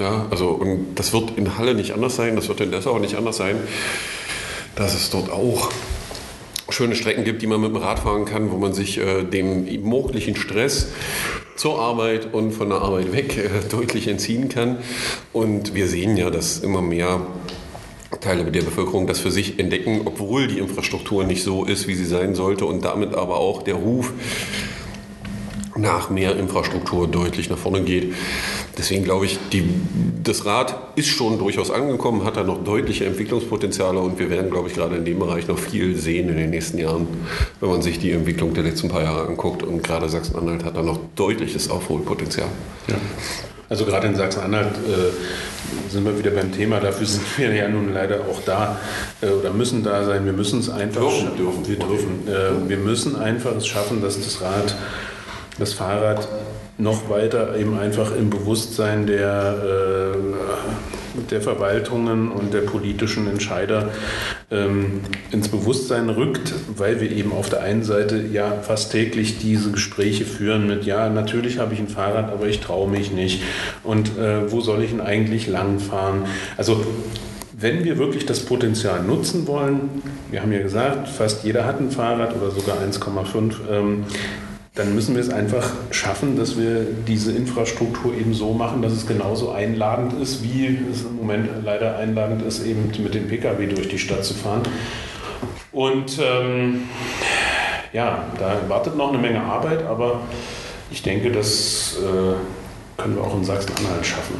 [0.00, 3.16] Ja, also, und das wird in Halle nicht anders sein, das wird in Dessau nicht
[3.16, 3.56] anders sein,
[4.74, 5.70] dass es dort auch
[6.70, 9.64] schöne Strecken gibt, die man mit dem Rad fahren kann, wo man sich äh, dem
[9.82, 10.88] möglichen Stress
[11.54, 14.78] zur Arbeit und von der Arbeit weg äh, deutlich entziehen kann.
[15.34, 17.26] Und wir sehen ja, dass immer mehr
[18.22, 22.06] Teile der Bevölkerung das für sich entdecken, obwohl die Infrastruktur nicht so ist, wie sie
[22.06, 24.12] sein sollte und damit aber auch der Ruf
[25.76, 28.14] nach mehr Infrastruktur deutlich nach vorne geht.
[28.76, 29.68] Deswegen glaube ich, die,
[30.22, 34.68] das Rad ist schon durchaus angekommen, hat da noch deutliche Entwicklungspotenziale und wir werden, glaube
[34.68, 37.06] ich, gerade in dem Bereich noch viel sehen in den nächsten Jahren,
[37.60, 39.62] wenn man sich die Entwicklung der letzten paar Jahre anguckt.
[39.62, 42.48] Und gerade Sachsen-Anhalt hat da noch deutliches Aufholpotenzial.
[42.88, 42.96] Ja.
[43.68, 46.80] Also gerade in Sachsen-Anhalt äh, sind wir wieder beim Thema.
[46.80, 48.80] Dafür sind wir ja nun leider auch da
[49.20, 50.24] äh, oder müssen da sein.
[50.24, 51.68] Wir müssen es einfach dürfen, dürfen.
[51.68, 52.26] Wir dürfen.
[52.26, 54.74] Äh, wir müssen einfach es schaffen, dass das Rad
[55.60, 56.26] das Fahrrad
[56.78, 63.90] noch weiter eben einfach im Bewusstsein der, äh, der Verwaltungen und der politischen Entscheider
[64.50, 65.00] ähm,
[65.30, 70.24] ins Bewusstsein rückt, weil wir eben auf der einen Seite ja fast täglich diese Gespräche
[70.24, 73.42] führen mit, ja, natürlich habe ich ein Fahrrad, aber ich traue mich nicht.
[73.84, 76.24] Und äh, wo soll ich denn eigentlich langfahren?
[76.56, 76.84] Also
[77.52, 81.90] wenn wir wirklich das Potenzial nutzen wollen, wir haben ja gesagt, fast jeder hat ein
[81.90, 84.04] Fahrrad oder sogar 1,5, ähm,
[84.80, 89.06] dann müssen wir es einfach schaffen, dass wir diese Infrastruktur eben so machen, dass es
[89.06, 93.88] genauso einladend ist, wie es im Moment leider einladend ist, eben mit dem Pkw durch
[93.88, 94.62] die Stadt zu fahren.
[95.70, 96.88] Und ähm,
[97.92, 100.22] ja, da wartet noch eine Menge Arbeit, aber
[100.90, 104.36] ich denke, das äh, können wir auch in Sachsen-Anhalt schaffen.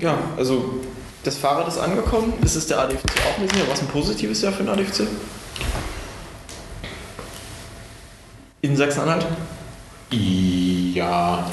[0.00, 0.80] Ja, also
[1.22, 2.32] das Fahrrad ist angekommen.
[2.42, 3.64] Ist es der ADFC auch nicht mehr?
[3.70, 5.02] Was ein positives Jahr für den ADFC?
[8.62, 9.26] In Sachsen-Anhalt?
[10.10, 11.48] Ja,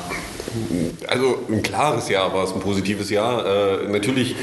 [1.08, 3.46] also ein klares Jahr war es, ein positives Jahr.
[3.46, 4.36] Äh, natürlich,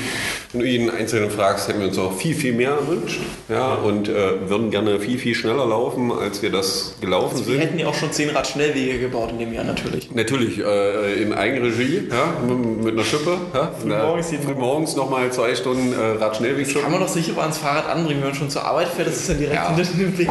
[0.52, 4.08] wenn du jeden Einzelnen fragst, hätten wir uns auch viel, viel mehr erwünscht ja, und
[4.08, 7.54] äh, würden gerne viel, viel schneller laufen, als wir das gelaufen also wir sind.
[7.54, 10.10] Wir hätten ja auch schon 10 Rad Schnellwege gebaut in dem Jahr natürlich.
[10.12, 13.36] Natürlich, äh, in Eigenregie, ja, mit, mit einer Schippe.
[13.52, 16.72] Ja, frühmorgens, früh morgens nochmal zwei Stunden äh, Radschnellweg.
[16.80, 19.16] Kann man doch sicher mal ans Fahrrad anbringen, wenn man schon zur Arbeit fährt, das
[19.16, 19.74] ist dann direkt ja.
[19.74, 20.28] hinter dem Weg.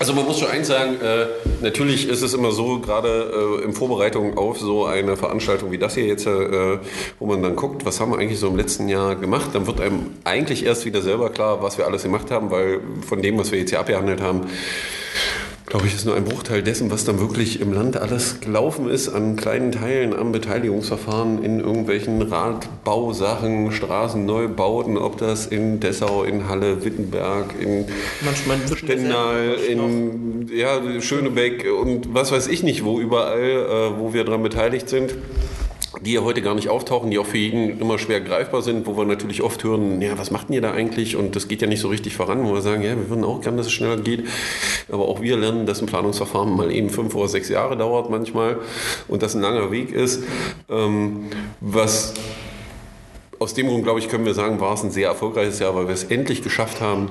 [0.00, 1.26] Also man muss schon eins sagen, äh,
[1.60, 5.94] natürlich ist es immer so, gerade äh, in Vorbereitung auf so eine Veranstaltung wie das
[5.94, 6.78] hier jetzt, äh,
[7.18, 9.78] wo man dann guckt, was haben wir eigentlich so im letzten Jahr gemacht, dann wird
[9.78, 13.52] einem eigentlich erst wieder selber klar, was wir alles gemacht haben, weil von dem, was
[13.52, 14.46] wir jetzt hier abgehandelt haben,
[15.70, 19.08] glaube ich, ist nur ein Bruchteil dessen, was dann wirklich im Land alles gelaufen ist
[19.08, 26.84] an kleinen Teilen am Beteiligungsverfahren in irgendwelchen Radbausachen, Straßenneubauten, ob das in Dessau, in Halle,
[26.84, 27.86] Wittenberg, in
[28.76, 34.42] Stendal, in ja, Schönebeck und was weiß ich nicht wo, überall, äh, wo wir daran
[34.42, 35.14] beteiligt sind
[36.00, 38.96] die ja heute gar nicht auftauchen, die auch für jeden immer schwer greifbar sind, wo
[38.96, 41.16] wir natürlich oft hören, ja, was macht denn ihr da eigentlich?
[41.16, 43.40] Und das geht ja nicht so richtig voran, wo wir sagen, ja, wir würden auch
[43.40, 44.28] gerne, dass es schneller geht.
[44.90, 48.58] Aber auch wir lernen, dass ein Planungsverfahren mal eben fünf oder sechs Jahre dauert manchmal
[49.08, 50.22] und das ein langer Weg ist.
[50.68, 51.26] Ähm,
[51.60, 52.14] was
[53.40, 55.88] aus dem Grund, glaube ich, können wir sagen, war es ein sehr erfolgreiches Jahr, weil
[55.88, 57.08] wir es endlich geschafft haben,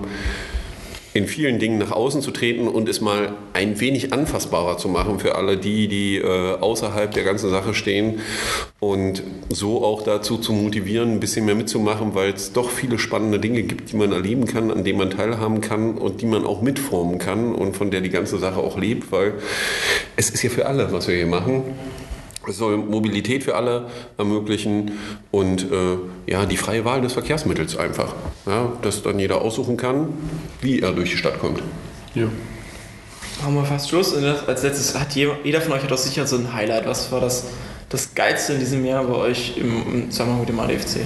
[1.13, 5.19] in vielen Dingen nach außen zu treten und es mal ein wenig anfassbarer zu machen
[5.19, 8.19] für alle die, die äh, außerhalb der ganzen Sache stehen
[8.79, 13.39] und so auch dazu zu motivieren, ein bisschen mehr mitzumachen, weil es doch viele spannende
[13.39, 16.61] Dinge gibt, die man erleben kann, an denen man teilhaben kann und die man auch
[16.61, 19.33] mitformen kann und von der die ganze Sache auch lebt, weil
[20.15, 21.63] es ist ja für alle, was wir hier machen.
[22.47, 23.87] Es soll Mobilität für alle
[24.17, 24.93] ermöglichen
[25.29, 28.15] und äh, ja, die freie Wahl des Verkehrsmittels einfach.
[28.45, 30.13] Ja, dass dann jeder aussuchen kann,
[30.61, 31.61] wie er durch die Stadt kommt.
[32.15, 32.27] Ja.
[33.41, 34.15] Machen wir fast Schluss.
[34.15, 36.85] Als letztes hat jeder von euch hat doch sicher so ein Highlight.
[36.85, 37.45] Was war das,
[37.89, 41.01] das Geilste in diesem Jahr bei euch im, im Zusammenhang mit dem ADFC?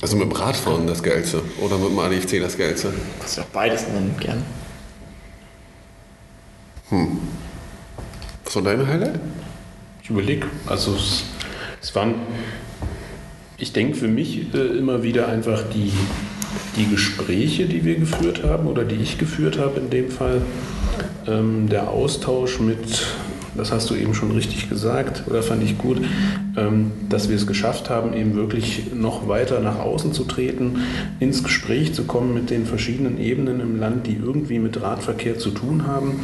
[0.00, 2.92] Also mit dem Radfahren das Geilste oder mit dem ADFC das Geilste?
[3.20, 4.44] Kannst du auch beides nennen, gern.
[6.90, 7.18] Hm.
[8.52, 9.18] Was war dein Highlight?
[10.02, 10.46] Ich überlege.
[10.66, 11.24] Also es,
[11.80, 12.16] es waren,
[13.56, 15.90] ich denke für mich äh, immer wieder einfach die,
[16.76, 20.42] die Gespräche, die wir geführt haben oder die ich geführt habe in dem Fall.
[21.26, 23.06] Ähm, der Austausch mit,
[23.54, 26.02] das hast du eben schon richtig gesagt, oder fand ich gut,
[26.54, 30.80] ähm, dass wir es geschafft haben, eben wirklich noch weiter nach außen zu treten,
[31.20, 35.52] ins Gespräch zu kommen mit den verschiedenen Ebenen im Land, die irgendwie mit Radverkehr zu
[35.52, 36.20] tun haben.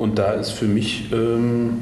[0.00, 1.80] Und da ist für mich ähm,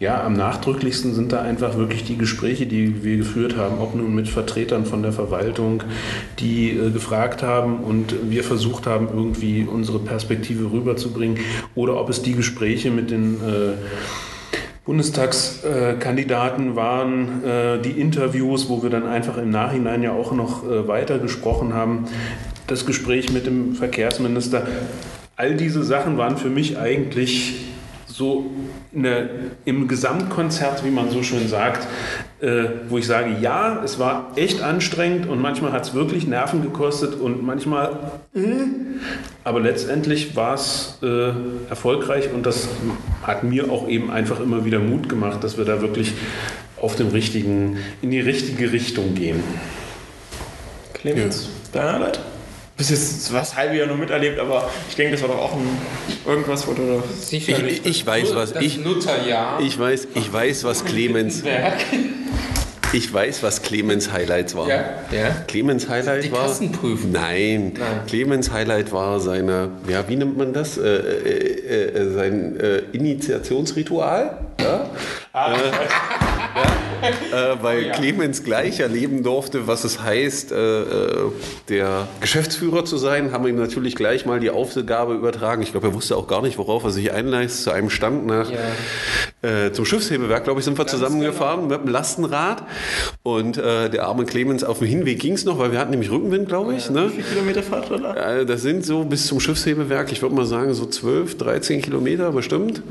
[0.00, 4.14] ja, am nachdrücklichsten sind da einfach wirklich die Gespräche, die wir geführt haben, ob nun
[4.14, 5.82] mit Vertretern von der Verwaltung,
[6.38, 11.38] die äh, gefragt haben und wir versucht haben, irgendwie unsere Perspektive rüberzubringen,
[11.74, 13.74] oder ob es die Gespräche mit den äh,
[14.86, 20.88] Bundestagskandidaten waren, äh, die Interviews, wo wir dann einfach im Nachhinein ja auch noch äh,
[20.88, 22.06] weiter gesprochen haben,
[22.68, 24.66] das Gespräch mit dem Verkehrsminister
[25.36, 27.54] all diese Sachen waren für mich eigentlich
[28.06, 28.50] so
[28.94, 29.28] eine,
[29.64, 31.88] im Gesamtkonzert, wie man so schön sagt,
[32.40, 36.62] äh, wo ich sage, ja, es war echt anstrengend und manchmal hat es wirklich Nerven
[36.62, 38.40] gekostet und manchmal, äh,
[39.42, 41.32] aber letztendlich war es äh,
[41.68, 42.68] erfolgreich und das
[43.24, 46.12] hat mir auch eben einfach immer wieder Mut gemacht, dass wir da wirklich
[46.80, 49.42] auf dem richtigen, in die richtige Richtung gehen.
[50.92, 51.80] Clemens, ja.
[51.80, 52.20] deine Arbeit?
[52.76, 55.78] Bis jetzt was halbe Jahr nur miterlebt, aber ich denke, das war doch auch ein,
[56.26, 57.80] irgendwas, wo du sicherlich.
[57.84, 58.78] Ich, ich weiß, was ich.
[58.78, 59.60] Nutterjahr.
[59.60, 61.42] Ich weiß, ich weiß, was Clemens.
[62.92, 64.68] Ich weiß, was Clemens Highlights war.
[64.68, 65.30] Ja, ja.
[65.48, 66.46] Clemens Highlight die war.
[66.46, 67.10] Kassenprüfung.
[67.10, 67.72] Nein.
[67.76, 68.00] Nein.
[68.06, 70.78] Clemens Highlight war seine, ja, wie nennt man das?
[70.78, 74.38] Äh, äh, äh, sein äh, Initiationsritual.
[74.60, 74.90] Ja?
[75.32, 75.54] Ah.
[75.54, 75.56] Äh,
[76.54, 76.64] ja,
[77.02, 77.92] äh, weil oh, ja.
[77.92, 81.32] Clemens gleich erleben durfte, was es heißt, äh, äh,
[81.68, 85.62] der Geschäftsführer zu sein, haben wir ihm natürlich gleich mal die Aufgabe übertragen.
[85.62, 87.62] Ich glaube, er wusste auch gar nicht, worauf er sich einleist.
[87.62, 89.66] Zu einem Stand nach ja.
[89.66, 91.78] äh, zum Schiffshebewerk, glaube ich, sind wir Ganz zusammengefahren genau.
[91.78, 92.64] mit dem Lastenrad.
[93.22, 96.10] Und äh, der arme Clemens auf dem Hinweg ging es noch, weil wir hatten nämlich
[96.10, 96.90] Rückenwind, glaube ich.
[96.90, 97.06] Ne?
[97.08, 98.44] Wie viele Kilometer Fahrt war da?
[98.44, 102.82] das sind so bis zum Schiffshebewerk, ich würde mal sagen, so 12, 13 Kilometer bestimmt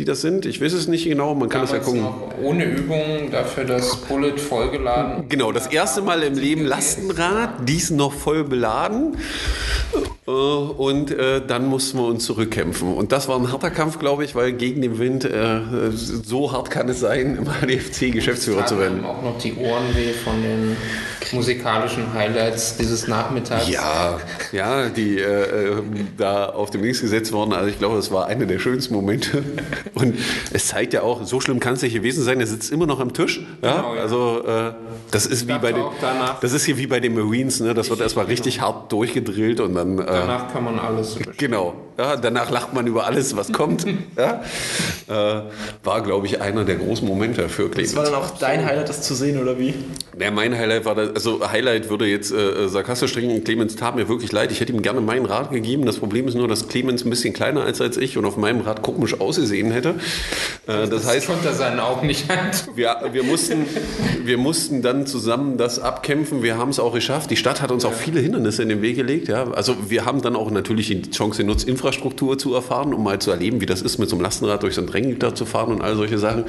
[0.00, 0.46] die das sind.
[0.46, 2.06] Ich weiß es nicht genau, man kann das ja gucken.
[2.42, 5.28] ohne Übung dafür das Bullet vollgeladen.
[5.28, 9.18] Genau, das erste Mal im Leben Lastenrad, dies noch voll beladen.
[10.30, 12.94] Äh, und äh, dann mussten wir uns zurückkämpfen.
[12.94, 15.60] Und das war ein harter Kampf, glaube ich, weil gegen den Wind äh,
[15.92, 19.04] so hart kann es sein, im HDFC Geschäftsführer zu werden.
[19.04, 20.76] auch noch die Ohren weh von den
[21.32, 23.68] musikalischen Highlights dieses Nachmittags.
[23.68, 24.18] Ja,
[24.52, 25.82] ja, die äh, äh,
[26.16, 27.52] da auf dem Links gesetzt worden.
[27.52, 29.42] Also ich glaube, das war einer der schönsten Momente.
[29.94, 30.16] Und
[30.52, 32.40] es zeigt ja auch, so schlimm kann es nicht gewesen sein.
[32.40, 33.40] Er sitzt immer noch am Tisch.
[33.62, 33.76] Ja?
[33.76, 34.02] Genau, ja.
[34.02, 34.72] Also äh,
[35.10, 35.84] das ist wie bei den,
[36.40, 37.60] das ist hier wie bei den Marines.
[37.60, 37.74] Ne?
[37.74, 38.68] Das wird erstmal richtig genau.
[38.68, 39.98] hart durchgedrillt und dann.
[40.20, 41.18] Danach kann man alles.
[41.36, 41.74] Genau.
[42.00, 43.84] Ja, danach lacht man über alles, was kommt.
[44.16, 44.42] Ja,
[45.06, 45.42] äh,
[45.84, 47.92] war, glaube ich, einer der großen Momente für Clemens.
[47.92, 49.74] Das war dann auch dein Highlight, das zu sehen, oder wie?
[50.18, 53.44] Ja, mein Highlight war, das, also Highlight würde jetzt äh, sarkastisch trinken.
[53.44, 54.50] Clemens tat mir wirklich leid.
[54.50, 55.84] Ich hätte ihm gerne meinen Rat gegeben.
[55.84, 58.62] Das Problem ist nur, dass Clemens ein bisschen kleiner ist als ich und auf meinem
[58.62, 59.90] Rad komisch ausgesehen hätte.
[59.90, 59.92] Äh,
[60.66, 62.50] das, das heißt, konnte er seinen Augen nicht an.
[62.74, 63.66] Wir, wir, mussten,
[64.24, 66.42] wir mussten dann zusammen das abkämpfen.
[66.42, 67.30] Wir haben es auch geschafft.
[67.30, 69.28] Die Stadt hat uns auch viele Hindernisse in den Weg gelegt.
[69.28, 69.50] Ja.
[69.50, 73.30] Also wir haben dann auch natürlich die Chance genutzt, Infrastruktur zu erfahren, um mal zu
[73.30, 75.82] erleben, wie das ist, mit so einem Lastenrad durch so ein Drängengitter zu fahren und
[75.82, 76.44] all solche Sachen.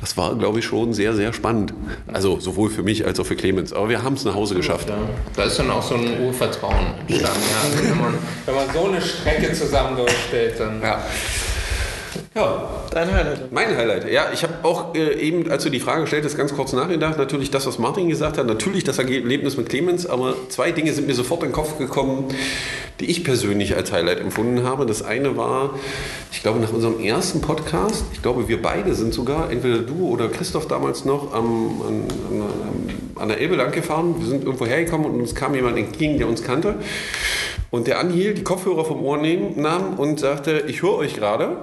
[0.00, 1.74] Das war, glaube ich, schon sehr, sehr spannend.
[2.06, 3.72] Also sowohl für mich als auch für Clemens.
[3.72, 4.88] Aber wir haben es nach Hause geschafft.
[4.88, 4.96] Ja.
[5.36, 7.40] Da ist dann auch so ein Urvertrauen entstanden.
[7.82, 7.82] Ja.
[7.90, 8.14] wenn, man,
[8.46, 10.80] wenn man so eine Strecke zusammen durchstellt, dann...
[10.82, 11.04] Ja.
[12.32, 13.50] Ja, dein Highlight.
[13.50, 14.08] Mein Highlight.
[14.08, 17.18] Ja, ich habe auch äh, eben, als du die Frage gestellt hast, ganz kurz nachgedacht.
[17.18, 21.08] Natürlich das, was Martin gesagt hat, natürlich das Erlebnis mit Clemens, aber zwei Dinge sind
[21.08, 22.28] mir sofort in den Kopf gekommen,
[23.00, 24.86] die ich persönlich als Highlight empfunden habe.
[24.86, 25.74] Das eine war,
[26.30, 30.28] ich glaube, nach unserem ersten Podcast, ich glaube, wir beide sind sogar, entweder du oder
[30.28, 34.14] Christoph damals noch, am, an, an, an der Elbe lang gefahren.
[34.20, 36.76] Wir sind irgendwo hergekommen und uns kam jemand entgegen, der uns kannte.
[37.72, 41.56] Und der anhielt, die Kopfhörer vom Ohr nahm und sagte, ich höre euch gerade.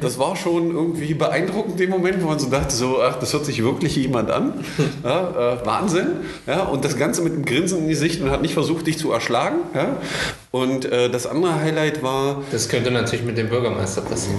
[0.00, 3.44] Das war schon irgendwie beeindruckend im Moment, wo man so dachte, so, ach, das hört
[3.44, 4.64] sich wirklich jemand an.
[5.04, 6.08] Ja, äh, Wahnsinn.
[6.46, 8.98] Ja, und das Ganze mit einem Grinsen in die Sicht und hat nicht versucht, dich
[8.98, 9.56] zu erschlagen.
[9.74, 9.96] Ja.
[10.50, 12.42] Und äh, das andere Highlight war.
[12.50, 14.38] Das könnte natürlich mit dem Bürgermeister passieren.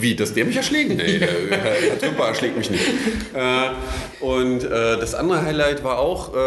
[0.00, 0.88] Wie, dass der mich erschlägt?
[0.96, 2.82] Nee, der, Herr Trümper erschlägt mich nicht.
[3.34, 6.38] Äh, und äh, das andere Highlight war auch, äh,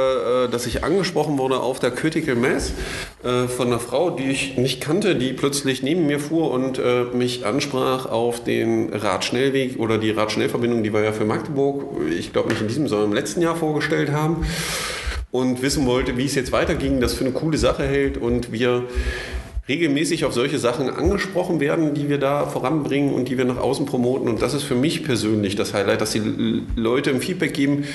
[0.46, 2.72] äh, dass ich angesprochen wurde auf der Critical Mass
[3.24, 6.82] äh, von einer Frau, die ich nicht kannte, die plötzlich neben mir fuhr und
[7.14, 12.50] mich ansprach auf den Radschnellweg oder die Radschnellverbindung, die wir ja für Magdeburg, ich glaube
[12.50, 14.46] nicht in diesem, sondern im letzten Jahr vorgestellt haben
[15.32, 18.84] und wissen wollte, wie es jetzt weiterging, das für eine coole Sache hält und wir
[19.70, 23.86] regelmäßig auf solche Sachen angesprochen werden, die wir da voranbringen und die wir nach außen
[23.86, 24.28] promoten.
[24.28, 26.22] Und das ist für mich persönlich das Highlight, dass die
[26.76, 27.86] Leute im Feedback geben,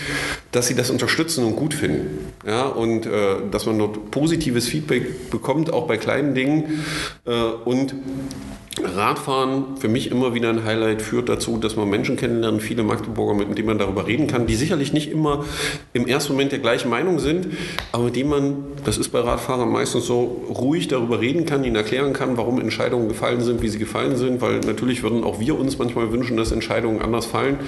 [0.53, 2.19] dass sie das unterstützen und gut finden.
[2.47, 6.83] Ja, und äh, dass man dort positives Feedback bekommt, auch bei kleinen Dingen.
[7.27, 7.95] Äh, und
[8.83, 13.35] Radfahren für mich immer wieder ein Highlight führt dazu, dass man Menschen kennenlernt, viele Magdeburger,
[13.35, 15.45] mit denen man darüber reden kann, die sicherlich nicht immer
[15.95, 17.49] im ersten Moment der gleichen Meinung sind,
[17.93, 21.77] aber mit denen man, das ist bei Radfahrern meistens so, ruhig darüber reden kann, ihnen
[21.77, 25.59] erklären kann, warum Entscheidungen gefallen sind, wie sie gefallen sind, weil natürlich würden auch wir
[25.59, 27.59] uns manchmal wünschen, dass Entscheidungen anders fallen.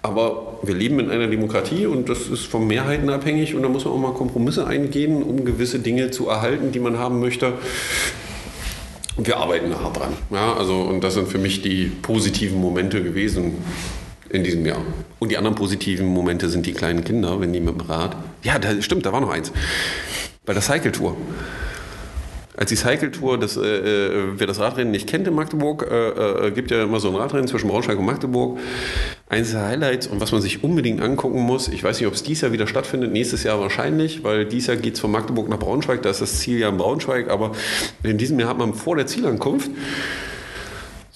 [0.00, 3.86] Aber wir leben in einer Demokratie und das ist von Mehrheiten abhängig und da muss
[3.86, 7.54] man auch mal Kompromisse eingehen, um gewisse Dinge zu erhalten, die man haben möchte.
[9.16, 10.12] Und wir arbeiten hart dran.
[10.30, 13.52] Ja, also, und das sind für mich die positiven Momente gewesen
[14.30, 14.82] in diesem Jahr.
[15.20, 18.16] Und die anderen positiven Momente sind die kleinen Kinder, wenn die mit dem Rad.
[18.42, 19.52] Ja, da, stimmt, da war noch eins.
[20.44, 21.16] Bei der Cycle Tour.
[22.56, 26.46] Als die Cycle Tour, das, äh, äh, wer das Radrennen nicht kennt in Magdeburg, äh,
[26.46, 28.58] äh, gibt ja immer so ein Radrennen zwischen Braunschweig und Magdeburg.
[29.28, 32.22] Eines der Highlights und was man sich unbedingt angucken muss, ich weiß nicht, ob es
[32.22, 35.58] dieses Jahr wieder stattfindet, nächstes Jahr wahrscheinlich, weil dieses Jahr geht es von Magdeburg nach
[35.58, 37.52] Braunschweig, da ist das Ziel ja in Braunschweig, aber
[38.04, 39.70] in diesem Jahr hat man vor der Zielankunft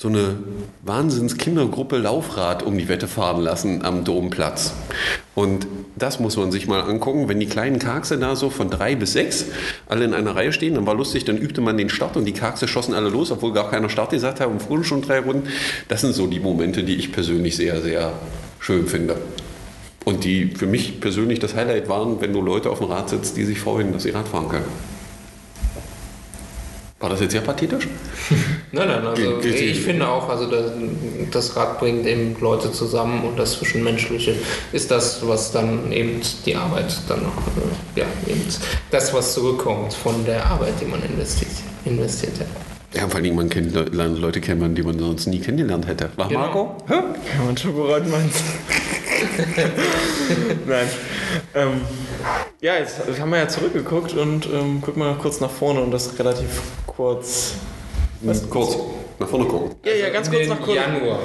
[0.00, 0.36] so eine
[0.84, 4.72] Wahnsinns-Kindergruppe Laufrad um die Wette fahren lassen am Domplatz.
[5.34, 5.66] Und
[5.96, 7.28] das muss man sich mal angucken.
[7.28, 9.46] Wenn die kleinen Karkse da so von drei bis sechs
[9.88, 12.32] alle in einer Reihe stehen, dann war lustig, dann übte man den Start und die
[12.32, 15.48] Karkse schossen alle los, obwohl gar keiner Start gesagt hat und fuhren schon drei Runden.
[15.88, 18.12] Das sind so die Momente, die ich persönlich sehr, sehr
[18.60, 19.16] schön finde.
[20.04, 23.36] Und die für mich persönlich das Highlight waren, wenn du Leute auf dem Rad sitzt,
[23.36, 24.97] die sich freuen, dass sie Rad fahren können.
[27.00, 27.86] War das jetzt sehr pathetisch?
[28.72, 30.72] nein, nein, also Ge ich finde auch, also das,
[31.30, 34.34] das, Rad bringt eben Leute zusammen und das Zwischenmenschliche
[34.72, 38.42] ist das, was dann eben die Arbeit dann noch, äh, ja, eben
[38.90, 41.52] das, was zurückkommt von der Arbeit, die man investiert,
[41.84, 42.77] investiert hat.
[42.98, 46.10] Ja, vor allem, man kennt Leute kennen, die man sonst nie kennengelernt hätte.
[46.16, 46.40] War genau.
[46.40, 46.76] Marco?
[46.88, 46.94] Hä?
[46.94, 48.42] Ja, man Schokolade meinst.
[50.66, 50.88] Nein.
[51.54, 51.80] Ähm,
[52.60, 55.92] ja, jetzt haben wir ja zurückgeguckt und ähm, gucken wir noch kurz nach vorne und
[55.92, 57.54] das relativ kurz.
[58.22, 58.50] Was?
[58.50, 58.76] Kurz.
[59.20, 59.70] Nach vorne gucken.
[59.84, 60.76] Ja, ja, ganz kurz nach kurz.
[60.76, 61.18] Januar.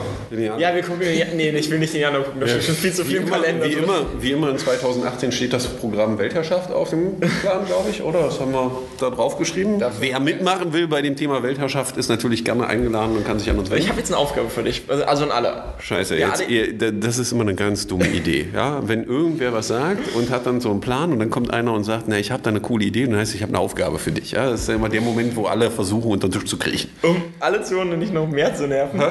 [0.59, 1.01] Ja, wir gucken.
[1.15, 2.41] Ja, nee, ich will nicht den Januar gucken.
[2.41, 3.65] Da steht schon viel zu viel im Kalender.
[3.65, 8.01] Wie immer, wie immer in 2018 steht das Programm Weltherrschaft auf dem Plan, glaube ich,
[8.01, 8.23] oder?
[8.23, 9.79] Das haben wir da drauf geschrieben.
[9.99, 13.59] Wer mitmachen will bei dem Thema Weltherrschaft, ist natürlich gerne eingeladen und kann sich an
[13.59, 13.83] uns wenden.
[13.83, 15.63] Ich habe jetzt eine Aufgabe für dich, also, also an alle.
[15.79, 18.47] Scheiße, ja, jetzt, ihr, das ist immer eine ganz dumme Idee.
[18.53, 18.81] Ja?
[18.87, 21.83] Wenn irgendwer was sagt und hat dann so einen Plan und dann kommt einer und
[21.83, 23.99] sagt, na, ich habe da eine coole Idee und dann heißt, ich habe eine Aufgabe
[23.99, 24.31] für dich.
[24.31, 24.49] Ja?
[24.49, 26.89] Das ist ja immer der Moment, wo alle versuchen, unter den Tisch zu kriechen.
[27.03, 28.99] Um alle zu nicht noch mehr zu nerven.
[28.99, 29.07] Hä?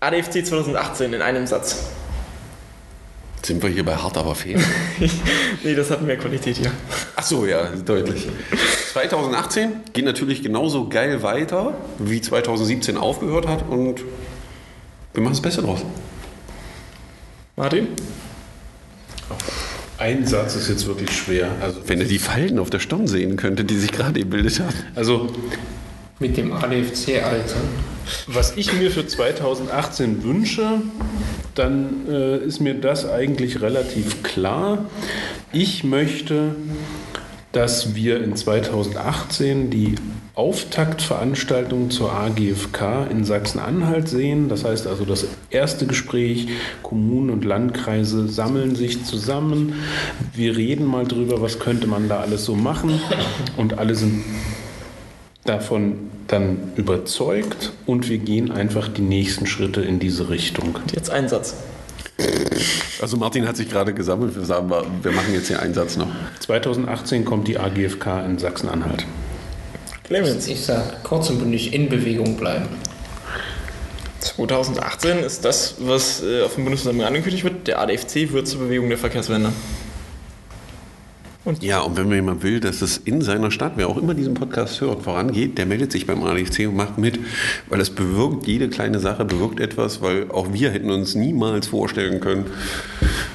[0.00, 1.90] ADFC 2018 in einem Satz.
[3.44, 4.58] Sind wir hier bei hart aber fair?
[5.64, 6.70] nee, das hat mehr Qualität hier.
[7.16, 8.28] Ach so, ja, deutlich.
[8.92, 14.02] 2018 geht natürlich genauso geil weiter, wie 2017 aufgehört hat und
[15.14, 15.80] wir machen das Beste draus.
[17.56, 17.88] Martin?
[19.98, 21.50] Ein Satz ist jetzt wirklich schwer.
[21.60, 24.74] Also, Wenn ihr die Falten auf der Stirn sehen könntet, die sich gerade gebildet haben.
[24.94, 25.32] also
[26.22, 27.56] Mit dem ADFC-Alter.
[28.28, 30.80] was ich mir für 2018 wünsche,
[31.56, 34.84] dann äh, ist mir das eigentlich relativ klar.
[35.52, 36.54] Ich möchte,
[37.50, 39.96] dass wir in 2018 die
[40.36, 44.48] Auftaktveranstaltung zur AGFK in Sachsen-Anhalt sehen.
[44.48, 46.50] Das heißt also das erste Gespräch,
[46.84, 49.74] Kommunen und Landkreise sammeln sich zusammen.
[50.34, 53.00] Wir reden mal drüber, was könnte man da alles so machen.
[53.56, 54.22] Und alle sind
[55.44, 60.78] davon dann überzeugt und wir gehen einfach die nächsten Schritte in diese Richtung.
[60.94, 61.54] Jetzt ein Satz.
[63.00, 64.36] Also Martin hat sich gerade gesammelt.
[64.36, 66.08] Wir sagen, wir wir machen jetzt hier einen Satz noch.
[66.40, 69.04] 2018 kommt die AGFK in Sachsen-Anhalt.
[70.04, 70.46] Clemens.
[70.46, 72.68] Ich sag kurz und bündig in Bewegung bleiben.
[74.20, 77.66] 2018 ist das, was äh, auf dem Bundesversammlung angekündigt wird.
[77.66, 79.52] Der ADFC wird zur Bewegung der Verkehrswende.
[81.60, 84.80] Ja, und wenn jemand will, dass es in seiner Stadt, wer auch immer diesen Podcast
[84.80, 87.18] hört, vorangeht, der meldet sich beim ADFC und macht mit,
[87.68, 92.20] weil es bewirkt, jede kleine Sache bewirkt etwas, weil auch wir hätten uns niemals vorstellen
[92.20, 92.46] können,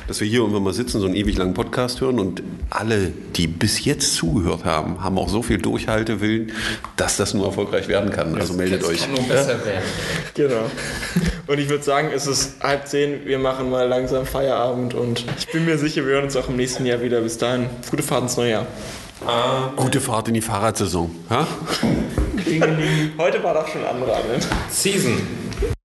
[0.07, 3.47] dass wir hier irgendwann mal sitzen, so einen ewig langen Podcast hören und alle, die
[3.47, 6.53] bis jetzt zugehört haben, haben auch so viel Durchhaltewillen,
[6.95, 8.35] dass das nur erfolgreich werden kann.
[8.35, 9.01] Also meldet Das euch.
[9.01, 9.83] kann nur besser werden.
[10.33, 10.65] Genau.
[11.47, 15.47] Und ich würde sagen, es ist halb zehn, wir machen mal langsam Feierabend und ich
[15.47, 17.19] bin mir sicher, wir hören uns auch im nächsten Jahr wieder.
[17.21, 17.65] Bis dahin,
[17.97, 18.67] gute Fahrt ins neue Jahr.
[19.75, 21.09] Gute Fahrt in die Fahrradsaison.
[21.31, 21.47] Ha?
[23.17, 24.47] Heute war doch schon andere Abend.
[24.69, 25.46] Season.